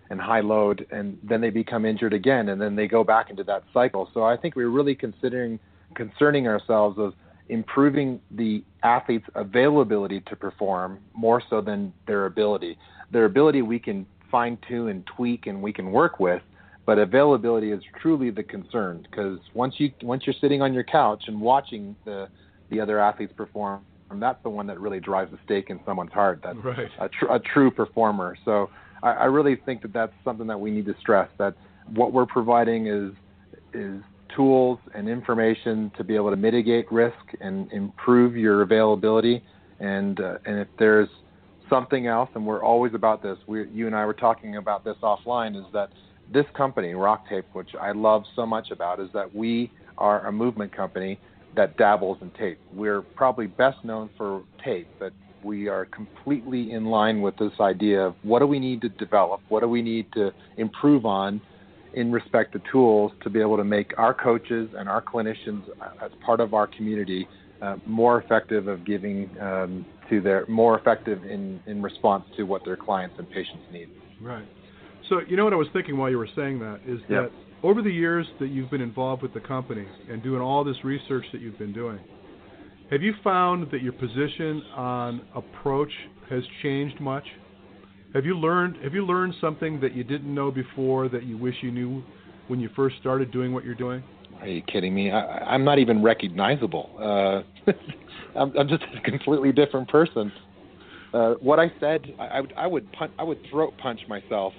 and 0.08 0.18
high 0.18 0.40
load 0.40 0.86
and 0.90 1.18
then 1.22 1.42
they 1.42 1.50
become 1.50 1.84
injured 1.84 2.14
again 2.14 2.48
and 2.48 2.58
then 2.58 2.74
they 2.74 2.88
go 2.88 3.04
back 3.04 3.28
into 3.28 3.44
that 3.44 3.62
cycle. 3.74 4.10
So 4.14 4.24
I 4.24 4.38
think 4.38 4.56
we're 4.56 4.70
really 4.70 4.94
considering 4.94 5.60
concerning 5.94 6.48
ourselves 6.48 6.98
of 6.98 7.12
improving 7.50 8.20
the 8.30 8.64
athlete's 8.82 9.26
availability 9.34 10.20
to 10.20 10.34
perform 10.34 10.98
more 11.12 11.42
so 11.50 11.60
than 11.60 11.92
their 12.06 12.24
ability. 12.24 12.78
Their 13.12 13.26
ability 13.26 13.60
we 13.60 13.78
can 13.78 14.06
fine 14.30 14.56
tune 14.66 14.88
and 14.88 15.06
tweak 15.14 15.46
and 15.46 15.60
we 15.60 15.74
can 15.74 15.92
work 15.92 16.18
with, 16.18 16.40
but 16.86 16.98
availability 16.98 17.70
is 17.70 17.82
truly 18.00 18.30
the 18.30 18.42
concern 18.42 19.06
because 19.10 19.38
once 19.52 19.74
you 19.76 19.92
once 20.02 20.22
you're 20.26 20.40
sitting 20.40 20.62
on 20.62 20.72
your 20.72 20.84
couch 20.84 21.24
and 21.26 21.38
watching 21.38 21.94
the 22.06 22.28
the 22.70 22.80
other 22.80 22.98
athletes 22.98 23.34
perform, 23.36 23.82
that's 24.16 24.42
the 24.42 24.50
one 24.50 24.66
that 24.66 24.80
really 24.80 25.00
drives 25.00 25.30
the 25.30 25.38
stake 25.44 25.70
in 25.70 25.80
someone's 25.84 26.12
heart. 26.12 26.40
That's 26.42 26.58
right. 26.64 26.88
a, 27.00 27.08
tr- 27.08 27.32
a 27.32 27.38
true 27.38 27.70
performer. 27.70 28.36
So 28.44 28.70
I, 29.02 29.10
I 29.10 29.24
really 29.24 29.56
think 29.56 29.82
that 29.82 29.92
that's 29.92 30.12
something 30.24 30.46
that 30.46 30.58
we 30.58 30.70
need 30.70 30.86
to 30.86 30.94
stress. 31.00 31.28
That 31.38 31.54
what 31.94 32.12
we're 32.12 32.26
providing 32.26 32.86
is 32.86 33.12
is 33.74 34.00
tools 34.34 34.78
and 34.94 35.08
information 35.08 35.90
to 35.96 36.04
be 36.04 36.14
able 36.14 36.30
to 36.30 36.36
mitigate 36.36 36.90
risk 36.90 37.16
and 37.40 37.70
improve 37.72 38.36
your 38.36 38.62
availability. 38.62 39.42
And 39.80 40.20
uh, 40.20 40.38
and 40.46 40.58
if 40.58 40.68
there's 40.78 41.08
something 41.68 42.06
else, 42.06 42.30
and 42.34 42.46
we're 42.46 42.62
always 42.62 42.94
about 42.94 43.22
this. 43.22 43.38
We, 43.46 43.68
you 43.68 43.86
and 43.86 43.94
I 43.94 44.04
were 44.04 44.14
talking 44.14 44.56
about 44.56 44.84
this 44.84 44.96
offline. 45.02 45.56
Is 45.56 45.64
that 45.72 45.90
this 46.32 46.46
company, 46.56 46.94
Rock 46.94 47.28
Tape, 47.28 47.46
which 47.52 47.70
I 47.80 47.92
love 47.92 48.24
so 48.36 48.46
much 48.46 48.70
about, 48.70 49.00
is 49.00 49.08
that 49.14 49.34
we 49.34 49.70
are 49.96 50.26
a 50.26 50.32
movement 50.32 50.74
company 50.74 51.18
that 51.58 51.76
dabbles 51.76 52.18
in 52.22 52.30
tape. 52.30 52.58
We're 52.72 53.02
probably 53.02 53.48
best 53.48 53.84
known 53.84 54.10
for 54.16 54.44
tape, 54.64 54.86
but 55.00 55.12
we 55.42 55.66
are 55.66 55.86
completely 55.86 56.70
in 56.70 56.84
line 56.84 57.20
with 57.20 57.36
this 57.36 57.52
idea 57.58 58.06
of 58.06 58.14
what 58.22 58.38
do 58.38 58.46
we 58.46 58.60
need 58.60 58.80
to 58.82 58.88
develop, 58.88 59.40
what 59.48 59.60
do 59.60 59.68
we 59.68 59.82
need 59.82 60.06
to 60.12 60.32
improve 60.56 61.04
on 61.04 61.40
in 61.94 62.12
respect 62.12 62.52
to 62.52 62.62
tools 62.70 63.10
to 63.24 63.30
be 63.30 63.40
able 63.40 63.56
to 63.56 63.64
make 63.64 63.92
our 63.98 64.14
coaches 64.14 64.70
and 64.78 64.88
our 64.88 65.02
clinicians 65.02 65.62
uh, 65.80 66.04
as 66.04 66.12
part 66.24 66.38
of 66.38 66.54
our 66.54 66.68
community 66.68 67.26
uh, 67.60 67.76
more 67.86 68.22
effective 68.22 68.68
of 68.68 68.84
giving 68.84 69.28
um, 69.40 69.84
to 70.08 70.20
their 70.20 70.46
more 70.46 70.78
effective 70.78 71.24
in, 71.24 71.60
in 71.66 71.82
response 71.82 72.24
to 72.36 72.44
what 72.44 72.64
their 72.64 72.76
clients 72.76 73.16
and 73.18 73.28
patients 73.30 73.64
need. 73.72 73.88
Right. 74.20 74.46
So 75.08 75.20
you 75.26 75.36
know 75.36 75.44
what 75.44 75.52
I 75.52 75.56
was 75.56 75.68
thinking 75.72 75.96
while 75.96 76.10
you 76.10 76.18
were 76.18 76.28
saying 76.36 76.58
that 76.60 76.80
is 76.86 77.00
that 77.08 77.30
over 77.62 77.82
the 77.82 77.90
years 77.90 78.26
that 78.40 78.48
you've 78.48 78.70
been 78.70 78.80
involved 78.80 79.22
with 79.22 79.34
the 79.34 79.40
company 79.40 79.86
and 80.10 80.22
doing 80.22 80.40
all 80.40 80.64
this 80.64 80.76
research 80.84 81.24
that 81.32 81.40
you've 81.40 81.58
been 81.58 81.72
doing, 81.72 81.98
have 82.90 83.02
you 83.02 83.14
found 83.24 83.70
that 83.70 83.82
your 83.82 83.92
position 83.92 84.62
on 84.76 85.22
approach 85.34 85.90
has 86.30 86.42
changed 86.62 87.00
much? 87.00 87.24
Have 88.14 88.24
you 88.24 88.38
learned 88.38 88.76
Have 88.82 88.94
you 88.94 89.04
learned 89.04 89.34
something 89.40 89.80
that 89.80 89.94
you 89.94 90.04
didn't 90.04 90.32
know 90.32 90.50
before 90.50 91.08
that 91.08 91.24
you 91.24 91.36
wish 91.36 91.54
you 91.62 91.70
knew 91.70 92.02
when 92.48 92.60
you 92.60 92.68
first 92.74 92.96
started 93.00 93.30
doing 93.30 93.52
what 93.52 93.64
you're 93.64 93.74
doing? 93.74 94.02
Are 94.40 94.46
you 94.46 94.62
kidding 94.62 94.94
me? 94.94 95.10
I, 95.10 95.38
I'm 95.54 95.64
not 95.64 95.78
even 95.78 96.02
recognizable. 96.02 96.90
Uh, 96.98 97.72
I'm, 98.38 98.56
I'm 98.56 98.68
just 98.68 98.84
a 98.96 99.00
completely 99.10 99.52
different 99.52 99.88
person. 99.88 100.32
Uh, 101.12 101.34
what 101.34 101.58
I 101.58 101.72
said, 101.80 102.14
I, 102.18 102.26
I 102.26 102.40
would 102.40 102.52
I 102.56 102.66
would, 102.66 102.92
punch, 102.92 103.12
I 103.18 103.22
would 103.22 103.38
throat 103.50 103.74
punch 103.80 104.00
myself 104.08 104.52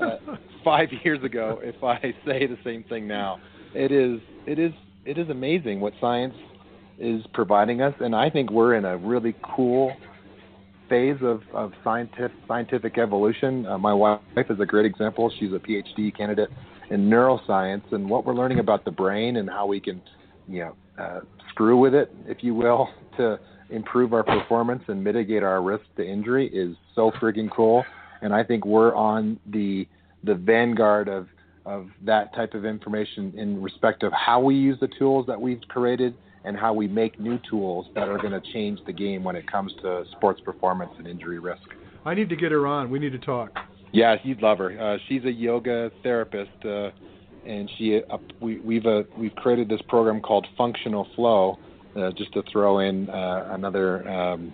uh, 0.00 0.16
five 0.64 0.88
years 1.04 1.22
ago 1.22 1.60
if 1.62 1.82
I 1.82 2.00
say 2.26 2.46
the 2.46 2.58
same 2.64 2.84
thing 2.84 3.06
now. 3.06 3.38
It 3.74 3.92
is 3.92 4.20
it 4.46 4.58
is 4.58 4.72
it 5.04 5.18
is 5.18 5.28
amazing 5.28 5.80
what 5.80 5.92
science 6.00 6.34
is 6.98 7.22
providing 7.34 7.82
us, 7.82 7.94
and 8.00 8.14
I 8.14 8.30
think 8.30 8.50
we're 8.50 8.74
in 8.74 8.84
a 8.84 8.96
really 8.96 9.34
cool 9.42 9.92
phase 10.88 11.18
of, 11.22 11.42
of 11.52 11.72
scientific 11.84 12.32
scientific 12.48 12.98
evolution. 12.98 13.66
Uh, 13.66 13.78
my 13.78 13.92
wife 13.92 14.20
is 14.36 14.58
a 14.60 14.66
great 14.66 14.86
example. 14.86 15.32
She's 15.38 15.52
a 15.52 15.58
PhD 15.58 16.16
candidate 16.16 16.48
in 16.90 17.08
neuroscience, 17.08 17.92
and 17.92 18.08
what 18.08 18.24
we're 18.24 18.34
learning 18.34 18.58
about 18.58 18.84
the 18.84 18.90
brain 18.90 19.36
and 19.36 19.48
how 19.48 19.66
we 19.66 19.80
can, 19.80 20.00
you 20.48 20.60
know, 20.60 20.76
uh, 20.98 21.20
screw 21.50 21.78
with 21.78 21.94
it, 21.94 22.14
if 22.26 22.38
you 22.42 22.54
will, 22.54 22.88
to 23.16 23.38
improve 23.70 24.12
our 24.12 24.22
performance 24.22 24.82
and 24.88 25.02
mitigate 25.02 25.42
our 25.42 25.62
risk 25.62 25.84
to 25.96 26.06
injury 26.06 26.48
is 26.48 26.76
so 26.94 27.10
freaking 27.12 27.50
cool. 27.50 27.84
And 28.22 28.34
I 28.34 28.42
think 28.42 28.64
we're 28.64 28.94
on 28.94 29.38
the 29.46 29.86
the 30.24 30.34
vanguard 30.34 31.08
of 31.08 31.28
of 31.64 31.88
that 32.04 32.34
type 32.34 32.54
of 32.54 32.64
information 32.64 33.32
in 33.36 33.60
respect 33.60 34.02
of 34.04 34.12
how 34.12 34.40
we 34.40 34.54
use 34.54 34.78
the 34.80 34.88
tools 34.98 35.26
that 35.26 35.40
we've 35.40 35.60
created 35.68 36.14
and 36.44 36.56
how 36.56 36.72
we 36.72 36.86
make 36.86 37.18
new 37.18 37.38
tools 37.50 37.86
that 37.94 38.08
are 38.08 38.18
going 38.18 38.30
to 38.30 38.52
change 38.52 38.78
the 38.86 38.92
game 38.92 39.24
when 39.24 39.34
it 39.34 39.50
comes 39.50 39.72
to 39.82 40.04
sports 40.12 40.40
performance 40.44 40.92
and 40.96 41.06
injury 41.08 41.40
risk. 41.40 41.62
I 42.04 42.14
need 42.14 42.28
to 42.28 42.36
get 42.36 42.52
her 42.52 42.68
on. 42.68 42.88
We 42.88 43.00
need 43.00 43.12
to 43.12 43.18
talk. 43.18 43.50
Yeah, 43.92 44.14
you'd 44.22 44.42
love 44.42 44.58
her. 44.58 44.80
Uh, 44.80 44.98
she's 45.08 45.24
a 45.24 45.30
yoga 45.30 45.90
therapist, 46.04 46.64
uh, 46.64 46.90
and 47.44 47.68
she 47.76 48.00
uh, 48.08 48.18
we, 48.40 48.60
we've 48.60 48.86
uh, 48.86 49.02
we've 49.18 49.34
created 49.34 49.68
this 49.68 49.80
program 49.88 50.20
called 50.20 50.46
Functional 50.56 51.08
Flow. 51.16 51.58
Uh, 51.96 52.10
just 52.12 52.32
to 52.34 52.42
throw 52.52 52.80
in 52.80 53.08
uh, 53.08 53.48
another 53.52 54.06
um, 54.08 54.52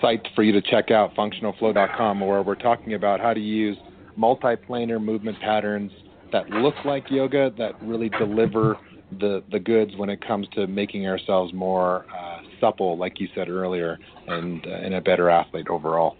site 0.00 0.26
for 0.36 0.42
you 0.44 0.52
to 0.52 0.62
check 0.62 0.90
out, 0.92 1.12
functionalflow.com, 1.16 2.20
where 2.20 2.42
we're 2.42 2.54
talking 2.54 2.94
about 2.94 3.18
how 3.20 3.34
to 3.34 3.40
use 3.40 3.76
multiplanar 4.16 5.02
movement 5.02 5.38
patterns 5.40 5.90
that 6.30 6.48
look 6.50 6.74
like 6.84 7.10
yoga 7.10 7.50
that 7.58 7.72
really 7.82 8.08
deliver 8.10 8.76
the 9.20 9.42
the 9.50 9.58
goods 9.58 9.92
when 9.96 10.10
it 10.10 10.20
comes 10.24 10.46
to 10.52 10.66
making 10.66 11.06
ourselves 11.08 11.52
more 11.54 12.04
uh, 12.14 12.40
supple, 12.60 12.96
like 12.98 13.18
you 13.18 13.26
said 13.34 13.48
earlier, 13.48 13.98
and 14.26 14.64
uh, 14.66 14.70
and 14.70 14.94
a 14.94 15.00
better 15.00 15.30
athlete 15.30 15.66
overall. 15.68 16.16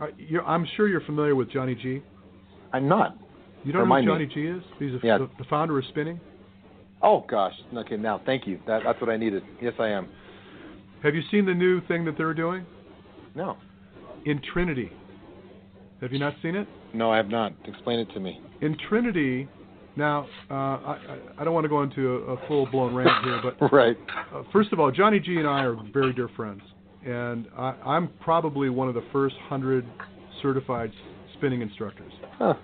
Uh, 0.00 0.06
I'm 0.46 0.66
sure 0.76 0.88
you're 0.88 1.00
familiar 1.00 1.34
with 1.34 1.50
Johnny 1.50 1.74
G. 1.74 2.02
I'm 2.72 2.86
not. 2.88 3.16
You 3.64 3.72
don't 3.72 3.82
Remind 3.82 4.06
know 4.06 4.14
who 4.14 4.26
Johnny 4.26 4.26
me. 4.26 4.34
G 4.34 4.58
is? 4.58 4.62
He's 4.78 5.02
a, 5.02 5.06
Yeah. 5.06 5.18
the, 5.18 5.30
the 5.38 5.44
founder 5.44 5.78
of 5.78 5.84
Spinning. 5.86 6.20
Oh 7.02 7.24
gosh. 7.28 7.54
Okay, 7.74 7.96
now 7.96 8.20
thank 8.24 8.46
you. 8.46 8.58
That, 8.66 8.82
that's 8.84 9.00
what 9.00 9.10
I 9.10 9.16
needed. 9.16 9.42
Yes, 9.60 9.74
I 9.78 9.88
am. 9.88 10.08
Have 11.02 11.14
you 11.14 11.22
seen 11.30 11.44
the 11.46 11.54
new 11.54 11.80
thing 11.88 12.04
that 12.04 12.16
they're 12.16 12.34
doing 12.34 12.64
No, 13.34 13.56
in 14.24 14.40
Trinity? 14.52 14.92
Have 16.00 16.12
you 16.12 16.18
not 16.18 16.34
seen 16.42 16.54
it? 16.56 16.68
no, 16.94 17.10
I 17.10 17.16
have 17.16 17.28
not. 17.28 17.52
Explain 17.64 17.98
it 18.00 18.12
to 18.12 18.20
me. 18.20 18.40
In 18.60 18.76
Trinity, 18.88 19.48
now 19.96 20.26
uh, 20.50 20.54
I, 20.54 21.18
I 21.38 21.44
don't 21.44 21.54
want 21.54 21.64
to 21.64 21.68
go 21.68 21.82
into 21.82 22.16
a, 22.16 22.34
a 22.34 22.46
full 22.48 22.66
blown 22.66 22.94
rant 22.94 23.24
here, 23.24 23.40
but 23.42 23.72
right. 23.72 23.96
Uh, 24.32 24.42
first 24.52 24.72
of 24.72 24.78
all, 24.80 24.90
Johnny 24.90 25.18
G 25.18 25.36
and 25.36 25.46
I 25.46 25.64
are 25.64 25.76
very 25.92 26.12
dear 26.12 26.28
friends, 26.36 26.60
and 27.04 27.46
I, 27.56 27.74
I'm 27.84 28.08
probably 28.20 28.68
one 28.68 28.88
of 28.88 28.94
the 28.94 29.04
first 29.12 29.34
hundred 29.48 29.84
certified 30.42 30.92
spinning 31.36 31.62
instructors. 31.62 32.12
Huh. 32.38 32.54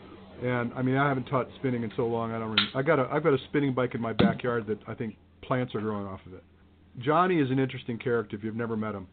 And 0.43 0.73
I 0.75 0.83
mean, 0.83 0.97
I 0.97 1.09
haven't 1.09 1.25
taught 1.25 1.49
spinning 1.59 1.83
in 1.83 1.93
so 1.97 2.07
long. 2.07 2.33
I 2.33 2.39
don't. 2.39 2.51
Really, 2.51 2.69
I 2.75 2.83
got 2.83 2.99
a 2.99 3.09
I've 3.11 3.25
got 3.25 3.35
a 3.35 3.39
spinning 3.49 3.75
bike 3.75 3.95
in 3.95 4.01
my 4.01 4.13
backyard 4.13 4.67
that 4.69 4.79
I 4.87 4.95
think 4.95 5.17
plants 5.43 5.75
are 5.75 5.81
growing 5.81 6.07
off 6.07 6.21
of 6.27 6.35
it. 6.35 6.45
Johnny 7.01 7.41
is 7.41 7.51
an 7.51 7.59
interesting 7.59 7.99
character 7.99 8.37
if 8.37 8.45
you've 8.45 8.57
never 8.57 8.77
met 8.77 8.95
him. 8.95 9.07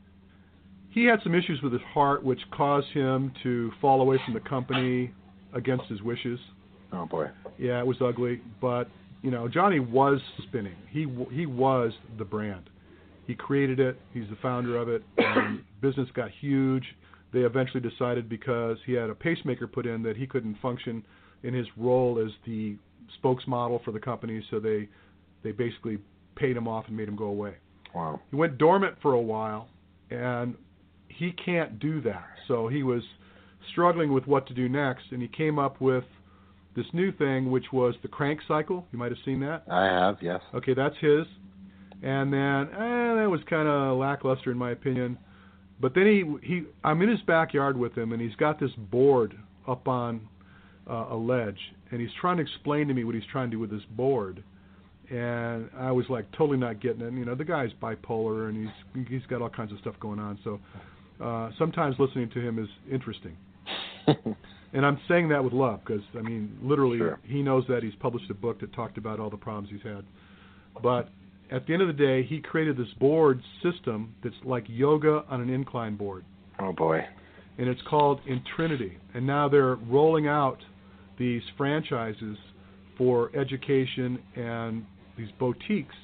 He 0.90 1.06
had 1.06 1.20
some 1.24 1.36
issues 1.36 1.62
with 1.62 1.74
his 1.74 1.82
heart, 1.94 2.24
which 2.24 2.40
caused 2.52 2.88
him 2.88 3.34
to 3.44 3.72
fall 3.82 4.02
away 4.02 4.18
from 4.24 4.34
the 4.34 4.40
company 4.40 5.12
against 5.54 5.86
his 5.86 6.02
wishes. 6.02 6.40
Oh 6.94 7.06
boy. 7.06 7.30
Yeah, 7.58 7.80
it 7.80 7.86
was 7.86 7.98
ugly, 8.02 8.42
but 8.62 8.88
you 9.22 9.32
know, 9.32 9.48
Johnny 9.48 9.80
was 9.80 10.20
spinning. 10.48 10.76
He 10.90 11.08
he 11.32 11.46
was 11.46 11.92
the 12.18 12.26
brand. 12.26 12.70
He 13.26 13.34
created 13.34 13.80
it. 13.80 14.00
He's 14.14 14.30
the 14.30 14.38
founder 14.42 14.78
of 14.78 14.88
it. 14.88 15.04
Business 15.82 16.08
got 16.14 16.30
huge. 16.40 16.84
They 17.36 17.42
eventually 17.42 17.82
decided 17.82 18.30
because 18.30 18.78
he 18.86 18.94
had 18.94 19.10
a 19.10 19.14
pacemaker 19.14 19.68
put 19.68 19.86
in 19.86 20.02
that 20.04 20.16
he 20.16 20.26
couldn't 20.26 20.58
function 20.62 21.06
in 21.44 21.54
his 21.54 21.68
role 21.76 22.18
as 22.26 22.32
the 22.46 22.78
spokesmodel 23.22 23.84
for 23.84 23.92
the 23.92 24.00
company. 24.00 24.42
So 24.50 24.62
they 24.62 24.88
they 25.44 25.52
basically 25.52 25.98
paid 26.38 26.56
him 26.56 26.66
off 26.66 26.86
and 26.88 26.96
made 26.96 27.10
him 27.10 27.18
go 27.18 27.26
away. 27.26 27.56
Wow. 27.94 28.22
He 28.32 28.38
went 28.38 28.58
dormant 28.58 28.96
for 29.02 29.12
a 29.12 29.22
while, 29.22 29.68
and 30.10 30.56
he 31.10 31.34
can't 31.34 31.78
do 31.78 32.00
that. 32.04 32.26
So 32.48 32.70
he 32.70 32.84
was 32.84 33.04
struggling 33.74 34.14
with 34.14 34.26
what 34.28 34.48
to 34.48 34.54
do 34.54 34.70
next, 34.70 35.04
and 35.12 35.22
he 35.22 35.28
came 35.28 35.60
up 35.60 35.82
with 35.82 36.06
this 36.74 36.86
new 36.94 37.12
thing, 37.12 37.52
which 37.52 37.66
was 37.74 37.96
the 38.02 38.08
Krankcycle. 38.08 38.86
You 38.94 38.98
might 38.98 39.12
have 39.12 39.20
seen 39.26 39.42
that. 39.42 39.64
I 39.70 39.88
have. 39.88 40.20
Yes. 40.22 40.40
Okay, 40.54 40.74
that's 40.74 40.96
his. 41.02 41.26
And 42.02 42.32
then 42.32 42.74
eh, 42.74 43.16
that 43.16 43.28
was 43.30 43.42
kind 43.50 43.68
of 43.68 43.98
lackluster 43.98 44.52
in 44.52 44.58
my 44.58 44.72
opinion. 44.72 45.18
But 45.80 45.94
then 45.94 46.06
he 46.08 46.48
he 46.48 46.64
I'm 46.84 47.02
in 47.02 47.10
his 47.10 47.22
backyard 47.22 47.78
with 47.78 47.98
him, 47.98 48.12
and 48.14 48.22
he's 48.22 48.36
got 48.36 48.60
this 48.60 48.72
board 48.92 49.36
up 49.68 49.88
on 49.88 50.22
uh, 50.90 51.08
a 51.12 51.16
ledge, 51.16 51.60
and 51.92 52.00
he's 52.00 52.12
trying 52.22 52.38
to 52.38 52.44
explain 52.44 52.88
to 52.88 52.94
me 52.94 53.04
what 53.04 53.16
he's 53.16 53.26
trying 53.32 53.50
to 53.50 53.56
do 53.58 53.60
with 53.60 53.72
this 53.72 53.84
board. 53.92 54.44
and 55.10 55.70
I 55.78 55.92
was 55.92 56.06
like 56.10 56.26
totally 56.32 56.58
not 56.58 56.80
getting 56.82 57.02
it. 57.02 57.08
And, 57.08 57.18
you 57.18 57.26
know, 57.26 57.36
the 57.36 57.44
guy's 57.46 57.72
bipolar 57.82 58.50
and 58.50 58.58
he's 58.96 59.08
he's 59.08 59.26
got 59.30 59.42
all 59.42 59.50
kinds 59.50 59.72
of 59.72 59.80
stuff 59.80 59.96
going 60.00 60.20
on. 60.20 60.40
So 60.44 60.60
uh, 61.24 61.52
sometimes 61.58 61.96
listening 62.00 62.30
to 62.32 62.40
him 62.40 62.58
is 62.58 62.70
interesting. 62.92 63.36
and 64.74 64.86
I'm 64.86 65.00
saying 65.08 65.30
that 65.30 65.44
with 65.44 65.54
love 65.54 65.82
because 65.86 66.04
I 66.18 66.22
mean, 66.22 66.58
literally, 66.62 66.98
Sure. 67.00 67.20
he 67.24 67.42
knows 67.42 67.66
that 67.68 67.84
he's 67.84 67.96
published 68.00 68.30
a 68.30 68.34
book 68.34 68.60
that 68.62 68.74
talked 68.74 68.98
about 68.98 69.20
all 69.20 69.30
the 69.30 69.38
problems 69.38 69.70
he's 69.72 69.84
had. 69.84 70.06
But 70.82 71.10
at 71.52 71.66
the 71.68 71.74
end 71.74 71.82
of 71.82 71.88
the 71.88 71.94
day, 71.94 72.24
he 72.24 72.40
created 72.42 72.78
this 72.78 72.88
board 73.00 73.42
system 73.64 74.16
that's 74.24 74.36
like 74.44 74.64
yoga 74.68 75.24
on 75.30 75.42
an 75.42 75.50
incline 75.50 75.96
board 75.96 76.24
Oh 76.60 76.72
boy. 76.74 77.02
and 77.58 77.68
it's 77.68 77.82
called 77.90 78.20
Intrinity. 78.28 78.98
And 79.14 79.26
now 79.28 79.48
they're 79.50 79.76
rolling 79.76 80.28
out 80.28 80.58
these 81.20 81.42
franchises 81.58 82.38
for 82.98 83.36
education 83.36 84.20
and 84.36 84.86
these 85.18 85.30
boutiques. 85.40 85.96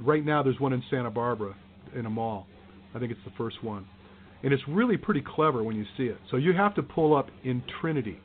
Right 0.00 0.24
now, 0.24 0.42
there's 0.42 0.60
one 0.60 0.72
in 0.72 0.82
Santa 0.90 1.10
Barbara 1.10 1.54
in 1.94 2.06
a 2.06 2.10
mall. 2.10 2.46
I 2.94 2.98
think 2.98 3.10
it's 3.10 3.20
the 3.24 3.32
first 3.36 3.62
one. 3.64 3.86
And 4.42 4.52
it's 4.52 4.62
really 4.68 4.96
pretty 4.96 5.22
clever 5.26 5.62
when 5.64 5.74
you 5.76 5.84
see 5.96 6.04
it. 6.04 6.18
So 6.30 6.36
you 6.36 6.52
have 6.52 6.74
to 6.76 6.82
pull 6.82 7.16
up 7.16 7.28
Intrinity. 7.42 8.18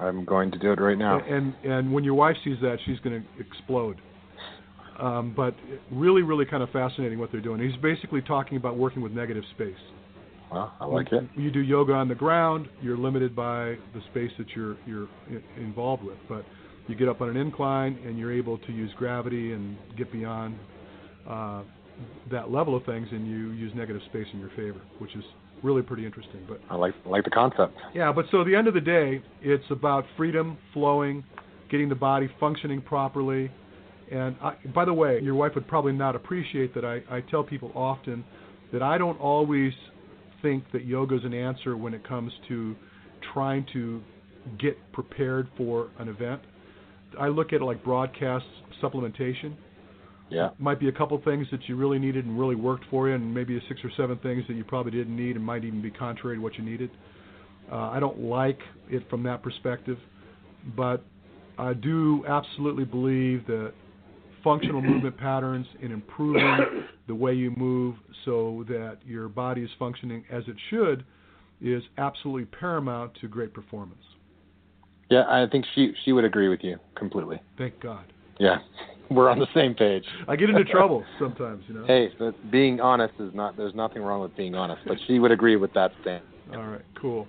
I'm 0.00 0.24
going 0.24 0.50
to 0.50 0.58
do 0.58 0.72
it 0.72 0.80
right 0.80 0.98
now. 0.98 1.20
And 1.20 1.54
and 1.64 1.92
when 1.92 2.02
your 2.02 2.14
wife 2.14 2.36
sees 2.42 2.56
that, 2.62 2.78
she's 2.86 2.98
going 3.00 3.22
to 3.22 3.40
explode. 3.40 3.98
Um, 4.98 5.32
but 5.34 5.54
really, 5.90 6.22
really 6.22 6.44
kind 6.44 6.62
of 6.62 6.70
fascinating 6.70 7.18
what 7.18 7.32
they're 7.32 7.40
doing. 7.40 7.60
He's 7.60 7.80
basically 7.80 8.20
talking 8.22 8.56
about 8.56 8.76
working 8.76 9.02
with 9.02 9.12
negative 9.12 9.44
space. 9.54 9.74
Well, 10.52 10.72
I 10.80 10.84
like 10.84 11.10
it. 11.12 11.24
You 11.34 11.50
do 11.50 11.60
yoga 11.60 11.94
on 11.94 12.08
the 12.08 12.14
ground. 12.14 12.68
You're 12.82 12.98
limited 12.98 13.34
by 13.34 13.76
the 13.94 14.02
space 14.10 14.30
that 14.38 14.48
you're 14.54 14.76
you're 14.86 15.08
involved 15.56 16.02
with, 16.02 16.18
but 16.28 16.44
you 16.88 16.94
get 16.94 17.08
up 17.08 17.20
on 17.20 17.30
an 17.30 17.36
incline 17.36 17.98
and 18.06 18.18
you're 18.18 18.32
able 18.32 18.58
to 18.58 18.72
use 18.72 18.90
gravity 18.98 19.52
and 19.52 19.76
get 19.96 20.12
beyond 20.12 20.58
uh, 21.28 21.62
that 22.30 22.50
level 22.50 22.76
of 22.76 22.84
things, 22.84 23.08
and 23.10 23.26
you 23.26 23.50
use 23.52 23.72
negative 23.74 24.02
space 24.10 24.26
in 24.32 24.40
your 24.40 24.50
favor, 24.50 24.80
which 24.98 25.14
is 25.14 25.24
really 25.62 25.82
pretty 25.82 26.04
interesting. 26.04 26.40
But 26.48 26.60
I 26.68 26.74
like 26.74 26.94
like 27.06 27.24
the 27.24 27.30
concept. 27.30 27.74
yeah, 27.94 28.12
but 28.12 28.26
so 28.30 28.40
at 28.40 28.46
the 28.46 28.54
end 28.54 28.68
of 28.68 28.74
the 28.74 28.80
day, 28.80 29.22
it's 29.40 29.64
about 29.70 30.04
freedom, 30.16 30.58
flowing, 30.72 31.24
getting 31.70 31.88
the 31.88 31.94
body 31.94 32.28
functioning 32.38 32.82
properly. 32.82 33.50
And 34.10 34.36
I, 34.42 34.54
by 34.74 34.84
the 34.84 34.92
way, 34.92 35.20
your 35.20 35.34
wife 35.34 35.52
would 35.54 35.66
probably 35.68 35.92
not 35.92 36.14
appreciate 36.16 36.74
that 36.74 36.84
I, 36.84 37.02
I 37.10 37.20
tell 37.22 37.42
people 37.42 37.72
often 37.74 38.24
that 38.72 38.82
I 38.82 38.98
don't 38.98 39.20
always 39.20 39.72
think 40.42 40.64
that 40.72 40.84
yoga 40.84 41.16
is 41.16 41.24
an 41.24 41.34
answer 41.34 41.76
when 41.76 41.94
it 41.94 42.06
comes 42.06 42.32
to 42.48 42.74
trying 43.32 43.64
to 43.72 44.02
get 44.58 44.76
prepared 44.92 45.48
for 45.56 45.90
an 45.98 46.08
event. 46.08 46.40
I 47.18 47.28
look 47.28 47.52
at 47.52 47.60
it 47.60 47.64
like 47.64 47.84
broadcast 47.84 48.44
supplementation 48.82 49.54
Yeah. 50.30 50.50
might 50.58 50.80
be 50.80 50.88
a 50.88 50.92
couple 50.92 51.20
things 51.24 51.46
that 51.52 51.68
you 51.68 51.76
really 51.76 51.98
needed 51.98 52.24
and 52.24 52.38
really 52.38 52.56
worked 52.56 52.84
for 52.90 53.08
you, 53.08 53.14
and 53.14 53.32
maybe 53.32 53.60
six 53.68 53.80
or 53.84 53.90
seven 53.96 54.18
things 54.18 54.44
that 54.48 54.54
you 54.54 54.64
probably 54.64 54.92
didn't 54.92 55.14
need 55.14 55.36
and 55.36 55.44
might 55.44 55.64
even 55.64 55.80
be 55.82 55.90
contrary 55.90 56.36
to 56.36 56.42
what 56.42 56.56
you 56.58 56.64
needed. 56.64 56.90
Uh, 57.70 57.90
I 57.90 58.00
don't 58.00 58.20
like 58.20 58.58
it 58.90 59.08
from 59.08 59.22
that 59.24 59.42
perspective, 59.42 59.98
but 60.76 61.04
I 61.58 61.74
do 61.74 62.24
absolutely 62.26 62.84
believe 62.84 63.46
that 63.46 63.72
functional 64.42 64.80
movement 64.82 65.16
patterns 65.16 65.66
and 65.82 65.92
improving 65.92 66.84
the 67.06 67.14
way 67.14 67.32
you 67.32 67.50
move 67.56 67.96
so 68.24 68.64
that 68.68 68.98
your 69.06 69.28
body 69.28 69.62
is 69.62 69.70
functioning 69.78 70.24
as 70.30 70.44
it 70.46 70.56
should 70.70 71.04
is 71.60 71.82
absolutely 71.98 72.44
paramount 72.46 73.12
to 73.20 73.28
great 73.28 73.54
performance. 73.54 74.02
Yeah, 75.10 75.24
I 75.28 75.46
think 75.50 75.64
she 75.74 75.92
she 76.04 76.12
would 76.12 76.24
agree 76.24 76.48
with 76.48 76.60
you 76.62 76.78
completely. 76.94 77.40
Thank 77.58 77.78
God. 77.80 78.04
Yeah. 78.38 78.58
We're 79.10 79.28
on 79.28 79.38
the 79.38 79.46
same 79.54 79.74
page. 79.74 80.04
I 80.26 80.36
get 80.36 80.48
into 80.48 80.64
trouble 80.64 81.04
sometimes, 81.18 81.64
you 81.68 81.74
know. 81.74 81.84
Hey, 81.86 82.08
but 82.18 82.34
being 82.50 82.80
honest 82.80 83.12
is 83.20 83.34
not 83.34 83.56
there's 83.56 83.74
nothing 83.74 84.02
wrong 84.02 84.22
with 84.22 84.34
being 84.36 84.54
honest, 84.54 84.80
but 84.86 84.96
she 85.06 85.18
would 85.18 85.30
agree 85.30 85.56
with 85.56 85.72
that 85.74 85.92
stand. 86.00 86.22
All 86.54 86.64
right, 86.64 86.84
cool. 86.98 87.26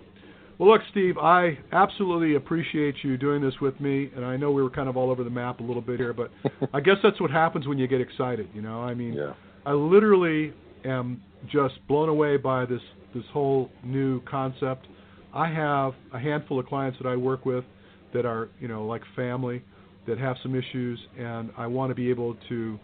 Well, 0.59 0.69
look, 0.71 0.81
Steve, 0.91 1.17
I 1.17 1.57
absolutely 1.71 2.35
appreciate 2.35 2.95
you 3.03 3.17
doing 3.17 3.41
this 3.41 3.55
with 3.59 3.79
me, 3.79 4.11
and 4.15 4.23
I 4.23 4.37
know 4.37 4.51
we 4.51 4.61
were 4.61 4.69
kind 4.69 4.87
of 4.87 4.95
all 4.95 5.09
over 5.09 5.23
the 5.23 5.29
map 5.29 5.59
a 5.59 5.63
little 5.63 5.81
bit 5.81 5.99
here, 5.99 6.13
but 6.13 6.31
I 6.73 6.79
guess 6.79 6.97
that's 7.01 7.19
what 7.19 7.31
happens 7.31 7.67
when 7.67 7.77
you 7.77 7.87
get 7.87 8.01
excited. 8.01 8.47
You 8.53 8.61
know, 8.61 8.81
I 8.81 8.93
mean, 8.93 9.13
Yeah. 9.13 9.33
I 9.65 9.71
literally 9.73 10.53
am 10.85 11.21
just 11.51 11.75
blown 11.87 12.09
away 12.09 12.37
by 12.37 12.65
this 12.65 12.81
this 13.15 13.23
whole 13.31 13.69
new 13.83 14.21
concept. 14.21 14.87
I 15.33 15.47
have 15.47 15.93
a 16.13 16.19
handful 16.19 16.59
of 16.59 16.65
clients 16.65 16.97
that 17.01 17.07
I 17.07 17.15
work 17.15 17.45
with 17.45 17.63
that 18.13 18.25
are, 18.25 18.49
you 18.59 18.67
know, 18.67 18.85
like 18.85 19.01
family 19.15 19.63
that 20.07 20.17
have 20.17 20.35
some 20.43 20.55
issues, 20.55 20.99
and 21.17 21.51
I 21.57 21.67
want 21.67 21.91
to 21.91 21.95
be 21.95 22.09
able 22.09 22.35
to 22.49 22.79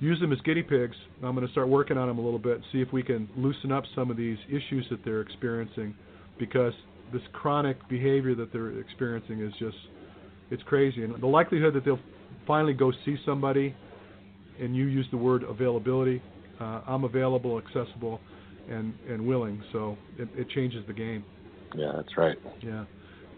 use 0.00 0.18
them 0.20 0.32
as 0.32 0.40
guinea 0.40 0.62
pigs. 0.62 0.96
I'm 1.22 1.34
going 1.34 1.46
to 1.46 1.52
start 1.52 1.68
working 1.68 1.96
on 1.96 2.08
them 2.08 2.18
a 2.18 2.22
little 2.22 2.38
bit, 2.38 2.56
and 2.56 2.64
see 2.72 2.80
if 2.80 2.92
we 2.92 3.02
can 3.02 3.28
loosen 3.36 3.72
up 3.72 3.84
some 3.94 4.10
of 4.10 4.16
these 4.16 4.38
issues 4.48 4.86
that 4.90 5.04
they're 5.04 5.20
experiencing, 5.20 5.94
because 6.38 6.72
this 7.12 7.22
chronic 7.32 7.76
behavior 7.88 8.34
that 8.34 8.52
they're 8.52 8.78
experiencing 8.80 9.40
is 9.40 9.52
just 9.58 9.76
it's 10.50 10.62
crazy, 10.62 11.02
and 11.02 11.20
the 11.20 11.26
likelihood 11.26 11.74
that 11.74 11.84
they'll 11.84 11.98
finally 12.46 12.72
go 12.72 12.92
see 13.04 13.16
somebody, 13.24 13.74
and 14.60 14.76
you 14.76 14.86
use 14.86 15.06
the 15.10 15.16
word 15.16 15.42
availability. 15.42 16.22
Uh, 16.60 16.82
I'm 16.86 17.04
available, 17.04 17.58
accessible, 17.58 18.20
and 18.70 18.94
and 19.08 19.26
willing, 19.26 19.62
so 19.72 19.96
it, 20.18 20.28
it 20.36 20.48
changes 20.50 20.84
the 20.86 20.92
game. 20.92 21.24
Yeah, 21.74 21.92
that's 21.96 22.16
right. 22.16 22.36
Yeah. 22.62 22.84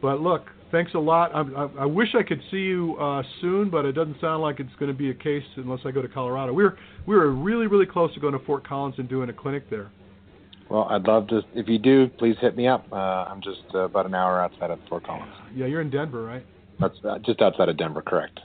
But 0.00 0.20
look, 0.20 0.46
thanks 0.70 0.94
a 0.94 0.98
lot. 0.98 1.34
I, 1.34 1.40
I, 1.40 1.68
I 1.80 1.86
wish 1.86 2.08
I 2.16 2.22
could 2.22 2.40
see 2.50 2.58
you 2.58 2.96
uh, 3.00 3.22
soon, 3.40 3.68
but 3.70 3.84
it 3.84 3.92
doesn't 3.92 4.20
sound 4.20 4.42
like 4.42 4.60
it's 4.60 4.74
going 4.78 4.92
to 4.92 4.96
be 4.96 5.10
a 5.10 5.14
case 5.14 5.42
unless 5.56 5.80
I 5.84 5.90
go 5.90 6.02
to 6.02 6.08
Colorado. 6.08 6.52
We 6.52 6.62
were 6.62 6.78
we 7.06 7.16
were 7.16 7.32
really 7.32 7.66
really 7.66 7.86
close 7.86 8.12
to 8.14 8.20
going 8.20 8.38
to 8.38 8.44
Fort 8.44 8.66
Collins 8.66 8.96
and 8.98 9.08
doing 9.08 9.28
a 9.28 9.32
clinic 9.32 9.68
there. 9.70 9.90
Well, 10.70 10.86
I'd 10.90 11.04
love 11.04 11.28
to. 11.28 11.40
If 11.54 11.68
you 11.68 11.78
do, 11.78 12.08
please 12.18 12.36
hit 12.40 12.56
me 12.56 12.68
up. 12.68 12.86
Uh, 12.92 12.96
I'm 12.96 13.40
just 13.40 13.62
uh, 13.74 13.80
about 13.80 14.06
an 14.06 14.14
hour 14.14 14.42
outside 14.42 14.70
of 14.70 14.78
Fort 14.88 15.04
Collins. 15.04 15.32
Yeah, 15.54 15.66
you're 15.66 15.80
in 15.80 15.90
Denver, 15.90 16.22
right? 16.22 16.44
That's 16.78 16.94
uh, 17.04 17.18
just 17.24 17.40
outside 17.40 17.68
of 17.68 17.76
Denver, 17.78 18.02
correct? 18.02 18.38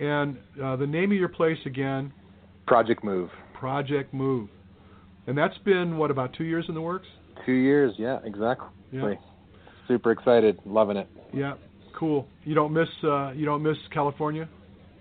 And 0.00 0.38
uh, 0.62 0.76
the 0.76 0.86
name 0.86 1.12
of 1.12 1.18
your 1.18 1.28
place 1.28 1.58
again, 1.64 2.12
Project 2.66 3.04
Move. 3.04 3.30
Project 3.54 4.12
Move, 4.12 4.48
and 5.26 5.38
that's 5.38 5.56
been 5.58 5.96
what 5.98 6.10
about 6.10 6.34
two 6.36 6.44
years 6.44 6.64
in 6.68 6.74
the 6.74 6.80
works? 6.80 7.06
Two 7.46 7.52
years. 7.52 7.94
Yeah, 7.96 8.18
exactly. 8.24 8.68
Yeah. 8.90 9.14
Super 9.86 10.10
excited, 10.10 10.58
loving 10.66 10.96
it. 10.96 11.08
Yeah, 11.32 11.54
cool. 11.98 12.26
You 12.44 12.54
don't 12.54 12.72
miss 12.72 12.88
uh, 13.04 13.32
you 13.32 13.44
don't 13.46 13.62
miss 13.62 13.76
California? 13.92 14.48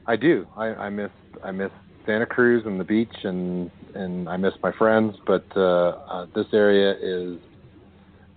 I 0.06 0.16
do. 0.16 0.46
I, 0.56 0.66
I 0.68 0.90
miss 0.90 1.10
I 1.44 1.52
miss 1.52 1.72
Santa 2.06 2.26
Cruz 2.26 2.64
and 2.66 2.80
the 2.80 2.84
beach, 2.84 3.14
and 3.24 3.70
and 3.94 4.28
I 4.30 4.38
miss 4.38 4.54
my 4.64 4.72
friends. 4.78 5.16
But 5.26 5.46
uh, 5.56 5.96
uh, 6.10 6.26
this 6.34 6.48
area 6.54 6.96
is 7.02 7.40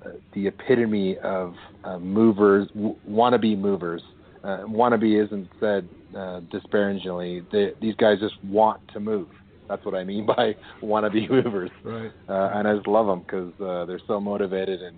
uh, 0.05 0.11
the 0.33 0.49
epitome 0.49 1.17
of 1.19 1.55
uh, 1.85 1.99
movers, 1.99 2.69
w- 2.75 2.97
wannabe 3.09 3.59
movers. 3.59 4.03
Uh, 4.43 4.59
wannabe 4.67 5.25
isn't 5.25 5.49
said 5.59 5.89
uh, 6.17 6.41
disparagingly. 6.51 7.47
They, 7.51 7.73
these 7.81 7.95
guys 7.97 8.21
just 8.21 8.35
want 8.45 8.81
to 8.93 9.01
move. 9.01 9.29
That's 9.69 9.85
what 9.87 9.95
I 9.95 10.05
mean 10.05 10.27
by 10.37 10.57
wannabe 10.83 11.31
movers. 11.31 11.71
Right. 11.83 12.13
Uh, 12.29 12.51
and 12.55 12.69
I 12.69 12.75
just 12.75 12.87
love 12.87 13.07
them 13.07 13.21
because 13.21 13.53
uh, 13.61 13.87
they're 13.87 14.01
so 14.07 14.21
motivated 14.21 14.83
and 14.83 14.97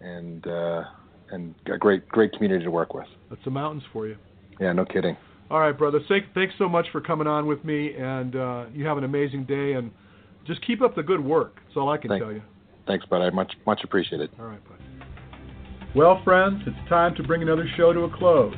and 0.00 0.46
uh, 0.46 0.84
and 1.30 1.54
a 1.66 1.76
great 1.76 2.08
great 2.08 2.32
community 2.32 2.64
to 2.64 2.70
work 2.70 2.94
with. 2.94 3.06
That's 3.28 3.44
the 3.44 3.50
mountains 3.50 3.82
for 3.92 4.06
you. 4.06 4.16
Yeah, 4.58 4.72
no 4.72 4.84
kidding. 4.84 5.16
All 5.50 5.58
right, 5.60 5.76
brother. 5.76 5.98
Thank, 6.08 6.26
thanks 6.34 6.54
so 6.58 6.68
much 6.68 6.86
for 6.92 7.00
coming 7.00 7.26
on 7.26 7.46
with 7.46 7.64
me, 7.64 7.92
and 7.94 8.36
uh, 8.36 8.66
you 8.72 8.86
have 8.86 8.98
an 8.98 9.04
amazing 9.04 9.44
day. 9.46 9.72
And 9.72 9.90
just 10.46 10.64
keep 10.64 10.80
up 10.80 10.94
the 10.94 11.02
good 11.02 11.22
work. 11.24 11.56
That's 11.66 11.76
all 11.76 11.90
I 11.90 11.96
can 11.96 12.08
Thank- 12.08 12.22
tell 12.22 12.32
you. 12.32 12.42
Thanks, 12.86 13.04
bud. 13.06 13.20
I 13.20 13.30
much 13.30 13.52
much 13.66 13.80
appreciated. 13.84 14.30
All 14.40 14.46
right, 14.46 14.60
bud. 14.68 14.78
Well, 15.94 16.20
friends, 16.24 16.62
it's 16.66 16.88
time 16.88 17.14
to 17.16 17.22
bring 17.22 17.42
another 17.42 17.66
show 17.76 17.92
to 17.92 18.00
a 18.00 18.16
close. 18.16 18.54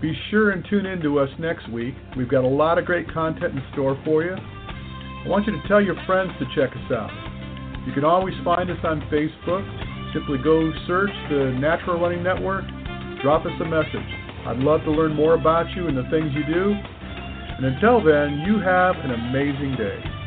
Be 0.00 0.12
sure 0.30 0.50
and 0.50 0.64
tune 0.68 0.86
in 0.86 1.00
to 1.02 1.20
us 1.20 1.28
next 1.38 1.70
week. 1.70 1.94
We've 2.16 2.28
got 2.28 2.42
a 2.44 2.48
lot 2.48 2.78
of 2.78 2.84
great 2.84 3.12
content 3.12 3.54
in 3.54 3.62
store 3.72 4.00
for 4.04 4.24
you. 4.24 4.34
I 4.34 5.28
want 5.28 5.46
you 5.46 5.52
to 5.52 5.68
tell 5.68 5.80
your 5.80 5.94
friends 6.06 6.32
to 6.40 6.46
check 6.56 6.70
us 6.74 6.90
out. 6.90 7.10
You 7.86 7.92
can 7.92 8.04
always 8.04 8.34
find 8.44 8.68
us 8.70 8.78
on 8.82 9.00
Facebook. 9.12 9.62
Simply 10.12 10.38
go 10.42 10.72
search 10.86 11.10
the 11.30 11.56
Natural 11.60 12.00
Running 12.00 12.22
Network, 12.22 12.64
drop 13.22 13.46
us 13.46 13.52
a 13.60 13.64
message. 13.64 14.21
I'd 14.46 14.58
love 14.58 14.82
to 14.84 14.90
learn 14.90 15.14
more 15.14 15.34
about 15.34 15.70
you 15.76 15.86
and 15.88 15.96
the 15.96 16.08
things 16.10 16.32
you 16.34 16.44
do. 16.44 16.74
And 16.74 17.66
until 17.66 18.02
then, 18.02 18.42
you 18.46 18.58
have 18.60 18.96
an 18.96 19.12
amazing 19.12 19.76
day. 19.76 20.21